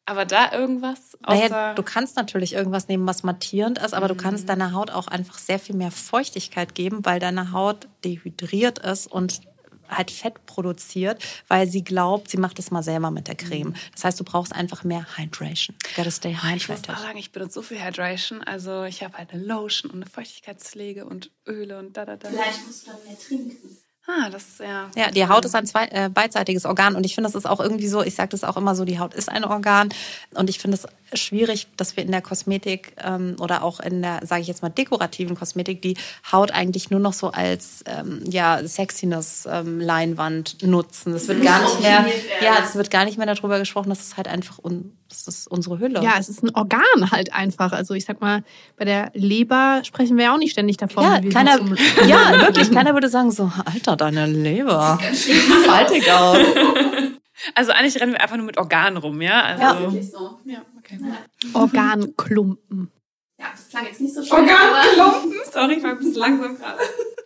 Aber 0.05 0.25
da 0.25 0.53
irgendwas 0.53 1.17
außer... 1.23 1.49
Naja, 1.49 1.75
du 1.75 1.83
kannst 1.83 2.17
natürlich 2.17 2.55
irgendwas 2.55 2.89
nehmen, 2.89 3.07
was 3.07 3.23
mattierend 3.23 3.79
ist, 3.79 3.95
aber 3.95 4.09
du 4.09 4.15
Mhm. 4.15 4.19
kannst 4.19 4.49
deiner 4.49 4.73
Haut 4.73 4.91
auch 4.91 5.07
einfach 5.07 5.39
sehr 5.39 5.59
viel 5.61 5.77
mehr 5.77 5.91
Feuchtigkeit 5.93 6.75
geben, 6.75 7.05
weil 7.05 7.21
deine 7.21 7.53
Haut 7.53 7.87
dehydriert 8.05 8.81
ist 8.81 9.07
und 9.07 9.41
halt 9.89 10.11
Fett 10.11 10.47
produziert, 10.47 11.23
weil 11.49 11.69
sie 11.69 11.85
glaubt, 11.85 12.31
sie 12.31 12.39
macht 12.39 12.59
es 12.59 12.71
mal 12.71 12.83
selber 12.83 13.11
mit 13.11 13.29
der 13.29 13.35
Creme. 13.35 13.75
Das 13.93 14.05
heißt, 14.05 14.19
du 14.19 14.25
brauchst 14.25 14.55
einfach 14.55 14.85
mehr 14.85 15.07
Hydration. 15.19 15.77
Gotta 15.95 16.11
stay 16.11 16.31
Mhm. 16.33 16.37
Ich 16.57 16.69
muss 16.69 16.79
hydrated. 16.79 16.91
auch 16.91 16.99
sagen, 17.07 17.19
ich 17.19 17.31
benutze 17.31 17.53
so 17.55 17.63
viel 17.63 17.85
Hydration. 17.85 18.43
Also 18.43 18.85
ich 18.85 19.03
habe 19.05 19.19
halt 19.19 19.33
eine 19.33 19.45
Lotion 19.45 19.91
und 19.91 20.03
eine 20.03 20.11
Feuchtigkeitspflege 20.11 21.05
und 21.05 21.31
Öle 21.47 21.79
und 21.79 21.95
da, 21.97 22.07
da, 22.07 22.17
da. 22.17 22.29
Vielleicht 22.31 22.67
musst 22.67 22.87
du 22.87 22.91
dann 22.93 23.05
mehr 23.07 23.19
trinken. 23.19 23.57
Ah, 24.07 24.31
das 24.31 24.43
ist 24.43 24.61
ja... 24.61 24.91
Ja, 24.97 25.11
die 25.11 25.27
Haut 25.29 25.45
ist 25.45 25.55
ein 25.55 25.67
zwei, 25.67 25.87
äh, 25.87 26.09
beidseitiges 26.09 26.67
Organ 26.67 26.97
und 26.97 27.05
ich 27.05 27.15
finde, 27.15 27.29
das 27.29 27.37
ist 27.37 27.47
auch 27.47 27.61
irgendwie 27.61 27.87
so, 27.87 28.03
ich 28.03 28.15
sage 28.15 28.31
das 28.31 28.43
auch 28.43 28.57
immer 28.57 28.75
so, 28.75 28.85
die 28.85 28.99
Haut 28.99 29.15
ist 29.15 29.29
ein 29.29 29.45
Organ 29.45 29.91
und 30.35 30.51
ich 30.51 30.59
finde 30.59 30.77
es 30.77 30.87
schwierig, 31.15 31.67
dass 31.77 31.97
wir 31.97 32.05
in 32.05 32.11
der 32.11 32.23
Kosmetik 32.23 32.95
ähm, 33.03 33.37
oder 33.41 33.63
auch 33.63 33.81
in 33.81 34.03
der, 34.03 34.21
sage 34.25 34.43
ich 34.43 34.49
jetzt 34.49 34.63
mal, 34.63 34.69
dekorativen 34.71 35.37
Kosmetik 35.37 35.83
die 35.83 35.97
Haut 36.31 36.51
eigentlich 36.53 36.91
nur 36.91 37.01
noch 37.01 37.13
so 37.13 37.31
als 37.31 37.85
ähm, 37.87 38.23
ja, 38.29 38.61
Sexiness-Leinwand 38.67 40.63
nutzen. 40.63 41.15
Es 41.15 41.29
wird 41.29 41.43
gar 41.43 41.61
nicht 41.63 41.81
mehr, 41.81 42.05
ja, 42.43 42.57
es 42.63 42.75
wird 42.75 42.91
gar 42.91 43.05
nicht 43.05 43.19
mehr 43.19 43.27
darüber 43.27 43.59
gesprochen, 43.59 43.89
dass 43.91 44.01
es 44.01 44.17
halt 44.17 44.29
einfach 44.29 44.59
un, 44.63 44.97
das 45.09 45.27
ist 45.29 45.47
unsere 45.49 45.79
Hülle. 45.79 46.03
Ja, 46.03 46.15
es 46.19 46.29
ist 46.29 46.43
ein 46.43 46.55
Organ 46.55 47.11
halt 47.11 47.33
einfach. 47.33 47.73
Also 47.73 47.95
ich 47.95 48.05
sag 48.05 48.21
mal, 48.21 48.43
bei 48.77 48.85
der 48.85 49.11
Leber 49.15 49.83
sprechen 49.85 50.17
wir 50.17 50.25
ja 50.25 50.35
auch 50.35 50.39
nicht 50.39 50.53
ständig 50.53 50.77
davon. 50.77 51.05
Ja, 51.05 51.19
wie 51.19 51.25
wir 51.25 51.31
sie 51.31 51.35
keiner, 51.37 51.57
zum- 51.59 51.77
ja, 52.09 52.41
wirklich, 52.41 52.71
keiner 52.71 52.95
würde 52.95 53.09
sagen 53.09 53.31
so, 53.31 53.51
Alter, 53.65 53.97
deine 53.97 54.27
Leber. 54.27 54.99
Faltig 55.67 56.11
aus. 56.11 56.39
Also 57.57 57.73
eigentlich 57.73 58.01
rennen 58.01 58.13
wir 58.13 58.21
einfach 58.21 58.37
nur 58.37 58.47
mit 58.47 58.57
Organen 58.57 58.97
rum, 58.99 59.21
ja? 59.21 59.43
Also, 59.43 59.63
Ja. 59.65 59.81
Wirklich 59.81 60.09
so. 60.13 60.39
ja 60.45 60.59
okay. 60.85 60.99
Organklumpen. 61.55 62.91
Ja, 63.41 63.47
das 63.53 63.69
klang 63.69 63.87
jetzt 63.87 64.01
nicht 64.01 64.15
so 64.15 64.23
schön. 64.23 64.37
aber- 64.39 64.49
Organklumpen? 64.51 65.39
Sorry, 65.53 65.75
ich 65.75 65.83
war 65.83 65.91
ein 65.91 65.99
bisschen 65.99 66.15
langsam 66.15 66.57
gerade. 66.57 66.79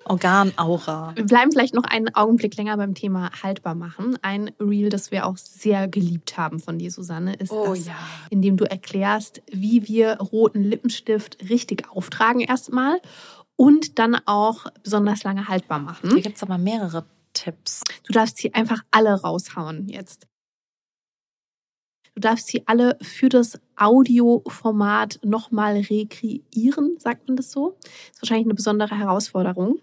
Organaura. 0.05 1.13
Wir 1.17 1.25
bleiben 1.27 1.51
vielleicht 1.51 1.75
noch 1.75 1.83
einen 1.83 2.15
Augenblick 2.15 2.57
länger 2.57 2.77
beim 2.77 2.95
Thema 2.95 3.31
haltbar 3.43 3.75
machen. 3.75 4.17
Ein 4.23 4.53
Reel, 4.61 4.89
das 4.89 5.11
wir 5.11 5.27
auch 5.27 5.37
sehr 5.37 5.89
geliebt 5.89 6.37
haben 6.39 6.61
von 6.61 6.79
dir, 6.79 6.93
Susanne, 6.93 7.35
ist 7.35 7.51
Oh 7.51 7.75
das, 7.75 7.87
ja. 7.87 7.95
in 8.31 8.41
dem 8.41 8.57
du 8.57 8.65
erklärst, 8.71 9.43
wie 9.51 9.89
wir 9.89 10.19
roten 10.19 10.63
Lippenstift 10.63 11.39
richtig 11.51 11.91
auftragen 11.91 12.41
erstmal 12.41 13.01
und 13.57 13.99
dann 13.99 14.17
auch 14.27 14.67
besonders 14.85 15.25
lange 15.25 15.49
haltbar 15.49 15.79
Hier 15.81 15.85
machen. 15.87 16.23
gibt 16.23 16.37
es 16.37 16.43
aber 16.43 16.57
mehrere 16.59 17.05
Tipps. 17.33 17.83
Du 18.05 18.13
darfst 18.13 18.37
sie 18.39 18.55
einfach 18.55 18.83
alle 18.93 19.13
raushauen 19.21 19.89
jetzt. 19.89 20.27
Du 22.17 22.21
darfst 22.21 22.47
sie 22.47 22.63
alle 22.65 22.97
für 23.03 23.29
das 23.29 23.61
Audioformat 23.77 25.21
nochmal 25.23 25.75
rekreieren, 25.77 26.97
sagt 26.99 27.29
man 27.29 27.37
das 27.37 27.53
so? 27.53 27.77
Ist 28.11 28.23
wahrscheinlich 28.23 28.47
eine 28.47 28.55
besondere 28.55 28.97
Herausforderung. 28.97 29.81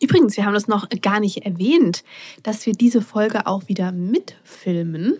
Übrigens, 0.00 0.36
wir 0.36 0.44
haben 0.44 0.52
das 0.52 0.68
noch 0.68 0.90
gar 1.00 1.20
nicht 1.20 1.46
erwähnt, 1.46 2.04
dass 2.42 2.66
wir 2.66 2.74
diese 2.74 3.00
Folge 3.00 3.46
auch 3.46 3.66
wieder 3.66 3.92
mitfilmen. 3.92 5.16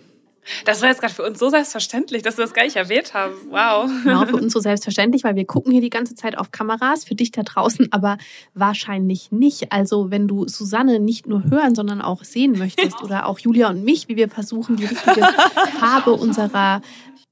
Das 0.65 0.81
war 0.81 0.89
jetzt 0.89 1.01
gerade 1.01 1.13
für 1.13 1.23
uns 1.23 1.39
so 1.39 1.49
selbstverständlich, 1.49 2.21
dass 2.23 2.37
wir 2.37 2.45
das 2.45 2.53
gar 2.53 2.63
nicht 2.63 2.75
erwähnt 2.75 3.13
haben. 3.13 3.33
Wow. 3.49 3.89
Genau, 4.03 4.25
für 4.25 4.37
uns 4.37 4.53
so 4.53 4.59
selbstverständlich, 4.59 5.23
weil 5.23 5.35
wir 5.35 5.45
gucken 5.45 5.71
hier 5.71 5.81
die 5.81 5.89
ganze 5.89 6.15
Zeit 6.15 6.37
auf 6.37 6.51
Kameras, 6.51 7.05
für 7.05 7.15
dich 7.15 7.31
da 7.31 7.43
draußen 7.43 7.91
aber 7.91 8.17
wahrscheinlich 8.53 9.31
nicht. 9.31 9.71
Also 9.71 10.11
wenn 10.11 10.27
du 10.27 10.47
Susanne 10.47 10.99
nicht 10.99 11.27
nur 11.27 11.43
hören, 11.45 11.75
sondern 11.75 12.01
auch 12.01 12.23
sehen 12.23 12.57
möchtest 12.57 13.01
oder 13.03 13.25
auch 13.25 13.39
Julia 13.39 13.69
und 13.69 13.83
mich, 13.83 14.07
wie 14.07 14.15
wir 14.15 14.29
versuchen, 14.29 14.77
die 14.77 14.85
richtige 14.85 15.27
Farbe 15.79 16.13
unserer 16.13 16.81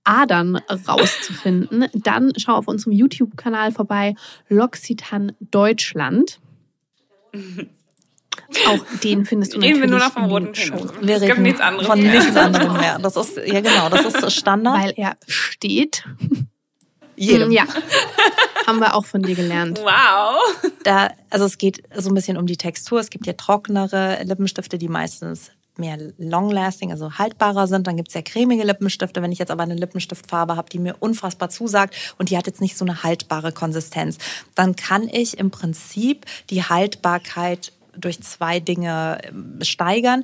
Adern 0.03 0.57
rauszufinden, 0.87 1.87
dann 1.93 2.31
schau 2.37 2.53
auf 2.53 2.67
unserem 2.67 2.93
YouTube-Kanal 2.93 3.71
vorbei, 3.71 4.15
L'Occitane 4.49 5.33
Deutschland. 5.39 6.39
Auch 8.67 8.79
den 9.03 9.25
findest 9.25 9.53
du 9.53 9.59
Reden 9.59 9.81
wir 9.81 9.87
natürlich 9.87 9.91
nur 9.91 9.99
noch 9.99 10.13
vom 10.13 10.25
roten 10.25 10.51
Penis. 10.51 10.91
Wir 11.01 11.15
Es 11.15 11.21
gibt 11.21 11.33
reden 11.33 11.43
nichts 11.43 11.61
anderes 11.61 11.87
von 11.87 12.01
mehr. 12.01 12.19
nichts 12.19 12.35
anderem 12.35 12.73
mehr. 12.77 12.99
Das 12.99 13.15
ist, 13.15 13.37
ja 13.37 13.61
genau, 13.61 13.89
das 13.89 14.05
ist 14.05 14.33
Standard. 14.33 14.77
Weil 14.83 14.93
er 14.95 15.17
steht. 15.27 16.03
Jedem. 17.15 17.51
Ja, 17.51 17.65
haben 18.67 18.79
wir 18.79 18.93
auch 18.95 19.05
von 19.05 19.23
dir 19.23 19.33
gelernt. 19.35 19.79
Wow. 19.79 20.39
Da, 20.83 21.09
also 21.31 21.45
es 21.45 21.57
geht 21.57 21.81
so 21.95 22.09
ein 22.09 22.13
bisschen 22.13 22.37
um 22.37 22.45
die 22.45 22.57
Textur. 22.57 22.99
Es 22.99 23.09
gibt 23.09 23.25
ja 23.25 23.33
trockenere 23.33 24.21
Lippenstifte, 24.23 24.77
die 24.77 24.87
meistens 24.87 25.51
mehr 25.77 25.97
long-lasting, 26.17 26.91
also 26.91 27.17
haltbarer 27.17 27.67
sind. 27.67 27.87
Dann 27.87 27.97
gibt 27.97 28.09
es 28.09 28.13
ja 28.13 28.21
cremige 28.21 28.63
Lippenstifte. 28.63 29.21
Wenn 29.21 29.31
ich 29.31 29.39
jetzt 29.39 29.51
aber 29.51 29.63
eine 29.63 29.75
Lippenstiftfarbe 29.75 30.55
habe, 30.55 30.69
die 30.69 30.79
mir 30.79 30.95
unfassbar 30.99 31.49
zusagt 31.49 31.95
und 32.17 32.29
die 32.29 32.37
hat 32.37 32.47
jetzt 32.47 32.61
nicht 32.61 32.77
so 32.77 32.85
eine 32.85 33.03
haltbare 33.03 33.51
Konsistenz, 33.51 34.17
dann 34.55 34.75
kann 34.75 35.07
ich 35.07 35.37
im 35.37 35.51
Prinzip 35.51 36.25
die 36.49 36.63
Haltbarkeit 36.63 37.73
durch 37.97 38.21
zwei 38.21 38.59
Dinge 38.59 39.19
ähm, 39.23 39.59
steigern 39.61 40.23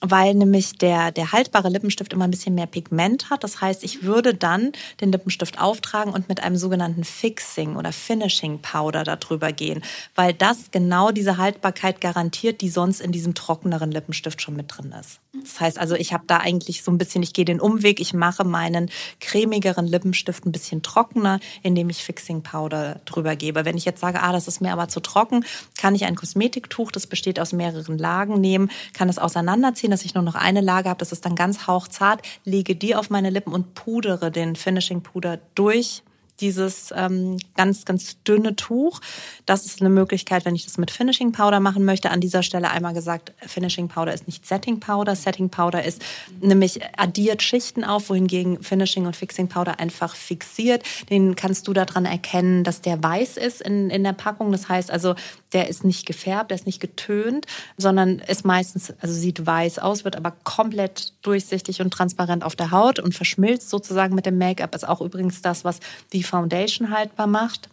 weil 0.00 0.34
nämlich 0.34 0.76
der, 0.76 1.12
der 1.12 1.32
haltbare 1.32 1.68
Lippenstift 1.68 2.12
immer 2.12 2.24
ein 2.24 2.30
bisschen 2.30 2.54
mehr 2.54 2.66
Pigment 2.66 3.30
hat. 3.30 3.44
Das 3.44 3.60
heißt, 3.60 3.84
ich 3.84 4.02
würde 4.02 4.34
dann 4.34 4.72
den 5.00 5.12
Lippenstift 5.12 5.58
auftragen 5.58 6.12
und 6.12 6.28
mit 6.28 6.42
einem 6.42 6.56
sogenannten 6.56 7.04
Fixing 7.04 7.76
oder 7.76 7.92
Finishing 7.92 8.60
Powder 8.60 9.04
darüber 9.04 9.52
gehen, 9.52 9.82
weil 10.14 10.34
das 10.34 10.70
genau 10.70 11.10
diese 11.10 11.36
Haltbarkeit 11.38 12.00
garantiert, 12.00 12.60
die 12.60 12.68
sonst 12.68 13.00
in 13.00 13.12
diesem 13.12 13.34
trockeneren 13.34 13.90
Lippenstift 13.90 14.42
schon 14.42 14.56
mit 14.56 14.66
drin 14.76 14.94
ist. 14.98 15.20
Das 15.42 15.60
heißt 15.60 15.78
also, 15.78 15.94
ich 15.94 16.12
habe 16.12 16.24
da 16.26 16.38
eigentlich 16.38 16.82
so 16.82 16.90
ein 16.90 16.98
bisschen, 16.98 17.22
ich 17.22 17.32
gehe 17.32 17.44
den 17.44 17.60
Umweg, 17.60 18.00
ich 18.00 18.14
mache 18.14 18.44
meinen 18.44 18.90
cremigeren 19.20 19.86
Lippenstift 19.86 20.46
ein 20.46 20.52
bisschen 20.52 20.82
trockener, 20.82 21.40
indem 21.62 21.90
ich 21.90 22.04
Fixing 22.04 22.42
Powder 22.42 23.00
drüber 23.04 23.34
gebe. 23.34 23.64
Wenn 23.64 23.76
ich 23.76 23.84
jetzt 23.84 24.00
sage, 24.00 24.22
ah, 24.22 24.32
das 24.32 24.48
ist 24.48 24.60
mir 24.60 24.72
aber 24.72 24.88
zu 24.88 25.00
trocken, 25.00 25.44
kann 25.76 25.94
ich 25.94 26.04
ein 26.04 26.14
Kosmetiktuch, 26.14 26.92
das 26.92 27.06
besteht 27.06 27.40
aus 27.40 27.52
mehreren 27.52 27.98
Lagen 27.98 28.40
nehmen, 28.40 28.70
kann 28.92 29.08
es 29.08 29.18
auseinanderziehen, 29.18 29.90
dass 29.90 30.04
ich 30.04 30.14
nur 30.14 30.24
noch 30.24 30.36
eine 30.36 30.60
Lage 30.60 30.88
habe, 30.88 30.98
das 30.98 31.12
ist 31.12 31.24
dann 31.24 31.34
ganz 31.34 31.66
hauchzart, 31.66 32.22
lege 32.44 32.76
die 32.76 32.94
auf 32.94 33.10
meine 33.10 33.30
Lippen 33.30 33.52
und 33.52 33.74
pudere 33.74 34.30
den 34.30 34.56
Finishing 34.56 35.02
Puder 35.02 35.40
durch 35.54 36.02
dieses 36.40 36.92
ähm, 36.96 37.36
ganz, 37.56 37.84
ganz 37.84 38.22
dünne 38.24 38.56
Tuch. 38.56 39.00
Das 39.46 39.66
ist 39.66 39.80
eine 39.80 39.90
Möglichkeit, 39.90 40.44
wenn 40.44 40.54
ich 40.54 40.64
das 40.64 40.78
mit 40.78 40.90
Finishing 40.90 41.32
Powder 41.32 41.60
machen 41.60 41.84
möchte. 41.84 42.10
An 42.10 42.20
dieser 42.20 42.42
Stelle 42.42 42.70
einmal 42.70 42.94
gesagt, 42.94 43.32
Finishing 43.38 43.88
Powder 43.88 44.12
ist 44.12 44.26
nicht 44.26 44.46
Setting 44.46 44.80
Powder. 44.80 45.14
Setting 45.14 45.50
Powder 45.50 45.84
ist 45.84 46.02
nämlich 46.40 46.80
addiert 46.96 47.42
Schichten 47.42 47.84
auf, 47.84 48.10
wohingegen 48.10 48.62
Finishing 48.62 49.06
und 49.06 49.16
Fixing 49.16 49.48
Powder 49.48 49.78
einfach 49.78 50.14
fixiert. 50.16 50.82
Den 51.10 51.36
kannst 51.36 51.68
du 51.68 51.72
daran 51.72 52.04
erkennen, 52.04 52.64
dass 52.64 52.80
der 52.80 53.02
weiß 53.02 53.36
ist 53.36 53.62
in, 53.62 53.90
in 53.90 54.02
der 54.02 54.12
Packung. 54.12 54.52
Das 54.52 54.68
heißt 54.68 54.90
also, 54.90 55.14
der 55.54 55.68
ist 55.68 55.84
nicht 55.84 56.04
gefärbt, 56.04 56.50
der 56.50 56.56
ist 56.56 56.66
nicht 56.66 56.80
getönt, 56.80 57.46
sondern 57.76 58.18
ist 58.18 58.44
meistens, 58.44 58.92
also 59.00 59.14
sieht 59.14 59.46
weiß 59.46 59.78
aus, 59.78 60.04
wird 60.04 60.16
aber 60.16 60.32
komplett 60.44 61.12
durchsichtig 61.22 61.80
und 61.80 61.92
transparent 61.92 62.44
auf 62.44 62.56
der 62.56 62.70
Haut 62.70 62.98
und 62.98 63.14
verschmilzt 63.14 63.70
sozusagen 63.70 64.14
mit 64.14 64.26
dem 64.26 64.36
Make-up. 64.36 64.74
Ist 64.74 64.86
auch 64.86 65.00
übrigens 65.00 65.40
das, 65.40 65.64
was 65.64 65.80
die 66.12 66.22
Foundation 66.22 66.90
haltbar 66.90 67.26
macht. 67.26 67.68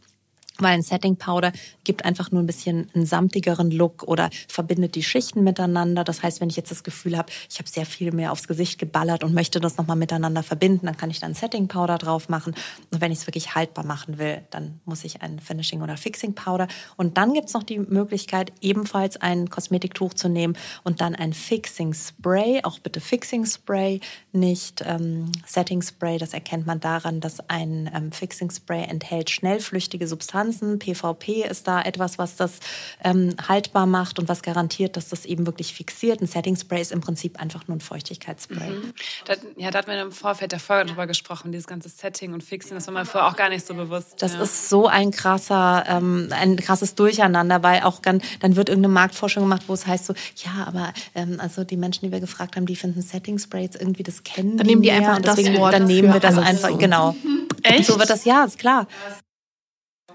Weil 0.62 0.74
ein 0.74 0.82
Setting 0.82 1.18
Powder 1.18 1.52
gibt 1.84 2.06
einfach 2.06 2.32
nur 2.32 2.42
ein 2.42 2.48
bisschen 2.48 2.90
einen 2.94 3.06
samtigeren 3.06 3.72
Look 3.72 4.04
oder 4.04 4.30
verbindet 4.48 4.96
die 4.96 5.04
Schichten 5.04 5.44
miteinander. 5.44 6.04
Das 6.04 6.24
heißt, 6.24 6.42
wenn 6.42 6.50
ich 6.50 6.56
jetzt 6.56 6.72
das 6.72 6.84
Gefühl 6.84 7.18
habe, 7.18 7.32
ich 7.50 7.58
habe 7.60 7.70
sehr 7.70 7.86
viel 7.86 8.12
mehr 8.12 8.32
aufs 8.32 8.48
Gesicht 8.48 8.80
geballert 8.80 9.24
und 9.24 9.34
möchte 9.34 9.60
das 9.60 9.78
nochmal 9.78 9.98
miteinander 9.98 10.44
verbinden, 10.44 10.86
dann 10.86 10.98
kann 10.98 11.10
ich 11.10 11.20
da 11.20 11.28
ein 11.28 11.34
Setting 11.34 11.68
Powder 11.68 11.98
drauf 11.98 12.30
machen. 12.30 12.54
Und 12.92 13.02
wenn 13.02 13.12
ich 13.12 13.20
es 13.20 13.28
wirklich 13.28 13.56
haltbar 13.56 13.86
machen 13.86 14.18
will, 14.18 14.42
dann 14.52 14.80
muss 14.86 15.04
ich 15.04 15.22
ein 15.22 15.40
Finishing 15.40 15.82
oder 15.82 15.98
Fixing 15.98 16.36
Powder. 16.36 16.68
Und 16.98 17.18
dann 17.18 17.34
gibt's 17.34 17.54
noch 17.54 17.64
die 17.64 17.80
Möglichkeit, 17.80 18.54
ebenfalls 18.62 19.18
ein 19.18 19.50
Kosmetiktuch 19.50 20.14
zu 20.14 20.30
nehmen 20.30 20.56
und 20.84 21.02
dann 21.02 21.16
ein 21.16 21.34
Fixing 21.34 21.94
Spray, 21.94 22.62
auch 22.64 22.80
bitte 22.80 23.02
Fixing 23.02 23.46
Spray, 23.46 24.00
nicht 24.32 24.84
ähm, 24.86 25.32
Setting 25.46 25.82
Spray. 25.82 26.18
Das 26.18 26.34
erkennt 26.34 26.66
man 26.66 26.80
daran, 26.80 27.20
dass 27.20 27.40
ein 27.50 27.90
ähm, 27.94 28.12
Fixing 28.12 28.52
Spray 28.52 28.84
enthält 28.84 29.30
schnellflüchtige 29.30 30.08
Substanzen 30.08 30.51
Substanzen. 30.52 30.80
PVP 30.80 31.44
ist 31.44 31.68
da 31.68 31.82
etwas, 31.82 32.18
was 32.18 32.36
das 32.36 32.60
ähm, 33.04 33.36
haltbar 33.48 33.86
macht 33.86 34.20
und 34.20 34.30
was 34.30 34.42
garantiert, 34.42 34.98
dass 34.98 35.10
das 35.10 35.26
eben 35.26 35.46
wirklich 35.46 35.74
fixiert. 35.74 36.22
Ein 36.22 36.28
Setting 36.28 36.56
Spray 36.56 36.82
ist 36.82 36.92
im 36.92 37.02
Prinzip 37.02 37.40
einfach 37.40 37.68
nur 37.68 37.78
ein 37.78 37.82
Feuchtigkeitsspray. 37.82 38.70
Mhm. 38.70 38.94
Da, 39.26 39.34
ja, 39.58 39.72
da 39.72 39.80
hat 39.80 39.88
man 39.88 39.98
im 39.98 40.12
Vorfeld 40.12 40.52
der 40.52 40.60
Folge 40.60 40.90
drüber 40.90 41.08
gesprochen, 41.08 41.52
dieses 41.52 41.68
ganze 41.68 41.90
Setting 41.90 42.34
und 42.34 42.44
Fixing, 42.44 42.76
das 42.76 42.88
war 42.88 42.94
mir 42.94 43.06
vorher 43.06 43.30
auch 43.30 43.36
gar 43.36 43.50
nicht 43.50 43.66
so 43.66 43.74
bewusst. 43.74 44.22
Das 44.22 44.34
ja. 44.34 44.42
ist 44.42 44.70
so 44.70 44.88
ein 44.88 45.12
krasser, 45.12 45.84
ähm, 45.88 46.30
ein 46.32 46.58
krasses 46.58 46.96
Durcheinander, 46.96 47.64
weil 47.64 47.82
auch 47.84 48.00
dann, 48.00 48.22
dann 48.40 48.56
wird 48.56 48.70
irgendeine 48.70 48.94
Marktforschung 48.94 49.44
gemacht, 49.44 49.64
wo 49.68 49.74
es 49.74 49.88
heißt 49.88 50.06
so, 50.06 50.14
ja, 50.38 50.66
aber 50.66 50.94
ähm, 51.16 51.40
also 51.40 51.64
die 51.64 51.78
Menschen, 51.78 52.06
die 52.06 52.12
wir 52.12 52.20
gefragt 52.20 52.56
haben, 52.56 52.66
die 52.66 52.76
finden 52.76 53.02
Setting 53.02 53.40
Spray 53.40 53.64
jetzt 53.64 53.80
irgendwie 53.80 54.04
das 54.04 54.24
kennen. 54.24 54.58
Dann 54.58 54.68
nehmen 54.68 54.82
die 54.82 54.92
einfach 54.92 55.18
Und 55.18 55.26
das 55.26 55.36
deswegen, 55.36 55.58
Wort 55.58 55.74
Dann 55.74 55.86
nehmen 55.86 56.10
für 56.10 56.16
wir 56.16 56.20
das 56.20 56.38
alles 56.38 56.50
einfach, 56.50 56.70
so. 56.70 56.78
genau. 56.78 57.16
Echt? 57.64 57.86
So 57.86 58.00
wird 58.00 58.10
das, 58.10 58.26
ja, 58.26 58.44
ist 58.44 58.58
klar. 58.58 58.88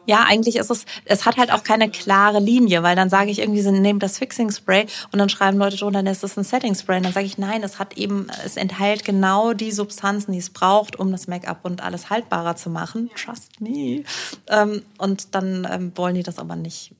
Ja, 0.06 0.24
eigentlich 0.26 0.56
ist 0.56 0.70
es, 0.70 0.86
es 1.04 1.26
hat 1.26 1.36
halt 1.36 1.52
auch 1.52 1.64
keine 1.64 1.90
klare 1.90 2.40
Linie, 2.40 2.82
weil 2.82 2.96
dann 2.96 3.10
sage 3.10 3.30
ich 3.30 3.40
irgendwie, 3.40 3.60
sie 3.60 3.72
nehmen 3.72 3.98
das 3.98 4.18
Fixing 4.18 4.50
Spray 4.50 4.86
und 5.12 5.18
dann 5.18 5.28
schreiben 5.28 5.58
Leute 5.58 5.76
drunter, 5.76 6.02
dann 6.02 6.12
ist 6.12 6.22
das 6.22 6.36
ein 6.36 6.44
Setting 6.44 6.74
Spray. 6.74 6.98
Und 6.98 7.04
dann 7.04 7.12
sage 7.12 7.26
ich, 7.26 7.38
nein, 7.38 7.62
es 7.62 7.78
hat 7.78 7.96
eben, 7.96 8.28
es 8.44 8.56
enthält 8.56 9.04
genau 9.04 9.52
die 9.52 9.72
Substanzen, 9.72 10.32
die 10.32 10.38
es 10.38 10.50
braucht, 10.50 10.96
um 10.96 11.10
das 11.10 11.26
Make-up 11.26 11.60
und 11.64 11.82
alles 11.82 12.10
haltbarer 12.10 12.56
zu 12.56 12.70
machen. 12.70 13.10
Trust 13.16 13.60
me. 13.60 14.04
Ähm, 14.48 14.82
und 14.98 15.34
dann 15.34 15.66
ähm, 15.70 15.92
wollen 15.96 16.14
die 16.14 16.22
das 16.22 16.38
aber 16.38 16.56
nicht 16.56 16.92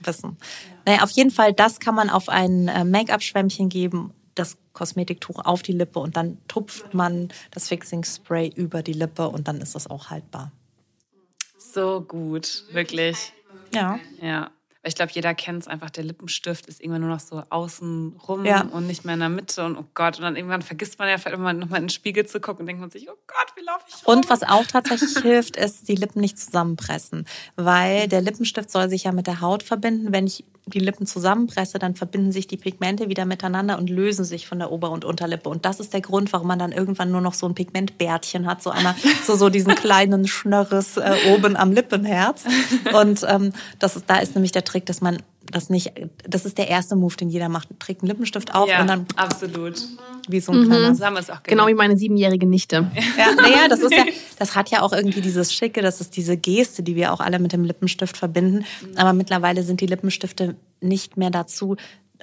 wissen. 0.00 0.36
Naja, 0.86 1.02
auf 1.02 1.10
jeden 1.10 1.30
Fall, 1.30 1.52
das 1.52 1.80
kann 1.80 1.94
man 1.94 2.10
auf 2.10 2.28
ein 2.28 2.68
äh, 2.68 2.84
Make-up-Schwämmchen 2.84 3.68
geben, 3.68 4.12
das 4.34 4.56
Kosmetiktuch 4.72 5.44
auf 5.44 5.62
die 5.62 5.72
Lippe 5.72 5.98
und 5.98 6.16
dann 6.16 6.38
tupft 6.46 6.94
man 6.94 7.28
das 7.50 7.68
Fixing 7.68 8.04
Spray 8.04 8.48
über 8.54 8.82
die 8.82 8.92
Lippe 8.92 9.28
und 9.28 9.48
dann 9.48 9.60
ist 9.60 9.74
das 9.74 9.90
auch 9.90 10.10
haltbar. 10.10 10.52
So 11.72 12.00
gut, 12.02 12.64
wirklich. 12.70 13.34
Ja. 13.72 14.00
Ja. 14.18 14.57
Weil 14.88 14.92
ich 14.92 14.94
glaube, 14.96 15.12
jeder 15.12 15.34
kennt 15.34 15.60
es 15.64 15.68
einfach, 15.68 15.90
der 15.90 16.02
Lippenstift 16.02 16.66
ist 16.66 16.80
irgendwann 16.80 17.02
nur 17.02 17.10
noch 17.10 17.20
so 17.20 17.42
außen 17.50 18.16
rum 18.26 18.46
Ja. 18.46 18.62
und 18.62 18.86
nicht 18.86 19.04
mehr 19.04 19.12
in 19.12 19.20
der 19.20 19.28
Mitte 19.28 19.62
und 19.66 19.76
oh 19.76 19.84
Gott. 19.92 20.16
Und 20.16 20.22
dann 20.22 20.34
irgendwann 20.34 20.62
vergisst 20.62 20.98
man 20.98 21.10
ja 21.10 21.18
vielleicht 21.18 21.36
immer 21.36 21.52
nochmal 21.52 21.80
in 21.80 21.84
den 21.84 21.90
Spiegel 21.90 22.24
zu 22.24 22.40
gucken 22.40 22.60
und 22.60 22.66
denkt 22.68 22.80
man 22.80 22.90
sich, 22.90 23.06
oh 23.10 23.18
Gott, 23.26 23.52
wie 23.54 23.60
laufe 23.66 23.84
ich 23.86 24.06
rum? 24.06 24.16
Und 24.16 24.30
was 24.30 24.42
auch 24.44 24.64
tatsächlich 24.64 25.18
hilft, 25.22 25.58
ist 25.58 25.88
die 25.88 25.94
Lippen 25.94 26.22
nicht 26.22 26.38
zusammenpressen, 26.38 27.26
weil 27.56 28.08
der 28.08 28.22
Lippenstift 28.22 28.70
soll 28.70 28.88
sich 28.88 29.04
ja 29.04 29.12
mit 29.12 29.26
der 29.26 29.42
Haut 29.42 29.62
verbinden. 29.62 30.10
Wenn 30.10 30.26
ich 30.26 30.42
die 30.64 30.80
Lippen 30.80 31.06
zusammenpresse, 31.06 31.78
dann 31.78 31.94
verbinden 31.94 32.30
sich 32.32 32.46
die 32.46 32.56
Pigmente 32.58 33.08
wieder 33.08 33.24
miteinander 33.24 33.78
und 33.78 33.88
lösen 33.88 34.24
sich 34.24 34.46
von 34.46 34.58
der 34.58 34.70
Ober- 34.70 34.90
und 34.90 35.04
Unterlippe. 35.04 35.48
Und 35.48 35.64
das 35.64 35.80
ist 35.80 35.94
der 35.94 36.02
Grund, 36.02 36.30
warum 36.32 36.46
man 36.48 36.58
dann 36.58 36.72
irgendwann 36.72 37.10
nur 37.10 37.22
noch 37.22 37.32
so 37.34 37.46
ein 37.46 37.54
Pigmentbärtchen 37.54 38.46
hat, 38.46 38.62
so 38.62 38.68
einer, 38.70 38.94
so, 39.26 39.34
so 39.36 39.48
diesen 39.48 39.74
kleinen 39.74 40.26
Schnörres 40.26 40.98
äh, 40.98 41.14
oben 41.34 41.56
am 41.56 41.72
Lippenherz. 41.72 42.44
Und 42.92 43.24
ähm, 43.26 43.52
das 43.78 43.96
ist, 43.96 44.04
da 44.08 44.18
ist 44.18 44.34
nämlich 44.34 44.52
der 44.52 44.64
Trick, 44.64 44.77
dass 44.84 45.00
man 45.00 45.18
das 45.50 45.70
nicht, 45.70 45.92
das 46.28 46.44
ist 46.44 46.58
der 46.58 46.68
erste 46.68 46.96
Move, 46.96 47.16
den 47.16 47.30
jeder 47.30 47.48
macht. 47.48 47.68
Trägt 47.78 48.02
einen 48.02 48.08
Lippenstift 48.08 48.54
auf 48.54 48.68
ja, 48.68 48.80
und 48.80 48.86
dann 48.86 49.06
absolut. 49.16 49.82
wie 50.28 50.40
so 50.40 50.52
ein 50.52 50.64
kleiner 50.64 50.94
So 50.94 51.04
haben 51.04 51.14
wir 51.14 51.20
es 51.20 51.30
auch 51.30 51.42
Genau 51.42 51.66
wie 51.66 51.74
meine 51.74 51.96
siebenjährige 51.96 52.46
Nichte. 52.46 52.90
ja, 53.18 53.34
naja, 53.34 53.68
das 53.68 53.80
ist 53.80 53.92
ja, 53.92 54.04
das 54.38 54.54
hat 54.54 54.70
ja 54.70 54.82
auch 54.82 54.92
irgendwie 54.92 55.20
dieses 55.20 55.52
Schicke, 55.54 55.80
das 55.80 56.00
ist 56.00 56.16
diese 56.16 56.36
Geste, 56.36 56.82
die 56.82 56.96
wir 56.96 57.12
auch 57.12 57.20
alle 57.20 57.38
mit 57.38 57.52
dem 57.52 57.64
Lippenstift 57.64 58.16
verbinden. 58.16 58.64
Aber 58.96 59.12
mittlerweile 59.12 59.62
sind 59.62 59.80
die 59.80 59.86
Lippenstifte 59.86 60.56
nicht 60.80 61.16
mehr 61.16 61.30
dazu, 61.30 61.76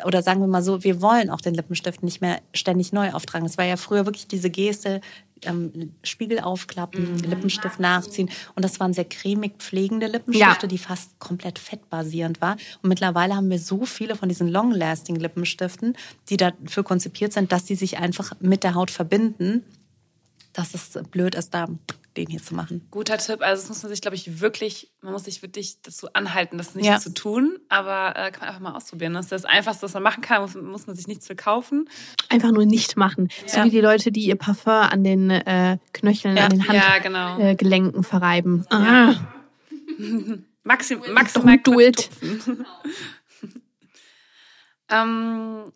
oder 0.04 0.22
sagen 0.22 0.42
wir 0.42 0.48
mal 0.48 0.62
so, 0.62 0.84
wir 0.84 1.02
wollen 1.02 1.30
auch 1.30 1.42
den 1.42 1.54
Lippenstift 1.54 2.04
nicht 2.04 2.22
mehr 2.22 2.42
ständig 2.54 2.92
neu 2.92 3.12
auftragen. 3.14 3.46
Es 3.46 3.58
war 3.58 3.66
ja 3.66 3.78
früher 3.78 4.06
wirklich 4.06 4.28
diese 4.28 4.50
Geste, 4.50 5.00
ähm, 5.48 5.94
Spiegel 6.04 6.40
aufklappen, 6.40 7.18
Lippenstift 7.20 7.80
nachziehen. 7.80 8.30
Und 8.56 8.64
das 8.66 8.80
waren 8.80 8.94
sehr 8.94 9.06
cremig 9.06 9.54
pflegende 9.60 10.08
Lippenstifte, 10.08 10.66
Ja. 10.66 10.68
die 10.68 10.78
fast 10.78 11.18
komplett 11.20 11.60
fettbasierend 11.60 12.42
war. 12.42 12.58
Und 12.82 12.90
mittlerweile 12.90 13.36
haben 13.36 13.50
wir 13.50 13.60
so 13.60 13.86
viele 13.86 14.16
von 14.16 14.30
diesen 14.30 14.48
long-lasting 14.48 15.16
Lippenstiften, 15.16 15.96
die 16.30 16.38
dafür 16.38 16.84
konzipiert 16.84 17.34
sind, 17.34 17.52
dass 17.52 17.68
sie 17.68 17.76
sich 17.76 17.98
einfach 17.98 18.32
mit 18.40 18.64
der 18.64 18.76
Haut 18.76 18.92
verbinden 18.92 19.64
dass 20.54 20.74
es 20.74 20.98
blöd 21.12 21.36
ist, 21.36 21.54
da 21.54 21.68
den 22.18 22.28
hier 22.28 22.42
zu 22.42 22.56
machen. 22.56 22.88
Guter 22.92 23.18
Tipp. 23.18 23.42
Also 23.42 23.62
das 23.64 23.70
muss 23.70 23.84
man 23.84 23.90
sich, 23.92 24.02
glaube 24.02 24.16
ich, 24.16 24.40
wirklich, 24.42 24.92
man 25.02 25.14
muss 25.14 25.26
sich 25.26 25.42
wirklich 25.42 25.82
dazu 25.82 26.08
anhalten, 26.14 26.58
das 26.58 26.76
nicht 26.76 26.86
Ja. 26.86 27.00
zu 27.00 27.14
tun. 27.14 27.58
Aber 27.70 28.10
äh, 28.16 28.32
kann 28.32 28.42
man 28.42 28.50
einfach 28.50 28.60
mal 28.62 28.74
ausprobieren. 28.76 29.14
Das 29.14 29.26
ist 29.26 29.32
das 29.32 29.46
Einfachste, 29.46 29.84
was 29.84 29.94
man 29.94 30.04
machen 30.04 30.22
kann. 30.22 30.42
Muss, 30.42 30.56
muss 30.56 30.88
man 30.88 30.96
sich 30.96 31.08
nichts 31.08 31.28
für 31.28 31.36
kaufen. 31.36 31.90
Einfach 32.30 32.52
nur 32.52 32.66
nicht 32.66 32.98
machen. 32.98 33.30
So 33.46 33.58
Ja. 33.58 33.66
wie 33.66 33.70
die 33.70 33.82
Leute, 33.82 34.12
die 34.12 34.22
ihr 34.26 34.36
Parfum 34.36 34.74
an 34.74 35.04
den 35.04 35.30
äh, 35.30 35.78
Knöcheln, 35.94 36.38
Ja. 36.38 36.46
an 36.46 36.50
den 36.52 36.62
Ja, 36.62 37.00
genau. 37.00 37.20
Handgelenken 37.20 37.48
äh, 37.48 37.56
Gelenken 37.56 38.04
verreiben. 38.04 38.66
Ah. 38.70 39.16
Maxim, 40.64 41.00
maximal 41.14 41.56
Don't 41.58 41.64
do 41.64 41.80
it. 41.80 42.10
ähm, 44.90 45.72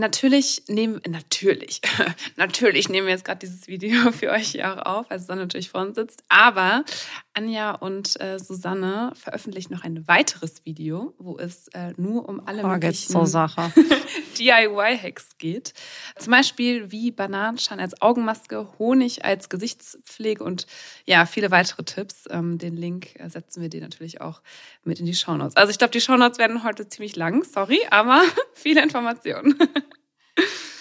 natürlich 0.00 0.64
nehmen 0.66 1.00
natürlich, 1.08 1.80
natürlich 2.36 2.88
nehmen 2.88 3.06
wir 3.06 3.14
jetzt 3.14 3.24
gerade 3.24 3.38
dieses 3.38 3.68
Video 3.68 4.10
für 4.12 4.30
euch 4.30 4.48
hier 4.48 4.72
auch 4.72 5.00
auf, 5.00 5.10
als 5.10 5.22
Susanne 5.22 5.42
natürlich 5.42 5.70
vor 5.70 5.82
uns 5.82 5.94
sitzt. 5.94 6.24
Aber 6.28 6.84
Anja 7.32 7.72
und 7.72 8.20
äh, 8.20 8.38
Susanne 8.38 9.12
veröffentlichen 9.14 9.72
noch 9.72 9.84
ein 9.84 10.06
weiteres 10.08 10.64
Video, 10.64 11.14
wo 11.18 11.38
es 11.38 11.68
äh, 11.68 11.92
nur 11.96 12.28
um 12.28 12.46
alle 12.46 12.64
möglichen 12.64 13.26
Sache. 13.26 13.72
DIY-Hacks 14.38 15.38
geht. 15.38 15.74
Zum 16.18 16.32
Beispiel 16.32 16.90
wie 16.90 17.10
Bananenschein 17.10 17.78
als 17.78 18.00
Augenmaske, 18.02 18.68
Honig 18.78 19.24
als 19.24 19.48
Gesichtspflege 19.48 20.42
und 20.42 20.66
ja, 21.06 21.26
viele 21.26 21.50
weitere 21.50 21.84
Tipps. 21.84 22.24
Ähm, 22.30 22.58
den 22.58 22.76
Link 22.76 23.18
äh, 23.20 23.28
setzen 23.28 23.62
wir 23.62 23.68
dir 23.68 23.80
natürlich 23.80 24.20
auch 24.20 24.42
mit 24.82 24.98
in 24.98 25.06
die 25.06 25.14
Shownotes. 25.14 25.56
Also 25.56 25.70
ich 25.70 25.78
glaube, 25.78 25.92
die 25.92 26.00
Shownotes 26.00 26.38
werden 26.38 26.64
heute 26.64 26.88
ziemlich 26.88 27.16
lang, 27.16 27.44
sorry, 27.44 27.80
aber 27.90 28.22
viele 28.54 28.82
Informationen. 28.82 29.56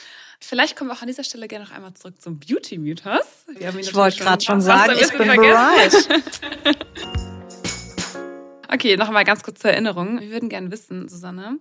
Vielleicht 0.50 0.76
kommen 0.76 0.90
wir 0.90 0.96
auch 0.96 1.04
an 1.04 1.08
dieser 1.08 1.24
Stelle 1.24 1.48
gerne 1.48 1.66
noch 1.66 1.72
einmal 1.72 1.94
zurück 1.94 2.20
zum 2.20 2.40
Beauty-Mythos. 2.40 3.46
Ich 3.78 3.94
wollte 3.94 4.18
gerade 4.18 4.44
schon 4.44 4.62
sagen, 4.62 4.96
ich 5.00 5.12
bin 5.16 5.28
bereit. 5.28 5.94
Okay, 8.72 8.98
noch 8.98 9.10
mal 9.10 9.24
ganz 9.24 9.42
kurz 9.42 9.62
zur 9.62 9.72
Erinnerung. 9.72 10.20
Wir 10.22 10.30
würden 10.30 10.48
gerne 10.48 10.70
wissen, 10.70 11.10
Susanne, 11.10 11.58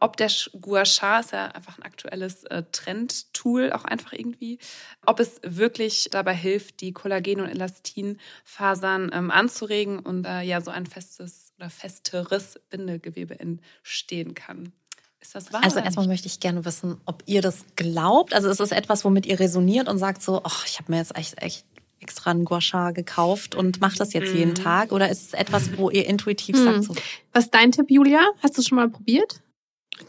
ob 0.00 0.16
der 0.16 0.28
Gua 0.60 0.84
Sha 0.84 1.20
ist 1.20 1.30
ja 1.30 1.46
einfach 1.46 1.78
ein 1.78 1.84
aktuelles 1.84 2.42
äh, 2.44 2.64
Trendtool, 2.72 3.72
auch 3.72 3.84
einfach 3.84 4.12
irgendwie, 4.12 4.58
ob 5.06 5.20
es 5.20 5.40
wirklich 5.44 6.08
dabei 6.10 6.34
hilft, 6.34 6.80
die 6.80 6.92
Kollagen- 6.92 7.40
und 7.40 7.48
Elastinfasern 7.48 9.10
ähm, 9.14 9.30
anzuregen 9.30 10.00
und 10.00 10.24
äh, 10.24 10.42
ja 10.42 10.60
so 10.60 10.72
ein 10.72 10.86
festes 10.86 11.52
oder 11.58 11.70
festeres 11.70 12.58
Bindegewebe 12.70 13.38
entstehen 13.38 14.34
kann. 14.34 14.72
Ist 15.20 15.34
das 15.34 15.52
wahr? 15.52 15.62
Also 15.64 15.80
erstmal 15.80 16.06
möchte 16.06 16.26
ich 16.26 16.40
gerne 16.40 16.64
wissen, 16.64 17.00
ob 17.04 17.22
ihr 17.26 17.42
das 17.42 17.64
glaubt. 17.76 18.34
Also 18.34 18.48
ist 18.48 18.60
es 18.60 18.70
etwas, 18.70 19.04
womit 19.04 19.26
ihr 19.26 19.40
resoniert 19.40 19.88
und 19.88 19.98
sagt 19.98 20.22
so, 20.22 20.40
ach, 20.44 20.64
ich 20.66 20.78
habe 20.78 20.92
mir 20.92 20.98
jetzt 20.98 21.16
echt, 21.16 21.42
echt 21.42 21.64
extra 22.00 22.30
einen 22.30 22.44
Gua 22.44 22.60
Sha 22.60 22.92
gekauft 22.92 23.54
und 23.56 23.80
mache 23.80 23.98
das 23.98 24.12
jetzt 24.12 24.32
jeden 24.32 24.54
Tag? 24.54 24.92
Oder 24.92 25.08
ist 25.10 25.26
es 25.26 25.32
etwas, 25.34 25.76
wo 25.76 25.90
ihr 25.90 26.06
intuitiv 26.06 26.56
Hm. 26.56 26.64
sagt 26.64 26.84
so, 26.84 26.94
Was 27.32 27.46
ist 27.46 27.54
dein 27.54 27.72
Tipp, 27.72 27.90
Julia? 27.90 28.20
Hast 28.42 28.56
du 28.56 28.60
es 28.60 28.68
schon 28.68 28.76
mal 28.76 28.88
probiert? 28.88 29.40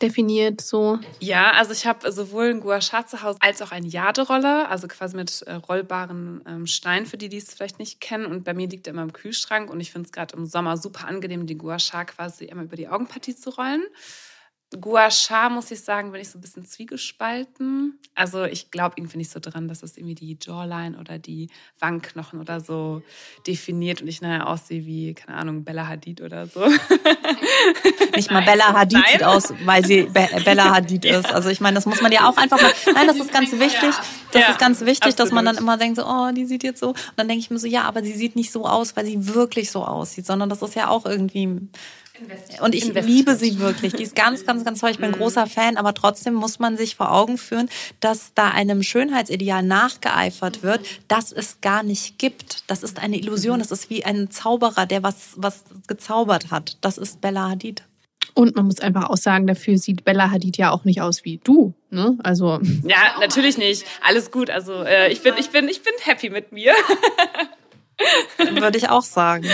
Definiert 0.03 0.61
so. 0.61 0.99
Ja, 1.19 1.53
also 1.53 1.71
ich 1.73 1.87
habe 1.87 2.11
sowohl 2.11 2.51
ein 2.51 2.59
Gua 2.59 2.79
Sha 2.79 3.07
zu 3.07 3.23
Hause 3.23 3.39
als 3.41 3.63
auch 3.63 3.71
eine 3.71 3.87
Jaderolle, 3.87 4.67
also 4.69 4.87
quasi 4.87 5.15
mit 5.15 5.41
äh, 5.43 5.53
rollbaren 5.53 6.43
ähm, 6.47 6.67
Steinen, 6.67 7.07
für 7.07 7.17
die, 7.17 7.27
die 7.27 7.37
es 7.37 7.51
vielleicht 7.55 7.79
nicht 7.79 7.99
kennen. 7.99 8.27
Und 8.27 8.43
bei 8.43 8.53
mir 8.53 8.67
liegt 8.67 8.85
er 8.85 8.93
immer 8.93 9.01
im 9.01 9.13
Kühlschrank 9.13 9.71
und 9.71 9.79
ich 9.79 9.91
finde 9.91 10.05
es 10.05 10.11
gerade 10.11 10.35
im 10.37 10.45
Sommer 10.45 10.77
super 10.77 11.07
angenehm, 11.07 11.47
die 11.47 11.57
Gua 11.57 11.79
Sha 11.79 12.05
quasi 12.05 12.45
immer 12.45 12.61
über 12.63 12.75
die 12.75 12.87
Augenpartie 12.87 13.35
zu 13.35 13.49
rollen. 13.49 13.83
Gua 14.79 15.09
Sha, 15.09 15.49
muss 15.49 15.71
ich 15.71 15.81
sagen, 15.81 16.11
bin 16.11 16.21
ich 16.21 16.29
so 16.29 16.37
ein 16.37 16.41
bisschen 16.41 16.63
zwiegespalten. 16.63 17.97
Also 18.13 18.43
ich 18.43 18.69
glaube 18.69 18.95
irgendwie 18.97 19.17
nicht 19.17 19.31
so 19.31 19.39
dran, 19.39 19.67
dass 19.67 19.81
es 19.81 19.97
irgendwie 19.97 20.13
die 20.13 20.37
Jawline 20.39 20.99
oder 20.99 21.17
die 21.17 21.49
Wangenknochen 21.79 22.39
oder 22.39 22.59
so 22.59 23.01
definiert 23.47 24.01
und 24.03 24.07
ich 24.07 24.21
nachher 24.21 24.47
aussehe 24.47 24.85
wie, 24.85 25.15
keine 25.15 25.39
Ahnung, 25.39 25.63
Bella 25.63 25.87
Hadid 25.87 26.21
oder 26.21 26.45
so. 26.45 26.67
Nicht 28.15 28.29
mal 28.29 28.43
Bella 28.43 28.73
Hadid 28.73 28.99
Nein. 28.99 29.11
sieht 29.13 29.23
aus, 29.23 29.53
weil 29.65 29.83
sie 29.83 30.03
Be 30.03 30.27
Bella 30.45 30.75
Hadid 30.75 31.03
ist. 31.05 31.33
Also 31.33 31.49
ich 31.49 31.61
meine, 31.61 31.75
das 31.75 31.87
muss 31.87 32.01
man 32.01 32.11
ja 32.11 32.29
auch 32.29 32.37
einfach 32.37 32.61
mal. 32.61 32.71
Nein, 32.93 33.07
das 33.07 33.17
ist 33.17 33.31
ganz 33.33 33.51
wichtig. 33.53 33.95
Das 34.31 34.41
Ja, 34.41 34.51
ist 34.51 34.59
ganz 34.59 34.81
wichtig, 34.81 35.15
dass 35.15 35.31
man 35.31 35.45
dann 35.45 35.55
absolut. 35.55 35.67
immer 35.73 35.77
denkt, 35.77 35.97
so, 35.97 36.05
oh, 36.05 36.29
die 36.31 36.45
sieht 36.45 36.63
jetzt 36.63 36.79
so. 36.79 36.89
Und 36.89 37.13
dann 37.15 37.27
denke 37.27 37.39
ich 37.39 37.49
mir 37.49 37.57
so, 37.57 37.65
ja, 37.67 37.83
aber 37.83 38.03
sie 38.03 38.13
sieht 38.13 38.35
nicht 38.35 38.51
so 38.51 38.67
aus, 38.67 38.95
weil 38.95 39.05
sie 39.05 39.33
wirklich 39.33 39.71
so 39.71 39.83
aussieht, 39.83 40.27
sondern 40.27 40.49
das 40.49 40.61
ist 40.61 40.75
ja 40.75 40.89
auch 40.89 41.05
irgendwie. 41.05 41.59
Und 42.61 42.75
ich 42.75 42.93
liebe 42.93 43.35
sie 43.35 43.59
wirklich. 43.59 43.93
Die 43.93 44.03
ist 44.03 44.15
ganz, 44.15 44.45
ganz, 44.45 44.65
ganz 44.65 44.79
toll. 44.79 44.91
Ich 44.91 44.97
bin 44.97 45.07
ein 45.07 45.19
großer 45.19 45.47
Fan, 45.47 45.77
aber 45.77 45.93
trotzdem 45.93 46.33
muss 46.33 46.59
man 46.59 46.77
sich 46.77 46.95
vor 46.95 47.11
Augen 47.11 47.37
führen, 47.37 47.69
dass 47.99 48.33
da 48.33 48.49
einem 48.49 48.83
Schönheitsideal 48.83 49.63
nachgeeifert 49.63 50.63
wird, 50.63 50.81
das 51.07 51.31
es 51.31 51.61
gar 51.61 51.83
nicht 51.83 52.17
gibt. 52.17 52.63
Das 52.67 52.83
ist 52.83 52.99
eine 52.99 53.17
Illusion. 53.17 53.59
Das 53.59 53.71
ist 53.71 53.89
wie 53.89 54.05
ein 54.05 54.29
Zauberer, 54.31 54.85
der 54.85 55.03
was, 55.03 55.33
was 55.35 55.63
gezaubert 55.87 56.51
hat. 56.51 56.77
Das 56.81 56.97
ist 56.97 57.21
Bella 57.21 57.49
Hadid. 57.49 57.83
Und 58.33 58.55
man 58.55 58.67
muss 58.67 58.79
einfach 58.79 59.09
auch 59.09 59.17
sagen, 59.17 59.47
dafür 59.47 59.77
sieht 59.77 60.05
Bella 60.05 60.31
Hadid 60.31 60.57
ja 60.57 60.71
auch 60.71 60.85
nicht 60.85 61.01
aus 61.01 61.25
wie 61.25 61.39
du. 61.43 61.73
Ne? 61.89 62.17
Also 62.23 62.59
Ja, 62.83 63.15
natürlich 63.19 63.57
nicht. 63.57 63.85
Alles 64.01 64.31
gut. 64.31 64.49
Also 64.49 64.83
äh, 64.83 65.11
ich 65.11 65.21
bin, 65.21 65.33
ich 65.37 65.49
bin, 65.49 65.67
ich 65.67 65.81
bin 65.81 65.93
happy 66.03 66.29
mit 66.29 66.51
mir. 66.51 66.73
Würde 68.37 68.77
ich 68.77 68.89
auch 68.89 69.03
sagen. 69.03 69.45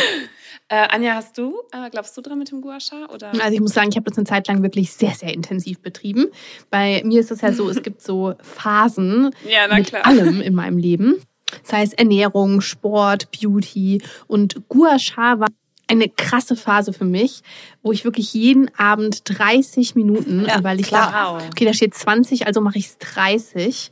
Äh, 0.68 0.88
Anja, 0.90 1.14
hast 1.14 1.38
du, 1.38 1.54
äh, 1.72 1.90
glaubst 1.92 2.18
du 2.18 2.22
dran 2.22 2.40
mit 2.40 2.50
dem 2.50 2.60
Gua 2.62 2.80
Sha? 2.80 3.06
Oder? 3.14 3.32
Also 3.34 3.54
ich 3.54 3.60
muss 3.60 3.74
sagen, 3.74 3.90
ich 3.90 3.98
habe 3.98 4.10
das 4.10 4.18
eine 4.18 4.26
Zeit 4.26 4.48
lang 4.48 4.64
wirklich 4.64 4.92
sehr, 4.92 5.12
sehr 5.12 5.32
intensiv 5.34 5.80
betrieben. 5.80 6.26
Bei 6.72 7.04
mir 7.06 7.20
ist 7.20 7.30
es 7.30 7.42
ja 7.42 7.54
so, 7.54 7.70
es 7.70 7.84
gibt 7.84 8.02
so 8.02 8.34
Phasen 8.42 9.30
Ja, 9.48 9.68
na 9.70 9.76
mit 9.78 9.88
klar. 9.88 10.06
allem 10.08 10.42
in 10.42 10.56
meinem 10.56 10.80
Leben. 10.80 11.22
Das 11.64 11.74
heißt 11.74 12.00
Ernährung, 12.00 12.62
Sport, 12.62 13.30
Beauty 13.32 14.02
und 14.26 14.68
Gua 14.68 14.98
Sha 14.98 15.40
war 15.40 15.48
eine 15.88 16.10
krasse 16.10 16.56
Phase 16.56 16.94
für 16.94 17.06
mich, 17.06 17.42
wo 17.84 17.92
ich 17.92 18.04
wirklich 18.04 18.34
jeden 18.34 18.74
Abend 18.76 19.22
30 19.26 19.94
Minuten, 19.94 20.46
Ja, 20.48 20.64
weil 20.64 20.80
ich 20.80 20.88
klar. 20.88 21.12
da, 21.12 21.34
Wow. 21.36 21.44
okay, 21.52 21.66
da 21.66 21.74
steht 21.76 21.94
20, 21.94 22.48
also 22.48 22.60
mache 22.60 22.80
ich 22.80 22.88
es 22.88 22.98
30. 22.98 23.92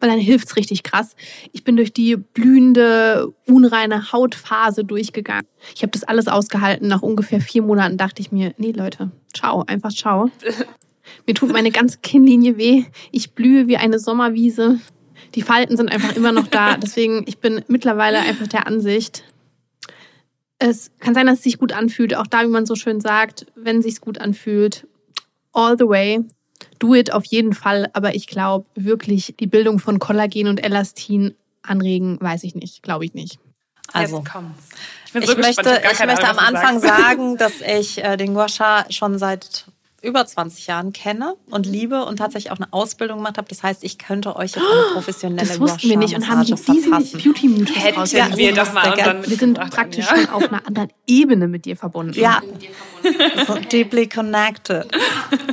Weil 0.00 0.10
dann 0.10 0.18
hilft's 0.18 0.56
richtig 0.56 0.82
krass. 0.82 1.14
Ich 1.52 1.64
bin 1.64 1.76
durch 1.76 1.92
die 1.92 2.16
blühende, 2.16 3.32
unreine 3.46 4.12
Hautphase 4.12 4.84
durchgegangen. 4.84 5.46
Ich 5.74 5.82
habe 5.82 5.92
das 5.92 6.04
alles 6.04 6.28
ausgehalten. 6.28 6.88
Nach 6.88 7.02
ungefähr 7.02 7.40
vier 7.40 7.62
Monaten 7.62 7.96
dachte 7.96 8.20
ich 8.20 8.32
mir, 8.32 8.54
nee 8.58 8.72
Leute, 8.72 9.10
ciao, 9.32 9.64
einfach 9.66 9.92
ciao. 9.92 10.30
Mir 11.26 11.34
tut 11.34 11.52
meine 11.52 11.70
ganze 11.70 11.98
Kinnlinie 11.98 12.58
weh. 12.58 12.84
Ich 13.12 13.32
blühe 13.32 13.66
wie 13.66 13.78
eine 13.78 13.98
Sommerwiese. 13.98 14.78
Die 15.34 15.42
Falten 15.42 15.76
sind 15.76 15.90
einfach 15.90 16.16
immer 16.16 16.32
noch 16.32 16.48
da. 16.48 16.76
Deswegen, 16.82 17.24
ich 17.26 17.38
bin 17.38 17.62
mittlerweile 17.68 18.18
einfach 18.18 18.46
der 18.46 18.66
Ansicht, 18.66 19.24
es 20.58 20.90
kann 20.98 21.14
sein, 21.14 21.26
dass 21.26 21.38
es 21.38 21.44
sich 21.44 21.58
gut 21.58 21.72
anfühlt. 21.72 22.14
Auch 22.14 22.26
da, 22.26 22.42
wie 22.42 22.48
man 22.48 22.66
so 22.66 22.74
schön 22.74 23.00
sagt, 23.00 23.46
wenn 23.54 23.78
es 23.78 23.84
sich 23.84 24.00
gut 24.00 24.18
anfühlt, 24.18 24.86
all 25.52 25.76
the 25.78 25.86
way. 25.86 26.20
Do 26.78 26.94
it 26.94 27.12
auf 27.12 27.24
jeden 27.24 27.52
Fall. 27.52 27.88
Aber 27.92 28.14
ich 28.14 28.26
glaube 28.26 28.66
wirklich, 28.74 29.34
die 29.38 29.46
Bildung 29.46 29.78
von 29.78 29.98
Kollagen 29.98 30.48
und 30.48 30.64
Elastin 30.64 31.34
anregen, 31.62 32.18
weiß 32.20 32.44
ich 32.44 32.54
nicht. 32.54 32.82
Glaube 32.82 33.04
ich 33.04 33.14
nicht. 33.14 33.38
Also. 33.92 34.22
Ich 35.06 35.12
bin 35.12 35.22
Ich 35.22 35.28
so 35.28 35.36
gespannt. 35.36 35.66
möchte, 35.66 35.82
ich 35.92 36.06
möchte 36.06 36.28
am 36.28 36.38
Anfang 36.38 36.80
sagst. 36.80 36.98
sagen, 36.98 37.36
dass 37.36 37.60
ich 37.60 38.02
äh, 38.04 38.16
den 38.16 38.34
Gua 38.34 38.48
Sha 38.48 38.84
schon 38.90 39.18
seit 39.18 39.66
über 40.00 40.24
20 40.24 40.68
Jahren 40.68 40.92
kenne 40.92 41.34
und 41.50 41.66
liebe 41.66 42.04
und 42.04 42.18
tatsächlich 42.18 42.52
auch 42.52 42.58
eine 42.58 42.72
Ausbildung 42.72 43.18
gemacht 43.18 43.36
habe. 43.36 43.48
Das 43.48 43.62
heißt, 43.64 43.82
ich 43.82 43.98
könnte 43.98 44.36
euch 44.36 44.54
jetzt 44.54 44.64
eine 44.64 44.92
professionelle 44.94 45.48
Das 45.48 45.58
wussten 45.58 45.88
wir 45.88 45.96
nicht 45.96 46.14
und 46.14 46.28
haben 46.28 46.42
hier 46.42 46.54
diesen. 46.54 46.90
Beauty-Mythos 46.90 47.76
Hätten 47.76 48.00
rausgefunden. 48.00 48.38
wir 48.38 48.54
doch 48.54 48.72
mal. 48.72 49.22
Wir 49.26 49.36
sind 49.36 49.58
praktisch 49.58 50.06
schon 50.06 50.28
auf 50.28 50.44
einer 50.44 50.64
anderen 50.66 50.90
Ebene 51.06 51.48
mit 51.48 51.64
dir 51.64 51.76
verbunden. 51.76 52.18
Ja, 52.18 52.40
so 53.46 53.56
deeply 53.56 54.08
connected. 54.08 54.86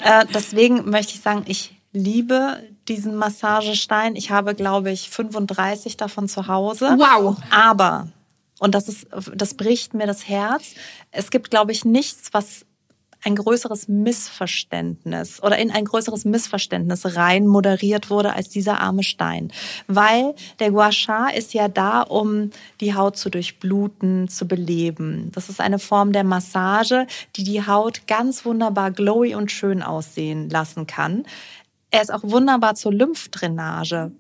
äh, 0.04 0.26
deswegen 0.32 0.89
möchte 0.89 1.14
ich 1.16 1.22
sagen, 1.22 1.43
ich 1.48 1.76
liebe 1.91 2.62
diesen 2.88 3.16
Massagestein. 3.16 4.16
Ich 4.16 4.30
habe, 4.30 4.54
glaube 4.54 4.91
ich, 4.91 5.10
35 5.10 5.98
davon 5.98 6.28
zu 6.28 6.48
Hause. 6.48 6.96
Wow. 6.98 7.38
Aber, 7.50 8.10
und 8.60 8.76
das 8.76 8.89
ist, 8.89 9.08
das 9.34 9.56
bricht 9.56 9.96
mir 9.96 10.06
das 10.06 10.28
Herz, 10.28 10.76
es 11.12 11.32
gibt, 11.32 11.50
glaube 11.50 11.72
ich, 11.72 11.84
nichts, 11.84 12.30
was 12.32 12.66
ein 13.26 13.36
größeres 13.36 13.88
Missverständnis 13.88 15.42
oder 15.42 15.58
in 15.58 15.72
ein 15.72 15.86
größeres 15.86 16.26
Missverständnis 16.26 17.16
rein 17.16 17.48
moderiert 17.48 18.10
wurde 18.10 18.34
als 18.34 18.50
dieser 18.50 18.80
arme 18.80 19.04
Stein. 19.04 19.52
Weil 19.88 20.36
der 20.60 20.72
Gua 20.72 20.92
Sha 20.92 21.30
ist 21.30 21.54
ja 21.54 21.68
da, 21.68 22.02
um 22.02 22.52
die 22.82 22.94
Haut 22.94 23.18
zu 23.18 23.30
durchbluten, 23.30 24.28
zu 24.28 24.48
beleben. 24.48 25.32
Das 25.34 25.50
ist 25.50 25.60
eine 25.60 25.80
Form 25.80 26.12
der 26.12 26.24
Massage, 26.24 27.08
die 27.36 27.44
die 27.44 27.66
Haut 27.66 28.08
ganz 28.08 28.46
wunderbar 28.46 28.92
glowy 28.92 29.36
und 29.36 29.52
schön 29.52 29.82
aussehen 29.82 30.50
lassen 30.50 30.86
kann. 30.86 31.26
Er 31.90 32.02
ist 32.02 32.14
auch 32.14 32.24
wunderbar 32.24 32.76
zur 32.76 32.94
Lymphdrainage. 32.94 34.12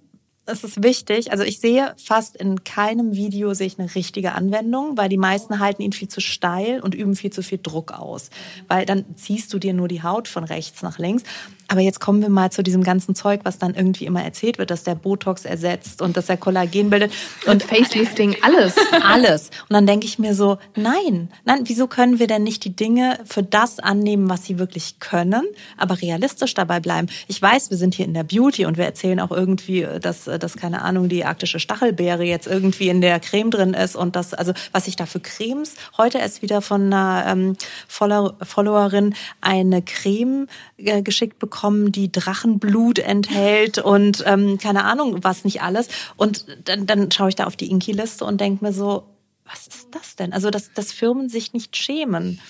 Es 0.47 0.63
ist 0.63 0.83
wichtig, 0.83 1.31
also 1.31 1.43
ich 1.43 1.59
sehe 1.59 1.95
fast 1.97 2.35
in 2.35 2.63
keinem 2.63 3.15
Video 3.15 3.55
sehe 3.55 3.65
ich 3.65 3.79
eine 3.79 3.95
richtige 3.95 4.33
Anwendung, 4.33 4.95
weil 4.95 5.09
die 5.09 5.17
meisten 5.17 5.59
halten 5.59 5.81
ihn 5.81 5.91
viel 5.91 6.07
zu 6.07 6.21
steil 6.21 6.81
und 6.81 6.93
üben 6.93 7.15
viel 7.15 7.31
zu 7.31 7.41
viel 7.41 7.57
Druck 7.61 7.91
aus. 7.91 8.29
Weil 8.67 8.85
dann 8.85 9.05
ziehst 9.15 9.51
du 9.53 9.57
dir 9.57 9.73
nur 9.73 9.87
die 9.87 10.03
Haut 10.03 10.27
von 10.27 10.43
rechts 10.43 10.83
nach 10.83 10.99
links. 10.99 11.23
Aber 11.67 11.81
jetzt 11.81 11.99
kommen 11.99 12.21
wir 12.21 12.29
mal 12.29 12.51
zu 12.51 12.61
diesem 12.61 12.83
ganzen 12.83 13.15
Zeug, 13.15 13.41
was 13.43 13.57
dann 13.57 13.73
irgendwie 13.73 14.05
immer 14.05 14.23
erzählt 14.23 14.59
wird, 14.59 14.69
dass 14.69 14.83
der 14.83 14.93
Botox 14.93 15.45
ersetzt 15.45 16.01
und 16.01 16.15
dass 16.15 16.29
er 16.29 16.37
Kollagen 16.37 16.91
bildet. 16.91 17.11
Und 17.47 17.63
Facelifting, 17.63 18.35
alles. 18.41 18.75
alles. 19.03 19.49
Und 19.67 19.73
dann 19.73 19.87
denke 19.87 20.05
ich 20.05 20.19
mir 20.19 20.35
so, 20.35 20.59
nein, 20.75 21.29
nein, 21.43 21.61
wieso 21.63 21.87
können 21.87 22.19
wir 22.19 22.27
denn 22.27 22.43
nicht 22.43 22.63
die 22.65 22.75
Dinge 22.75 23.19
für 23.25 23.41
das 23.41 23.79
annehmen, 23.79 24.29
was 24.29 24.45
sie 24.45 24.59
wirklich 24.59 24.99
können, 24.99 25.43
aber 25.75 25.99
realistisch 26.01 26.53
dabei 26.53 26.79
bleiben? 26.79 27.07
Ich 27.27 27.41
weiß, 27.41 27.71
wir 27.71 27.77
sind 27.77 27.95
hier 27.95 28.05
in 28.05 28.13
der 28.13 28.23
Beauty 28.23 28.65
und 28.65 28.77
wir 28.77 28.85
erzählen 28.85 29.19
auch 29.19 29.31
irgendwie, 29.31 29.87
dass, 29.99 30.25
dass 30.39 30.55
keine 30.55 30.81
Ahnung, 30.81 31.09
die 31.09 31.25
arktische 31.25 31.59
Stachelbeere 31.59 32.23
jetzt 32.23 32.47
irgendwie 32.47 32.89
in 32.89 33.01
der 33.01 33.19
Creme 33.19 33.51
drin 33.51 33.73
ist 33.73 33.95
und 33.95 34.15
das, 34.15 34.33
also 34.33 34.53
was 34.71 34.87
ich 34.87 34.95
da 34.95 35.05
für 35.05 35.19
Cremes, 35.19 35.75
heute 35.97 36.17
erst 36.17 36.41
wieder 36.41 36.61
von 36.61 36.93
einer 36.93 37.25
ähm, 37.27 37.55
Follow 37.87 38.33
Followerin 38.41 39.15
eine 39.41 39.81
Creme 39.81 40.47
äh, 40.77 41.01
geschickt 41.01 41.39
bekommen, 41.39 41.91
die 41.91 42.11
Drachenblut 42.11 42.99
enthält 42.99 43.77
und 43.77 44.23
ähm, 44.25 44.57
keine 44.57 44.83
Ahnung, 44.85 45.23
was 45.23 45.43
nicht 45.43 45.61
alles. 45.61 45.87
Und 46.17 46.45
dann, 46.65 46.85
dann 46.85 47.11
schaue 47.11 47.29
ich 47.29 47.35
da 47.35 47.45
auf 47.45 47.55
die 47.55 47.69
Inki-Liste 47.69 48.25
und 48.25 48.41
denke 48.41 48.63
mir 48.63 48.73
so, 48.73 49.03
was 49.45 49.67
ist 49.67 49.87
das 49.91 50.15
denn? 50.15 50.33
Also, 50.33 50.49
dass, 50.49 50.73
dass 50.73 50.91
Firmen 50.91 51.29
sich 51.29 51.53
nicht 51.53 51.77
schämen. 51.77 52.41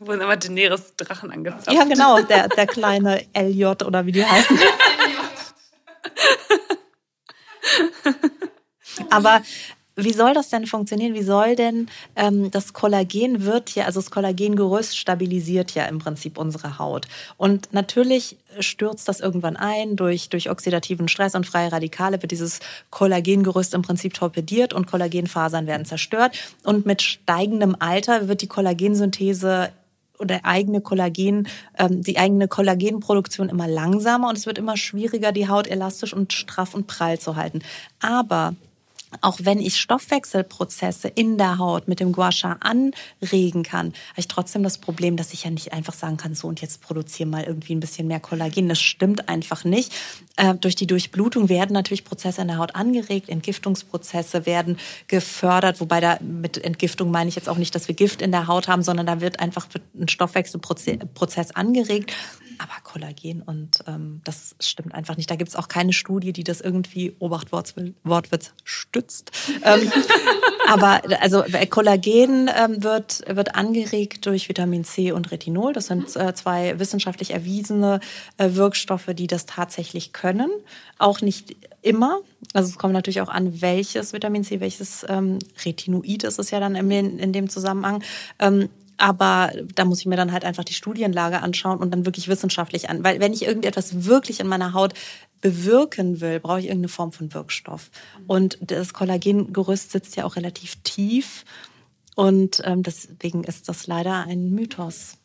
Wurden 0.00 0.22
immer 0.22 0.36
Daenerys 0.36 0.96
Drachen 0.96 1.30
angezapft. 1.30 1.72
Ja, 1.72 1.84
genau, 1.84 2.20
der, 2.20 2.48
der 2.48 2.66
kleine 2.66 3.24
LJ 3.36 3.84
oder 3.84 4.04
wie 4.04 4.12
die 4.12 4.24
heißen. 4.24 4.58
Aber 9.10 9.42
wie 9.94 10.12
soll 10.12 10.32
das 10.32 10.48
denn 10.48 10.66
funktionieren? 10.66 11.14
Wie 11.14 11.22
soll 11.22 11.54
denn 11.54 11.88
ähm, 12.16 12.50
das 12.50 12.72
Kollagen 12.72 13.44
wird 13.44 13.74
ja, 13.74 13.84
also 13.84 14.00
das 14.00 14.10
Kollagengerüst 14.10 14.96
stabilisiert 14.96 15.72
ja 15.72 15.84
im 15.84 15.98
Prinzip 15.98 16.38
unsere 16.38 16.78
Haut. 16.78 17.08
Und 17.36 17.72
natürlich 17.72 18.38
stürzt 18.58 19.06
das 19.08 19.20
irgendwann 19.20 19.56
ein 19.56 19.96
durch, 19.96 20.30
durch 20.30 20.50
oxidativen 20.50 21.08
Stress 21.08 21.34
und 21.34 21.46
freie 21.46 21.70
Radikale 21.70 22.22
wird 22.22 22.32
dieses 22.32 22.60
Kollagengerüst 22.90 23.74
im 23.74 23.82
Prinzip 23.82 24.14
torpediert 24.14 24.72
und 24.72 24.86
Kollagenfasern 24.86 25.66
werden 25.66 25.84
zerstört. 25.84 26.38
Und 26.64 26.86
mit 26.86 27.02
steigendem 27.02 27.76
Alter 27.78 28.28
wird 28.28 28.40
die 28.40 28.48
Kollagensynthese 28.48 29.72
oder 30.22 30.40
eigene 30.44 30.80
Kollagen, 30.80 31.48
ähm, 31.78 32.02
die 32.02 32.18
eigene 32.18 32.48
Kollagenproduktion 32.48 33.48
immer 33.48 33.68
langsamer 33.68 34.28
und 34.28 34.38
es 34.38 34.46
wird 34.46 34.58
immer 34.58 34.76
schwieriger, 34.76 35.32
die 35.32 35.48
Haut 35.48 35.66
elastisch 35.66 36.14
und 36.14 36.32
straff 36.32 36.74
und 36.74 36.86
prall 36.86 37.18
zu 37.18 37.36
halten. 37.36 37.60
Aber 38.00 38.54
auch 39.20 39.38
wenn 39.42 39.58
ich 39.58 39.76
Stoffwechselprozesse 39.76 41.08
in 41.08 41.38
der 41.38 41.58
Haut 41.58 41.88
mit 41.88 42.00
dem 42.00 42.12
Gua 42.12 42.32
Sha 42.32 42.56
anregen 42.60 43.62
kann, 43.62 43.88
habe 43.88 44.18
ich 44.18 44.28
trotzdem 44.28 44.62
das 44.62 44.78
Problem, 44.78 45.16
dass 45.16 45.32
ich 45.32 45.44
ja 45.44 45.50
nicht 45.50 45.72
einfach 45.72 45.92
sagen 45.92 46.16
kann, 46.16 46.34
so 46.34 46.48
und 46.48 46.60
jetzt 46.60 46.80
produziere 46.80 47.28
mal 47.28 47.44
irgendwie 47.44 47.74
ein 47.74 47.80
bisschen 47.80 48.08
mehr 48.08 48.20
Kollagen. 48.20 48.68
Das 48.68 48.80
stimmt 48.80 49.28
einfach 49.28 49.64
nicht. 49.64 49.92
Äh, 50.36 50.54
durch 50.54 50.76
die 50.76 50.86
Durchblutung 50.86 51.48
werden 51.48 51.72
natürlich 51.72 52.04
Prozesse 52.04 52.40
in 52.40 52.48
der 52.48 52.58
Haut 52.58 52.74
angeregt, 52.74 53.28
Entgiftungsprozesse 53.28 54.46
werden 54.46 54.78
gefördert, 55.08 55.80
wobei 55.80 56.00
da 56.00 56.18
mit 56.20 56.62
Entgiftung 56.62 57.10
meine 57.10 57.28
ich 57.28 57.36
jetzt 57.36 57.48
auch 57.48 57.58
nicht, 57.58 57.74
dass 57.74 57.88
wir 57.88 57.94
Gift 57.94 58.22
in 58.22 58.32
der 58.32 58.46
Haut 58.46 58.68
haben, 58.68 58.82
sondern 58.82 59.06
da 59.06 59.20
wird 59.20 59.40
einfach 59.40 59.66
ein 59.98 60.08
Stoffwechselprozess 60.08 61.50
angeregt. 61.52 62.12
Aber 62.58 62.72
Kollagen 62.82 63.42
und 63.42 63.84
ähm, 63.86 64.20
das 64.24 64.54
stimmt 64.60 64.94
einfach 64.94 65.16
nicht. 65.16 65.30
Da 65.30 65.36
gibt 65.36 65.50
es 65.50 65.56
auch 65.56 65.68
keine 65.68 65.92
Studie, 65.92 66.32
die 66.32 66.44
das 66.44 66.60
irgendwie, 66.60 67.16
Obacht 67.18 67.52
Wortwitz, 67.52 68.52
stützt. 68.64 69.32
ähm, 69.64 69.90
aber 70.68 71.02
also 71.20 71.44
Kollagen 71.70 72.50
ähm, 72.54 72.82
wird, 72.82 73.22
wird 73.28 73.54
angeregt 73.54 74.26
durch 74.26 74.48
Vitamin 74.48 74.84
C 74.84 75.12
und 75.12 75.30
Retinol. 75.30 75.72
Das 75.72 75.86
sind 75.86 76.14
äh, 76.16 76.34
zwei 76.34 76.78
wissenschaftlich 76.78 77.32
erwiesene 77.32 78.00
äh, 78.38 78.50
Wirkstoffe, 78.54 79.10
die 79.14 79.26
das 79.26 79.46
tatsächlich 79.46 80.12
können. 80.12 80.50
Auch 80.98 81.20
nicht 81.20 81.56
immer. 81.82 82.20
Also 82.54 82.70
es 82.70 82.78
kommt 82.78 82.94
natürlich 82.94 83.20
auch 83.20 83.28
an, 83.28 83.60
welches 83.60 84.12
Vitamin 84.12 84.44
C, 84.44 84.60
welches 84.60 85.04
ähm, 85.08 85.38
Retinoid 85.64 86.24
ist 86.24 86.38
es 86.38 86.50
ja 86.50 86.60
dann 86.60 86.76
in, 86.76 87.18
in 87.18 87.32
dem 87.32 87.48
Zusammenhang. 87.48 88.02
Aber 88.98 89.52
da 89.74 89.84
muss 89.84 90.00
ich 90.00 90.06
mir 90.06 90.16
dann 90.16 90.32
halt 90.32 90.44
einfach 90.44 90.64
die 90.64 90.74
Studienlage 90.74 91.40
anschauen 91.40 91.78
und 91.78 91.90
dann 91.92 92.06
wirklich 92.06 92.28
wissenschaftlich 92.28 92.88
an. 92.88 93.02
Weil 93.04 93.20
wenn 93.20 93.32
ich 93.32 93.44
irgendetwas 93.44 94.04
wirklich 94.04 94.40
in 94.40 94.46
meiner 94.46 94.72
Haut 94.72 94.94
bewirken 95.40 96.20
will, 96.20 96.40
brauche 96.40 96.60
ich 96.60 96.66
irgendeine 96.66 96.88
Form 96.88 97.12
von 97.12 97.34
Wirkstoff. 97.34 97.90
Und 98.26 98.58
das 98.60 98.92
Kollagengerüst 98.92 99.90
sitzt 99.90 100.16
ja 100.16 100.24
auch 100.24 100.36
relativ 100.36 100.76
tief. 100.82 101.44
Und 102.14 102.62
ähm, 102.64 102.82
deswegen 102.82 103.44
ist 103.44 103.68
das 103.68 103.86
leider 103.86 104.24
ein 104.26 104.50
Mythos. 104.50 105.18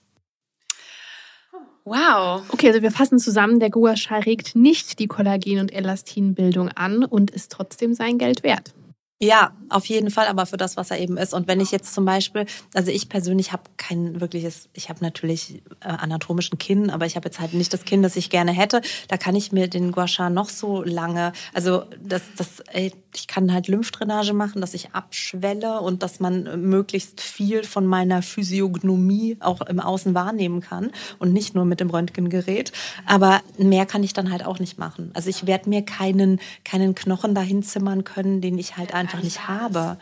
Wow. 1.85 2.43
Okay, 2.49 2.67
also 2.67 2.81
wir 2.81 2.91
fassen 2.91 3.17
zusammen, 3.17 3.59
der 3.59 3.69
Gua 3.69 3.95
Sha 3.95 4.17
regt 4.17 4.57
nicht 4.57 4.99
die 4.99 5.07
Kollagen- 5.07 5.59
und 5.59 5.71
Elastinbildung 5.71 6.67
an 6.69 7.05
und 7.05 7.31
ist 7.31 7.51
trotzdem 7.51 7.93
sein 7.93 8.17
Geld 8.17 8.43
wert. 8.43 8.73
Ja, 9.19 9.51
auf 9.69 9.87
jeden 9.87 10.11
Fall, 10.11 10.27
aber 10.27 10.45
für 10.45 10.57
das, 10.57 10.77
was 10.77 10.91
er 10.91 10.99
eben 10.99 11.17
ist. 11.17 11.33
Und 11.33 11.47
wenn 11.47 11.59
ich 11.59 11.71
jetzt 11.71 11.91
zum 11.91 12.05
Beispiel, 12.05 12.45
also 12.75 12.91
ich 12.91 13.09
persönlich 13.09 13.51
habe 13.51 13.63
kein 13.75 14.21
wirkliches, 14.21 14.69
ich 14.73 14.89
habe 14.89 14.99
natürlich 15.01 15.63
äh, 15.79 15.87
anatomischen 15.87 16.59
Kinn, 16.59 16.91
aber 16.91 17.07
ich 17.07 17.15
habe 17.15 17.25
jetzt 17.25 17.39
halt 17.39 17.55
nicht 17.55 17.73
das 17.73 17.83
Kinn, 17.83 18.03
das 18.03 18.15
ich 18.15 18.29
gerne 18.29 18.51
hätte. 18.51 18.79
Da 19.07 19.17
kann 19.17 19.35
ich 19.35 19.51
mir 19.51 19.67
den 19.67 19.91
Gua 19.91 20.07
Sha 20.07 20.29
noch 20.29 20.49
so 20.49 20.83
lange, 20.83 21.33
also 21.51 21.85
das, 21.99 22.21
das, 22.37 22.59
ey, 22.71 22.91
ich 23.15 23.25
kann 23.25 23.51
halt 23.51 23.67
Lymphdrainage 23.67 24.33
machen, 24.33 24.61
dass 24.61 24.75
ich 24.75 24.93
abschwelle 24.93 25.81
und 25.81 26.03
dass 26.03 26.19
man 26.19 26.69
möglichst 26.69 27.19
viel 27.19 27.63
von 27.63 27.87
meiner 27.87 28.21
Physiognomie 28.21 29.37
auch 29.39 29.61
im 29.61 29.79
Außen 29.79 30.13
wahrnehmen 30.13 30.61
kann 30.61 30.91
und 31.17 31.33
nicht 31.33 31.55
nur 31.55 31.65
mit 31.65 31.79
dem 31.79 31.89
Röntgengerät. 31.89 32.71
Aber 33.07 33.41
mehr 33.57 33.87
kann 33.87 34.03
ich 34.03 34.13
dann 34.13 34.31
halt 34.31 34.45
auch 34.45 34.59
nicht 34.59 34.77
machen. 34.77 35.09
Also 35.15 35.31
ich 35.31 35.47
werde 35.47 35.69
mir 35.69 35.81
keinen, 35.81 36.39
keinen 36.63 36.93
Knochen 36.93 37.33
dahin 37.33 37.63
zimmern 37.63 38.03
können, 38.03 38.41
den 38.41 38.59
ich 38.59 38.77
halt 38.77 38.93
einfach 38.93 39.06
nicht 39.15 39.47
habe. 39.47 39.97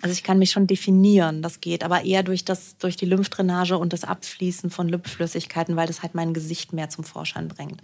Also 0.00 0.12
ich 0.12 0.22
kann 0.22 0.38
mich 0.38 0.50
schon 0.52 0.66
definieren, 0.68 1.42
das 1.42 1.60
geht, 1.60 1.82
aber 1.82 2.04
eher 2.04 2.22
durch 2.22 2.44
das, 2.44 2.76
durch 2.78 2.96
die 2.96 3.06
Lymphdrainage 3.06 3.76
und 3.76 3.92
das 3.92 4.04
Abfließen 4.04 4.70
von 4.70 4.88
Lymphflüssigkeiten, 4.88 5.74
weil 5.74 5.88
das 5.88 6.02
halt 6.02 6.14
mein 6.14 6.34
Gesicht 6.34 6.72
mehr 6.72 6.88
zum 6.88 7.02
Vorschein 7.04 7.48
bringt. 7.48 7.80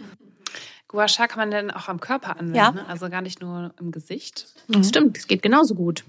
Gua 0.87 1.07
Sha 1.09 1.27
kann 1.27 1.39
man 1.39 1.51
denn 1.51 1.71
auch 1.71 1.89
am 1.89 1.99
Körper 1.99 2.37
anwenden, 2.37 2.55
Ja. 2.55 2.71
ne? 2.71 2.87
also 2.87 3.09
gar 3.09 3.21
nicht 3.21 3.41
nur 3.41 3.73
im 3.79 3.91
Gesicht. 3.91 4.47
Das 4.69 4.87
stimmt, 4.89 5.17
es 5.17 5.27
geht 5.27 5.41
genauso 5.41 5.75
gut. 5.75 6.05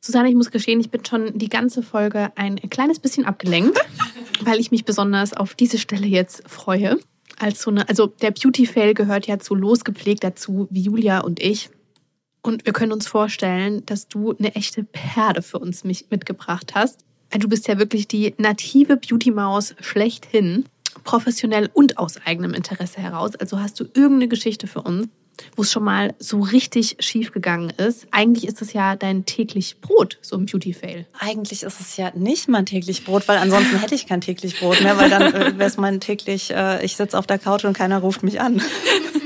Susanne, 0.00 0.30
ich 0.30 0.34
muss 0.34 0.50
gestehen, 0.50 0.80
ich 0.80 0.90
bin 0.90 1.04
schon 1.04 1.36
die 1.38 1.50
ganze 1.50 1.82
Folge 1.82 2.32
ein 2.36 2.56
kleines 2.70 2.98
bisschen 3.00 3.26
abgelenkt, 3.26 3.78
weil 4.40 4.58
ich 4.60 4.70
mich 4.70 4.86
besonders 4.86 5.34
auf 5.34 5.54
diese 5.54 5.76
Stelle 5.76 6.06
jetzt 6.06 6.48
freue. 6.48 6.98
Als 7.38 7.60
so 7.60 7.70
eine, 7.70 7.86
also 7.88 8.06
der 8.06 8.30
Beauty-Fail 8.30 8.94
gehört 8.94 9.26
ja 9.26 9.38
zu 9.38 9.54
losgepflegt 9.54 10.24
dazu, 10.24 10.68
wie 10.70 10.80
Julia 10.82 11.20
und 11.20 11.38
ich. 11.40 11.68
Und 12.42 12.64
wir 12.64 12.72
können 12.72 12.92
uns 12.92 13.06
vorstellen, 13.06 13.84
dass 13.86 14.08
du 14.08 14.34
eine 14.38 14.54
echte 14.54 14.84
Perle 14.84 15.42
für 15.42 15.58
uns 15.58 15.84
mitgebracht 15.84 16.72
hast. 16.74 17.04
Du 17.38 17.48
bist 17.48 17.68
ja 17.68 17.78
wirklich 17.78 18.08
die 18.08 18.34
native 18.38 18.96
Beauty-Maus 18.96 19.74
schlechthin, 19.80 20.64
professionell 21.04 21.70
und 21.72 21.98
aus 21.98 22.16
eigenem 22.24 22.54
Interesse 22.54 22.98
heraus. 23.00 23.36
Also 23.36 23.60
hast 23.60 23.78
du 23.78 23.84
irgendeine 23.84 24.28
Geschichte 24.28 24.66
für 24.66 24.82
uns, 24.82 25.08
wo 25.56 25.62
es 25.62 25.70
schon 25.70 25.84
mal 25.84 26.14
so 26.18 26.40
richtig 26.40 26.96
schief 27.00 27.32
gegangen 27.32 27.70
ist. 27.70 28.06
Eigentlich 28.10 28.46
ist 28.46 28.62
es 28.62 28.72
ja 28.72 28.96
dein 28.96 29.26
täglich 29.26 29.80
Brot, 29.80 30.18
so 30.22 30.36
ein 30.36 30.46
Beauty-Fail. 30.46 31.06
Eigentlich 31.18 31.62
ist 31.62 31.80
es 31.80 31.96
ja 31.96 32.10
nicht 32.14 32.48
mein 32.48 32.66
täglich 32.66 33.04
Brot, 33.04 33.28
weil 33.28 33.38
ansonsten 33.38 33.78
hätte 33.78 33.94
ich 33.94 34.06
kein 34.06 34.20
täglich 34.20 34.58
Brot 34.58 34.82
mehr, 34.82 34.98
weil 34.98 35.10
dann 35.10 35.22
äh, 35.32 35.58
wäre 35.58 35.68
es 35.68 35.76
mein 35.76 36.00
täglich, 36.00 36.50
äh, 36.50 36.84
ich 36.84 36.96
sitze 36.96 37.18
auf 37.18 37.26
der 37.26 37.38
Couch 37.38 37.64
und 37.64 37.74
keiner 37.76 37.98
ruft 37.98 38.22
mich 38.22 38.40
an. 38.40 38.60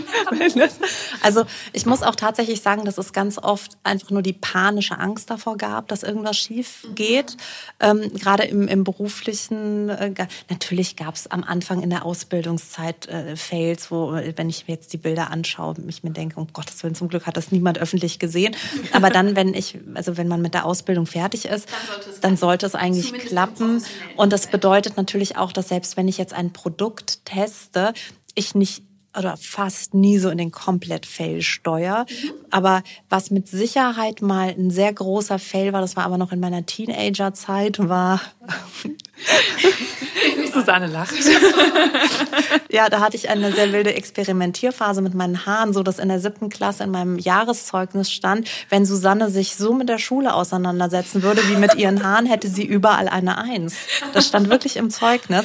also 1.22 1.44
ich 1.72 1.86
muss 1.86 2.02
auch 2.02 2.14
tatsächlich 2.14 2.60
sagen, 2.60 2.84
dass 2.84 2.98
es 2.98 3.12
ganz 3.12 3.38
oft 3.38 3.72
einfach 3.82 4.10
nur 4.10 4.22
die 4.22 4.32
panische 4.32 4.98
Angst 4.98 5.30
davor 5.30 5.56
gab, 5.56 5.88
dass 5.88 6.02
irgendwas 6.02 6.36
schief 6.36 6.86
geht. 6.94 7.36
Ähm, 7.80 8.12
Gerade 8.14 8.44
im, 8.44 8.68
im 8.68 8.84
beruflichen, 8.84 9.88
äh, 9.88 10.12
natürlich 10.48 10.96
gab 10.96 11.14
es 11.14 11.26
am 11.30 11.44
Anfang 11.44 11.82
in 11.82 11.90
der 11.90 12.04
Ausbildungszeit 12.04 13.08
äh, 13.08 13.36
Fails, 13.36 13.90
wo, 13.90 14.12
wenn 14.12 14.48
ich 14.48 14.68
mir 14.68 14.74
jetzt 14.74 14.92
die 14.92 14.98
Bilder 14.98 15.30
anschaue, 15.30 15.74
ich 15.88 16.04
mir 16.04 16.10
denke, 16.10 16.38
um 16.38 16.52
Gottes 16.52 16.82
Willen, 16.82 16.94
zum 16.94 17.08
Glück 17.08 17.26
hat 17.26 17.36
das 17.36 17.52
niemand 17.52 17.78
öffentlich 17.78 18.18
gesehen. 18.18 18.54
Aber 18.92 19.10
dann, 19.10 19.36
wenn 19.36 19.54
ich, 19.54 19.78
also 19.94 20.16
wenn 20.16 20.28
man 20.28 20.40
mit 20.40 20.54
der 20.54 20.64
Ausbildung 20.64 21.06
fertig 21.06 21.46
ist, 21.46 21.68
dann 22.20 22.36
sollte 22.36 22.66
es 22.66 22.74
eigentlich 22.74 23.06
Zumindest 23.06 23.32
im 23.32 23.36
klappen. 23.36 23.66
Professionellen 23.78 24.18
Und 24.18 24.32
das 24.32 24.46
bedeutet 24.46 24.96
natürlich 24.96 25.36
auch, 25.36 25.52
dass 25.52 25.68
selbst 25.68 25.96
wenn 25.96 26.08
ich 26.08 26.18
jetzt 26.18 26.32
ein 26.32 26.52
Produkt 26.52 27.24
teste, 27.24 27.92
ich 28.34 28.54
nicht 28.54 28.82
oder 29.16 29.36
fast 29.36 29.94
nie 29.94 30.18
so 30.18 30.30
in 30.30 30.38
den 30.38 30.50
Komplett-Fail 30.50 31.42
steuer. 31.42 32.06
Aber 32.50 32.82
was 33.08 33.30
mit 33.30 33.48
Sicherheit 33.48 34.22
mal 34.22 34.48
ein 34.48 34.70
sehr 34.70 34.92
großer 34.92 35.38
Fail 35.38 35.72
war, 35.72 35.80
das 35.80 35.96
war 35.96 36.04
aber 36.04 36.18
noch 36.18 36.32
in 36.32 36.40
meiner 36.40 36.66
Teenager-Zeit, 36.66 37.88
war, 37.88 38.20
Susanne 40.54 40.86
lacht. 40.86 41.14
ja, 42.70 42.88
da 42.88 43.00
hatte 43.00 43.16
ich 43.16 43.28
eine 43.28 43.52
sehr 43.52 43.72
wilde 43.72 43.94
Experimentierphase 43.94 45.02
mit 45.02 45.14
meinen 45.14 45.44
Haaren, 45.44 45.72
so 45.72 45.82
dass 45.82 45.98
in 45.98 46.08
der 46.08 46.20
siebten 46.20 46.48
Klasse 46.48 46.84
in 46.84 46.90
meinem 46.90 47.18
Jahreszeugnis 47.18 48.10
stand, 48.10 48.48
wenn 48.70 48.86
Susanne 48.86 49.30
sich 49.30 49.56
so 49.56 49.74
mit 49.74 49.88
der 49.88 49.98
Schule 49.98 50.32
auseinandersetzen 50.32 51.22
würde 51.22 51.42
wie 51.48 51.56
mit 51.56 51.74
ihren 51.74 52.04
Haaren, 52.04 52.26
hätte 52.26 52.48
sie 52.48 52.64
überall 52.64 53.08
eine 53.08 53.38
Eins. 53.38 53.74
Das 54.12 54.28
stand 54.28 54.48
wirklich 54.48 54.76
im 54.76 54.90
Zeugnis. 54.90 55.44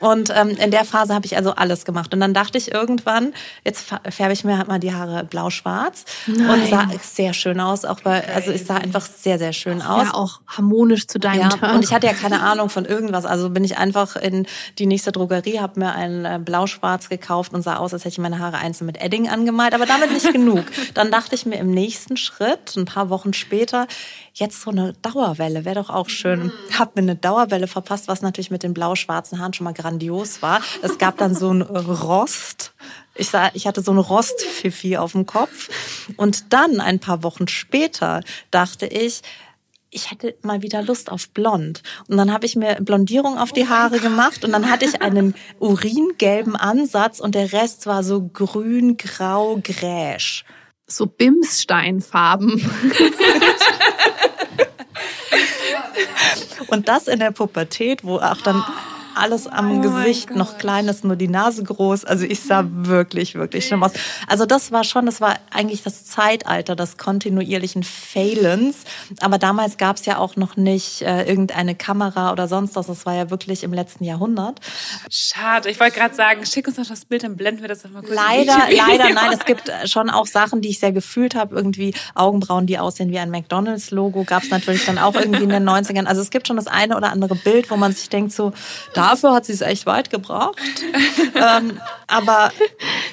Und 0.00 0.32
ähm, 0.34 0.50
in 0.50 0.70
der 0.70 0.84
Phase 0.84 1.14
habe 1.14 1.26
ich 1.26 1.36
also 1.36 1.52
alles 1.52 1.84
gemacht. 1.84 2.12
Und 2.12 2.20
dann 2.20 2.34
dachte 2.34 2.58
ich 2.58 2.72
irgendwann, 2.72 3.32
jetzt 3.64 3.86
färbe 4.08 4.32
ich 4.32 4.44
mir 4.44 4.58
halt 4.58 4.68
mal 4.68 4.78
die 4.78 4.92
Haare 4.92 5.24
blau-schwarz. 5.24 6.04
Und 6.26 6.68
sah 6.68 6.88
sehr 7.02 7.32
schön 7.32 7.60
aus. 7.60 7.84
Auch 7.84 8.00
bei, 8.00 8.26
also 8.34 8.52
es 8.52 8.66
sah 8.66 8.76
einfach 8.76 9.06
sehr, 9.06 9.38
sehr 9.38 9.52
schön 9.52 9.82
aus. 9.82 10.08
Ja, 10.08 10.14
auch 10.14 10.40
harmonisch 10.46 11.06
zu 11.06 11.18
deinem 11.18 11.50
Ja, 11.60 11.74
und 11.74 11.84
ich 11.84 11.94
hatte 11.94 12.06
ja 12.06 12.12
keine 12.12 12.40
Ahnung 12.40 12.68
von 12.68 12.84
irgendwas. 12.84 13.24
Also 13.24 13.50
bin 13.50 13.64
ich 13.64 13.78
einfach 13.78 14.16
in 14.16 14.46
die 14.78 14.86
nächste 14.86 15.12
Drogerie, 15.12 15.60
habe 15.60 15.80
mir 15.80 15.92
ein 15.92 16.24
äh, 16.24 16.38
Blau-Schwarz 16.42 17.08
gekauft 17.08 17.54
und 17.54 17.62
sah 17.62 17.76
aus, 17.76 17.92
als 17.92 18.02
hätte 18.04 18.14
ich 18.14 18.18
meine 18.18 18.38
Haare 18.38 18.58
einzeln 18.58 18.86
mit 18.86 19.02
Edding 19.02 19.28
angemalt, 19.28 19.74
aber 19.74 19.86
damit 19.86 20.12
nicht 20.12 20.32
genug. 20.32 20.64
Dann 20.94 21.10
dachte 21.10 21.34
ich 21.34 21.46
mir 21.46 21.56
im 21.56 21.70
nächsten 21.70 22.16
Schritt, 22.16 22.76
ein 22.76 22.84
paar 22.84 23.10
Wochen 23.10 23.32
später, 23.32 23.86
jetzt 24.34 24.60
so 24.60 24.70
eine 24.70 24.92
Dauerwelle 24.94 25.64
wäre 25.64 25.76
doch 25.76 25.90
auch 25.90 26.08
schön. 26.08 26.52
Hab 26.78 26.94
mir 26.96 27.02
eine 27.02 27.16
Dauerwelle 27.16 27.66
verpasst, 27.66 28.08
was 28.08 28.22
natürlich 28.22 28.50
mit 28.50 28.62
den 28.62 28.74
blau-schwarzen 28.74 29.38
Haaren 29.38 29.54
schon 29.54 29.64
mal 29.64 29.72
grandios 29.86 30.42
war. 30.42 30.60
Es 30.82 30.98
gab 30.98 31.16
dann 31.18 31.34
so 31.34 31.52
ein 31.52 31.62
Rost. 31.62 32.72
Ich, 33.14 33.30
sah, 33.30 33.50
ich 33.54 33.66
hatte 33.66 33.82
so 33.82 33.92
ein 33.92 33.98
Rostpfiffi 33.98 34.96
auf 34.96 35.12
dem 35.12 35.26
Kopf. 35.26 35.70
Und 36.16 36.52
dann, 36.52 36.80
ein 36.80 36.98
paar 36.98 37.22
Wochen 37.22 37.46
später, 37.48 38.22
dachte 38.50 38.86
ich, 38.86 39.22
ich 39.90 40.10
hätte 40.10 40.34
mal 40.42 40.60
wieder 40.62 40.82
Lust 40.82 41.10
auf 41.10 41.30
Blond. 41.30 41.82
Und 42.08 42.16
dann 42.16 42.32
habe 42.32 42.44
ich 42.44 42.56
mir 42.56 42.76
Blondierung 42.80 43.38
auf 43.38 43.52
die 43.52 43.68
Haare 43.68 44.00
gemacht 44.00 44.44
und 44.44 44.52
dann 44.52 44.68
hatte 44.68 44.84
ich 44.84 45.00
einen 45.00 45.34
uringelben 45.60 46.56
Ansatz 46.56 47.20
und 47.20 47.34
der 47.34 47.52
Rest 47.52 47.86
war 47.86 48.02
so 48.02 48.22
grün, 48.22 48.96
grau, 48.96 49.58
gräsch. 49.62 50.44
so 50.86 51.06
Bimssteinfarben. 51.06 52.60
Und 56.68 56.88
das 56.88 57.08
in 57.08 57.20
der 57.20 57.30
Pubertät, 57.30 58.04
wo 58.04 58.16
auch 58.16 58.40
dann 58.42 58.64
alles 59.16 59.46
am 59.46 59.82
Gesicht 59.82 60.34
noch 60.34 60.58
klein 60.58 60.88
ist, 60.88 61.04
nur 61.04 61.16
die 61.16 61.28
Nase 61.28 61.62
groß. 61.62 62.04
Also 62.04 62.24
ich 62.24 62.40
sah 62.40 62.64
wirklich, 62.68 63.34
wirklich 63.34 63.66
schlimm 63.66 63.82
aus. 63.82 63.92
Also 64.26 64.46
das 64.46 64.72
war 64.72 64.84
schon, 64.84 65.06
das 65.06 65.20
war 65.20 65.36
eigentlich 65.50 65.82
das 65.82 66.04
Zeitalter 66.04 66.76
des 66.76 66.96
kontinuierlichen 66.96 67.82
Failens. 67.82 68.78
Aber 69.20 69.38
damals 69.38 69.76
gab 69.76 69.96
es 69.96 70.06
ja 70.06 70.18
auch 70.18 70.36
noch 70.36 70.56
nicht 70.56 71.02
äh, 71.02 71.24
irgendeine 71.24 71.74
Kamera 71.74 72.32
oder 72.32 72.48
sonst 72.48 72.76
was. 72.76 72.86
Das 72.86 73.06
war 73.06 73.14
ja 73.14 73.30
wirklich 73.30 73.62
im 73.62 73.72
letzten 73.72 74.04
Jahrhundert. 74.04 74.60
Schade. 75.10 75.70
Ich 75.70 75.80
wollte 75.80 75.98
gerade 75.98 76.14
sagen, 76.14 76.44
schick 76.46 76.68
uns 76.68 76.76
noch 76.76 76.86
das 76.86 77.04
Bild, 77.04 77.24
dann 77.24 77.36
blenden 77.36 77.62
wir 77.62 77.68
das 77.68 77.84
noch 77.84 77.90
mal 77.90 78.02
kurz. 78.02 78.14
Leider, 78.14 78.58
leider, 78.70 79.04
nein. 79.04 79.18
ein. 79.18 79.32
Es 79.36 79.44
gibt 79.44 79.68
äh, 79.68 79.86
schon 79.86 80.08
auch 80.08 80.26
Sachen, 80.26 80.62
die 80.62 80.70
ich 80.70 80.78
sehr 80.78 80.92
gefühlt 80.92 81.34
habe. 81.34 81.54
Irgendwie 81.54 81.94
Augenbrauen, 82.14 82.66
die 82.66 82.78
aussehen 82.78 83.10
wie 83.10 83.18
ein 83.18 83.30
McDonalds-Logo. 83.30 84.24
Gab 84.24 84.42
es 84.42 84.50
natürlich 84.50 84.84
dann 84.86 84.98
auch 84.98 85.14
irgendwie 85.14 85.42
in 85.42 85.50
den 85.50 85.68
90ern. 85.68 86.04
Also 86.06 86.22
es 86.22 86.30
gibt 86.30 86.46
schon 86.46 86.56
das 86.56 86.66
eine 86.66 86.96
oder 86.96 87.10
andere 87.12 87.34
Bild, 87.34 87.70
wo 87.70 87.76
man 87.76 87.92
sich 87.92 88.08
denkt, 88.08 88.32
so, 88.32 88.52
dafür 89.10 89.32
hat 89.34 89.44
sie 89.46 89.52
es 89.52 89.60
echt 89.60 89.86
weit 89.86 90.10
gebracht. 90.10 90.56
ähm, 91.34 91.80
aber 92.06 92.50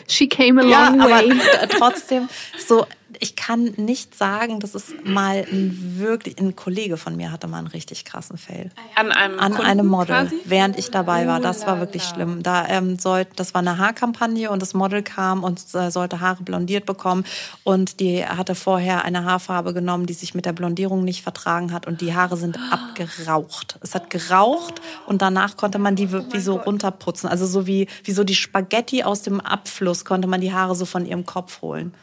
She 0.07 0.27
came 0.27 0.61
a 0.61 0.65
ja, 0.65 0.87
long 0.89 1.01
aber 1.01 1.11
way. 1.11 1.29
t- 1.29 1.67
trotzdem 1.77 2.29
so 2.65 2.85
ich 3.23 3.37
kann 3.37 3.73
nicht 3.77 4.15
sagen, 4.15 4.59
dass 4.59 4.75
es 4.75 4.93
mal 5.05 5.45
ein 5.49 5.95
wirklich, 5.97 6.37
ein 6.39 6.57
Kollege 6.57 6.97
von 6.97 7.15
mir 7.15 7.31
hatte 7.31 7.47
mal 7.47 7.59
einen 7.59 7.67
richtig 7.67 8.03
krassen 8.03 8.37
Fail. 8.37 8.69
An 8.95 9.13
einem, 9.13 9.39
An 9.39 9.53
Kunden 9.53 9.65
einem 9.65 9.87
Model, 9.87 10.25
quasi? 10.25 10.41
während 10.43 10.77
ich 10.77 10.91
dabei 10.91 11.25
war. 11.25 11.39
Das 11.39 11.65
war 11.65 11.79
wirklich 11.79 12.03
schlimm. 12.03 12.43
Da 12.43 12.67
ähm, 12.67 12.99
sollt, 12.99 13.29
das 13.37 13.53
war 13.53 13.59
eine 13.59 13.77
Haarkampagne 13.77 14.51
und 14.51 14.61
das 14.61 14.73
Model 14.73 15.03
kam 15.03 15.45
und 15.45 15.61
äh, 15.73 15.89
sollte 15.89 16.19
Haare 16.19 16.43
blondiert 16.43 16.85
bekommen 16.85 17.23
und 17.63 18.01
die 18.01 18.25
hatte 18.25 18.55
vorher 18.55 19.05
eine 19.05 19.23
Haarfarbe 19.23 19.73
genommen, 19.73 20.05
die 20.05 20.13
sich 20.13 20.35
mit 20.35 20.45
der 20.45 20.53
Blondierung 20.53 21.05
nicht 21.05 21.23
vertragen 21.23 21.71
hat 21.71 21.87
und 21.87 22.01
die 22.01 22.13
Haare 22.13 22.35
sind 22.35 22.59
abgeraucht. 22.71 23.79
Es 23.79 23.95
hat 23.95 24.09
geraucht 24.09 24.81
und 25.07 25.21
danach 25.21 25.55
konnte 25.55 25.79
man 25.79 25.95
die 25.95 26.11
wie 26.11 26.39
so 26.41 26.57
runterputzen. 26.57 27.29
Also 27.29 27.45
so 27.45 27.67
wie, 27.67 27.87
wie 28.03 28.11
so 28.11 28.25
die 28.25 28.35
Spaghetti 28.35 29.03
aus 29.03 29.21
dem 29.21 29.39
Abfluss 29.39 30.03
konnte 30.03 30.27
man 30.27 30.41
die 30.41 30.51
Haare 30.51 30.75
so 30.75 30.83
von 30.83 31.05
ihrem 31.05 31.25
Kopf 31.25 31.61
holen. 31.61 31.93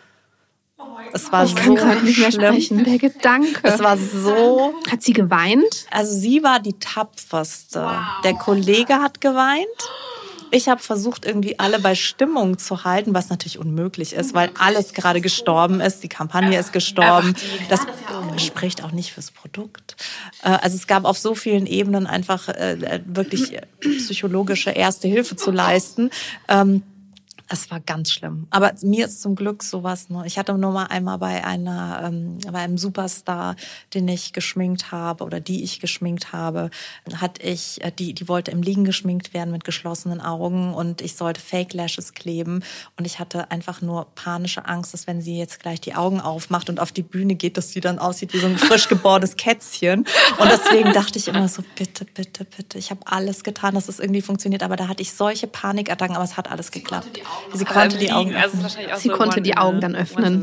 Es 1.12 1.32
war 1.32 1.44
Ich 1.44 1.54
kann 1.56 1.66
so 1.66 1.74
gerade 1.74 2.04
nicht 2.04 2.18
mehr 2.18 2.30
schlimm. 2.30 2.52
sprechen. 2.54 2.84
Der 2.84 2.98
Gedanke. 2.98 3.60
Es 3.64 3.80
war 3.80 3.96
so 3.96 4.74
Hat 4.90 5.02
sie 5.02 5.12
geweint? 5.12 5.86
also 5.90 6.12
sie 6.16 6.42
war 6.42 6.60
die 6.60 6.74
tapferste. 6.78 7.88
Der 8.24 8.34
Kollege 8.34 8.94
hat 8.94 9.20
geweint. 9.20 9.66
Ich 10.52 10.68
habe 10.68 10.80
versucht, 10.82 11.24
irgendwie 11.26 11.60
alle 11.60 11.78
bei 11.78 11.94
Stimmung 11.94 12.58
zu 12.58 12.82
halten, 12.82 13.14
was 13.14 13.28
natürlich 13.28 13.58
unmöglich 13.58 14.12
ist, 14.14 14.34
weil 14.34 14.50
alles 14.58 14.94
gerade 14.94 15.20
gestorben 15.20 15.80
ist. 15.80 16.02
Die 16.02 16.08
Kampagne 16.08 16.58
ist 16.58 16.72
gestorben. 16.72 17.36
Das 17.68 17.80
spricht 18.36 18.82
auch 18.82 18.90
nicht 18.90 19.12
fürs 19.12 19.30
Produkt. 19.30 19.94
Äh, 20.42 20.48
Also 20.60 20.76
es 20.76 20.88
gab 20.88 21.04
auf 21.04 21.18
so 21.18 21.36
vielen 21.36 21.66
Ebenen 21.66 22.06
einfach 22.08 22.48
äh, 22.48 22.72
äh, 22.72 23.00
wirklich 23.06 23.56
psychologische 23.80 24.70
Erste 24.70 25.06
Hilfe 25.06 25.36
zu 25.36 25.52
leisten. 25.52 26.10
Es 27.52 27.68
war 27.68 27.80
ganz 27.80 28.12
schlimm. 28.12 28.46
Aber 28.50 28.72
mir 28.80 29.06
ist 29.06 29.22
zum 29.22 29.34
Glück 29.34 29.64
sowas. 29.64 30.08
Ne? 30.08 30.22
Ich 30.24 30.38
hatte 30.38 30.56
nur 30.56 30.70
mal 30.70 30.84
einmal 30.84 31.18
bei 31.18 31.44
einer, 31.44 32.00
ähm, 32.04 32.38
bei 32.48 32.60
einem 32.60 32.78
Superstar, 32.78 33.56
den 33.92 34.06
ich 34.06 34.32
geschminkt 34.32 34.92
habe 34.92 35.24
oder 35.24 35.40
die 35.40 35.64
ich 35.64 35.80
geschminkt 35.80 36.32
habe, 36.32 36.70
hatte 37.16 37.42
ich, 37.42 37.82
äh, 37.82 37.90
die, 37.90 38.14
die 38.14 38.28
wollte 38.28 38.52
im 38.52 38.62
Liegen 38.62 38.84
geschminkt 38.84 39.34
werden 39.34 39.50
mit 39.50 39.64
geschlossenen 39.64 40.20
Augen 40.20 40.72
und 40.72 41.00
ich 41.00 41.16
sollte 41.16 41.40
Fake 41.40 41.74
Lashes 41.74 42.14
kleben 42.14 42.62
und 42.96 43.04
ich 43.04 43.18
hatte 43.18 43.50
einfach 43.50 43.82
nur 43.82 44.06
panische 44.14 44.66
Angst, 44.66 44.94
dass 44.94 45.08
wenn 45.08 45.20
sie 45.20 45.36
jetzt 45.36 45.58
gleich 45.58 45.80
die 45.80 45.96
Augen 45.96 46.20
aufmacht 46.20 46.70
und 46.70 46.78
auf 46.78 46.92
die 46.92 47.02
Bühne 47.02 47.34
geht, 47.34 47.56
dass 47.56 47.72
sie 47.72 47.80
dann 47.80 47.98
aussieht 47.98 48.32
wie 48.32 48.38
so 48.38 48.46
ein 48.46 48.58
frisch 48.58 48.88
geborenes 48.88 49.34
Kätzchen. 49.34 50.06
Und 50.38 50.48
deswegen 50.52 50.92
dachte 50.92 51.18
ich 51.18 51.26
immer 51.26 51.48
so, 51.48 51.64
bitte, 51.74 52.04
bitte, 52.04 52.44
bitte. 52.44 52.78
Ich 52.78 52.92
habe 52.92 53.00
alles 53.06 53.42
getan, 53.42 53.74
dass 53.74 53.88
es 53.88 53.98
irgendwie 53.98 54.22
funktioniert, 54.22 54.62
aber 54.62 54.76
da 54.76 54.86
hatte 54.86 55.02
ich 55.02 55.12
solche 55.12 55.48
Panikattacken, 55.48 56.14
aber 56.14 56.24
es 56.24 56.36
hat 56.36 56.48
alles 56.48 56.70
geklappt. 56.70 57.20
Sie 57.52 57.64
konnte 57.64 57.96
im 57.96 58.00
die 58.00 58.12
Augen 58.12 58.34
also 58.34 58.58
öffnen. 58.66 58.90
auch 58.92 58.96
Sie 58.98 59.08
so 59.08 59.14
konnte 59.14 59.36
one 59.36 59.42
die 59.42 59.56
Augen 59.56 59.80
dann 59.80 59.94
öffnen. 59.96 60.40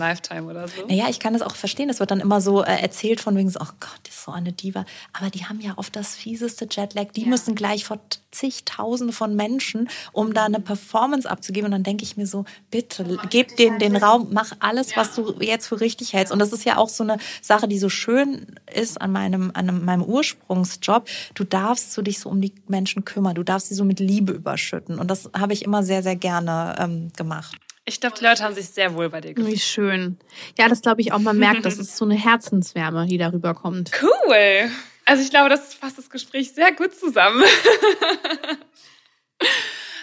so. 0.67 0.85
Naja, 0.87 1.05
ich 1.09 1.19
kann 1.19 1.33
das 1.33 1.41
auch 1.41 1.55
verstehen. 1.55 1.89
Es 1.89 1.99
wird 1.99 2.11
dann 2.11 2.19
immer 2.19 2.41
so 2.41 2.63
äh, 2.63 2.81
erzählt 2.81 3.21
von 3.21 3.35
wegen 3.35 3.49
so, 3.49 3.59
oh 3.61 3.65
Gott, 3.79 3.99
die 4.05 4.09
ist 4.09 4.23
so 4.23 4.31
eine 4.31 4.51
Diva. 4.53 4.85
Aber 5.13 5.29
die 5.29 5.45
haben 5.45 5.59
ja 5.61 5.73
oft 5.77 5.95
das 5.95 6.15
fieseste 6.15 6.67
Jetlag. 6.69 7.11
Die 7.15 7.25
müssen 7.25 7.55
gleich 7.55 7.85
vor 7.85 7.99
zigtausende 8.31 9.13
von 9.13 9.35
Menschen, 9.35 9.89
um 10.11 10.33
da 10.33 10.45
eine 10.45 10.59
Performance 10.59 11.29
abzugeben. 11.29 11.65
Und 11.67 11.71
dann 11.71 11.83
denke 11.83 12.03
ich 12.03 12.17
mir 12.17 12.27
so, 12.27 12.45
bitte, 12.71 13.17
gib 13.29 13.55
denen 13.57 13.79
den 13.79 13.95
Raum, 13.95 14.27
mach 14.31 14.51
alles, 14.59 14.95
was 14.95 15.15
du 15.15 15.33
jetzt 15.39 15.67
für 15.67 15.79
richtig 15.81 16.13
hältst. 16.13 16.31
Und 16.31 16.39
das 16.39 16.53
ist 16.53 16.65
ja 16.65 16.77
auch 16.77 16.89
so 16.89 17.03
eine 17.03 17.17
Sache, 17.41 17.67
die 17.67 17.79
so 17.79 17.89
schön 17.89 18.45
ist 18.73 19.01
an 19.01 19.11
meinem, 19.11 19.51
an 19.53 19.69
einem- 19.69 19.85
meinem 19.85 20.03
Ursprungsjob. 20.03 21.07
Du 21.33 21.43
darfst 21.43 21.93
so 21.93 22.01
dich 22.01 22.19
so 22.19 22.29
um 22.29 22.41
die 22.41 22.53
Menschen 22.67 23.05
kümmern. 23.05 23.35
Du 23.35 23.43
darfst 23.43 23.69
sie 23.69 23.75
so 23.75 23.83
mit 23.85 23.99
Liebe 23.99 24.33
überschütten. 24.33 24.99
Und 24.99 25.09
das 25.09 25.29
habe 25.37 25.53
ich 25.53 25.63
immer 25.63 25.83
sehr, 25.83 26.03
sehr 26.03 26.15
gerne 26.15 26.75
ähm, 26.87 27.11
gemacht. 27.15 27.55
Ich 27.85 28.01
glaube, 28.01 28.17
die 28.19 28.25
Leute 28.25 28.43
haben 28.43 28.53
sich 28.53 28.67
sehr 28.67 28.95
wohl 28.95 29.09
bei 29.09 29.21
dir 29.21 29.33
gefühlt. 29.33 29.53
Wie 29.53 29.59
schön. 29.59 30.17
Ja, 30.57 30.67
das 30.67 30.81
glaube 30.81 30.99
ich 30.99 31.13
auch. 31.13 31.19
Man 31.19 31.37
merkt, 31.37 31.65
das 31.65 31.77
ist 31.77 31.95
so 31.95 32.03
eine 32.03 32.15
Herzenswärme, 32.15 33.07
die 33.07 33.17
darüber 33.17 33.53
kommt. 33.53 33.91
Cool. 34.01 34.69
Also 35.05 35.23
ich 35.23 35.29
glaube, 35.29 35.47
das 35.47 35.73
fasst 35.73 35.97
das 35.97 36.09
Gespräch 36.09 36.53
sehr 36.53 36.73
gut 36.73 36.93
zusammen. 36.93 37.43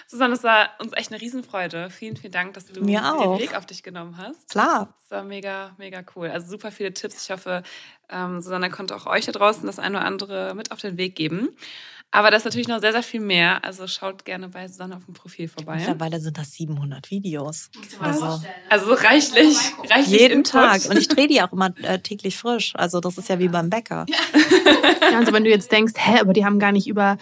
Susanne, 0.06 0.34
es 0.34 0.44
war 0.44 0.70
uns 0.78 0.92
echt 0.94 1.10
eine 1.10 1.20
Riesenfreude. 1.20 1.90
Vielen, 1.90 2.16
vielen 2.16 2.32
Dank, 2.32 2.54
dass 2.54 2.66
du 2.66 2.80
Mir 2.80 3.00
den 3.00 3.10
auch. 3.10 3.38
Weg 3.38 3.54
auf 3.54 3.66
dich 3.66 3.82
genommen 3.82 4.16
hast. 4.16 4.48
Klar. 4.48 4.94
Das 5.00 5.10
war 5.10 5.24
mega, 5.24 5.74
mega 5.76 6.02
cool. 6.14 6.30
Also 6.30 6.48
super 6.48 6.70
viele 6.70 6.94
Tipps. 6.94 7.24
Ich 7.24 7.30
hoffe, 7.30 7.64
ähm, 8.08 8.40
Susanne 8.40 8.70
konnte 8.70 8.96
auch 8.96 9.06
euch 9.06 9.26
da 9.26 9.32
draußen 9.32 9.66
das 9.66 9.78
eine 9.78 9.98
oder 9.98 10.06
andere 10.06 10.54
mit 10.54 10.72
auf 10.72 10.80
den 10.80 10.96
Weg 10.96 11.16
geben. 11.16 11.50
Aber 12.14 12.30
das 12.30 12.42
ist 12.42 12.44
natürlich 12.44 12.68
noch 12.68 12.78
sehr, 12.80 12.92
sehr 12.92 13.02
viel 13.02 13.18
mehr. 13.20 13.64
Also 13.64 13.88
schaut 13.88 14.24
gerne 14.24 14.48
bei 14.48 14.68
Susanne 14.68 14.96
auf 14.96 15.04
dem 15.04 15.14
Profil 15.14 15.48
vorbei. 15.48 15.78
Mittlerweile 15.78 16.20
sind 16.20 16.38
das 16.38 16.52
700 16.52 17.10
Videos. 17.10 17.70
Also 17.98 18.40
Also 18.68 18.86
so 18.86 18.92
reichlich, 18.94 19.58
reichlich 19.90 20.20
jeden 20.20 20.38
Input. 20.38 20.52
Tag. 20.52 20.84
Und 20.88 20.96
ich 20.96 21.08
drehe 21.08 21.26
die 21.26 21.42
auch 21.42 21.52
immer 21.52 21.74
äh, 21.82 21.98
täglich 21.98 22.36
frisch. 22.38 22.72
Also 22.76 23.00
das 23.00 23.18
ist 23.18 23.28
ja 23.28 23.40
wie 23.40 23.48
beim 23.48 23.68
Bäcker. 23.68 24.06
Ja, 25.10 25.18
also 25.18 25.32
wenn 25.32 25.44
du 25.44 25.50
jetzt 25.50 25.70
denkst, 25.70 25.92
hä, 25.96 26.20
aber 26.20 26.32
die 26.32 26.44
haben 26.44 26.58
gar 26.58 26.72
nicht 26.72 26.86
über 26.88 27.18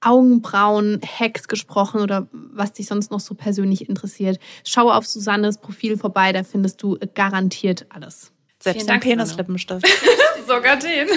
Augenbrauen, 0.00 1.00
Hacks 1.02 1.48
gesprochen 1.48 2.00
oder 2.00 2.28
was 2.32 2.72
dich 2.72 2.86
sonst 2.86 3.10
noch 3.10 3.20
so 3.20 3.34
persönlich 3.34 3.88
interessiert, 3.88 4.38
schau 4.64 4.90
auf 4.90 5.06
Susannes 5.06 5.58
Profil 5.58 5.96
vorbei, 5.96 6.32
da 6.32 6.42
findest 6.44 6.82
du 6.82 6.98
garantiert 7.14 7.86
alles. 7.88 8.32
Selbst 8.58 8.82
Vielen 8.84 9.00
Susanne. 9.00 9.00
Penislippenstift. 9.00 9.86
Sogar 10.46 10.76
den. 10.76 11.08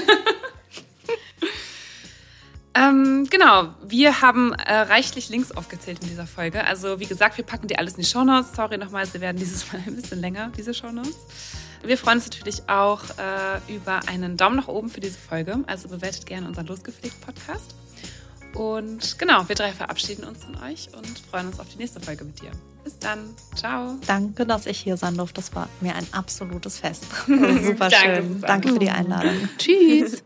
Ähm, 2.75 3.27
genau, 3.29 3.69
wir 3.87 4.21
haben 4.21 4.51
äh, 4.53 4.73
reichlich 4.73 5.29
Links 5.29 5.51
aufgezählt 5.51 5.99
in 6.01 6.09
dieser 6.09 6.27
Folge. 6.27 6.65
Also 6.65 6.99
wie 6.99 7.05
gesagt, 7.05 7.37
wir 7.37 7.45
packen 7.45 7.67
dir 7.67 7.79
alles 7.79 7.93
in 7.93 8.01
die 8.01 8.07
Shownotes. 8.07 8.53
Sorry 8.53 8.77
nochmal, 8.77 9.05
sie 9.05 9.21
werden 9.21 9.37
dieses 9.37 9.65
Mal 9.73 9.81
ein 9.87 9.95
bisschen 9.95 10.19
länger, 10.19 10.51
diese 10.57 10.73
Shownotes. 10.73 11.15
Wir 11.83 11.97
freuen 11.97 12.17
uns 12.17 12.25
natürlich 12.25 12.67
auch 12.67 13.01
äh, 13.17 13.73
über 13.73 14.01
einen 14.07 14.37
Daumen 14.37 14.57
nach 14.57 14.67
oben 14.67 14.89
für 14.89 14.99
diese 14.99 15.17
Folge. 15.17 15.59
Also 15.67 15.87
bewertet 15.87 16.25
gerne 16.25 16.47
unseren 16.47 16.65
Losgepflegt 16.65 17.21
Podcast. 17.21 17.75
Und 18.55 19.19
genau, 19.19 19.47
wir 19.47 19.55
drei 19.55 19.71
verabschieden 19.71 20.23
uns 20.23 20.43
von 20.43 20.55
euch 20.63 20.89
und 20.95 21.19
freuen 21.29 21.47
uns 21.47 21.59
auf 21.59 21.67
die 21.69 21.77
nächste 21.77 21.99
Folge 21.99 22.23
mit 22.23 22.41
dir. 22.41 22.51
Bis 22.83 22.97
dann. 22.99 23.35
Ciao. 23.55 23.95
Danke, 24.07 24.45
dass 24.45 24.65
ich 24.65 24.79
hier 24.79 24.97
sein 24.97 25.15
durfte. 25.17 25.35
Das 25.35 25.53
war 25.55 25.67
mir 25.81 25.95
ein 25.95 26.07
absolutes 26.11 26.79
Fest. 26.79 27.05
Super 27.25 27.89
Danke, 27.89 28.15
schön. 28.15 28.33
Susanne. 28.33 28.41
Danke 28.41 28.69
für 28.69 28.79
die 28.79 28.89
Einladung. 28.89 29.49
Tschüss. 29.57 30.23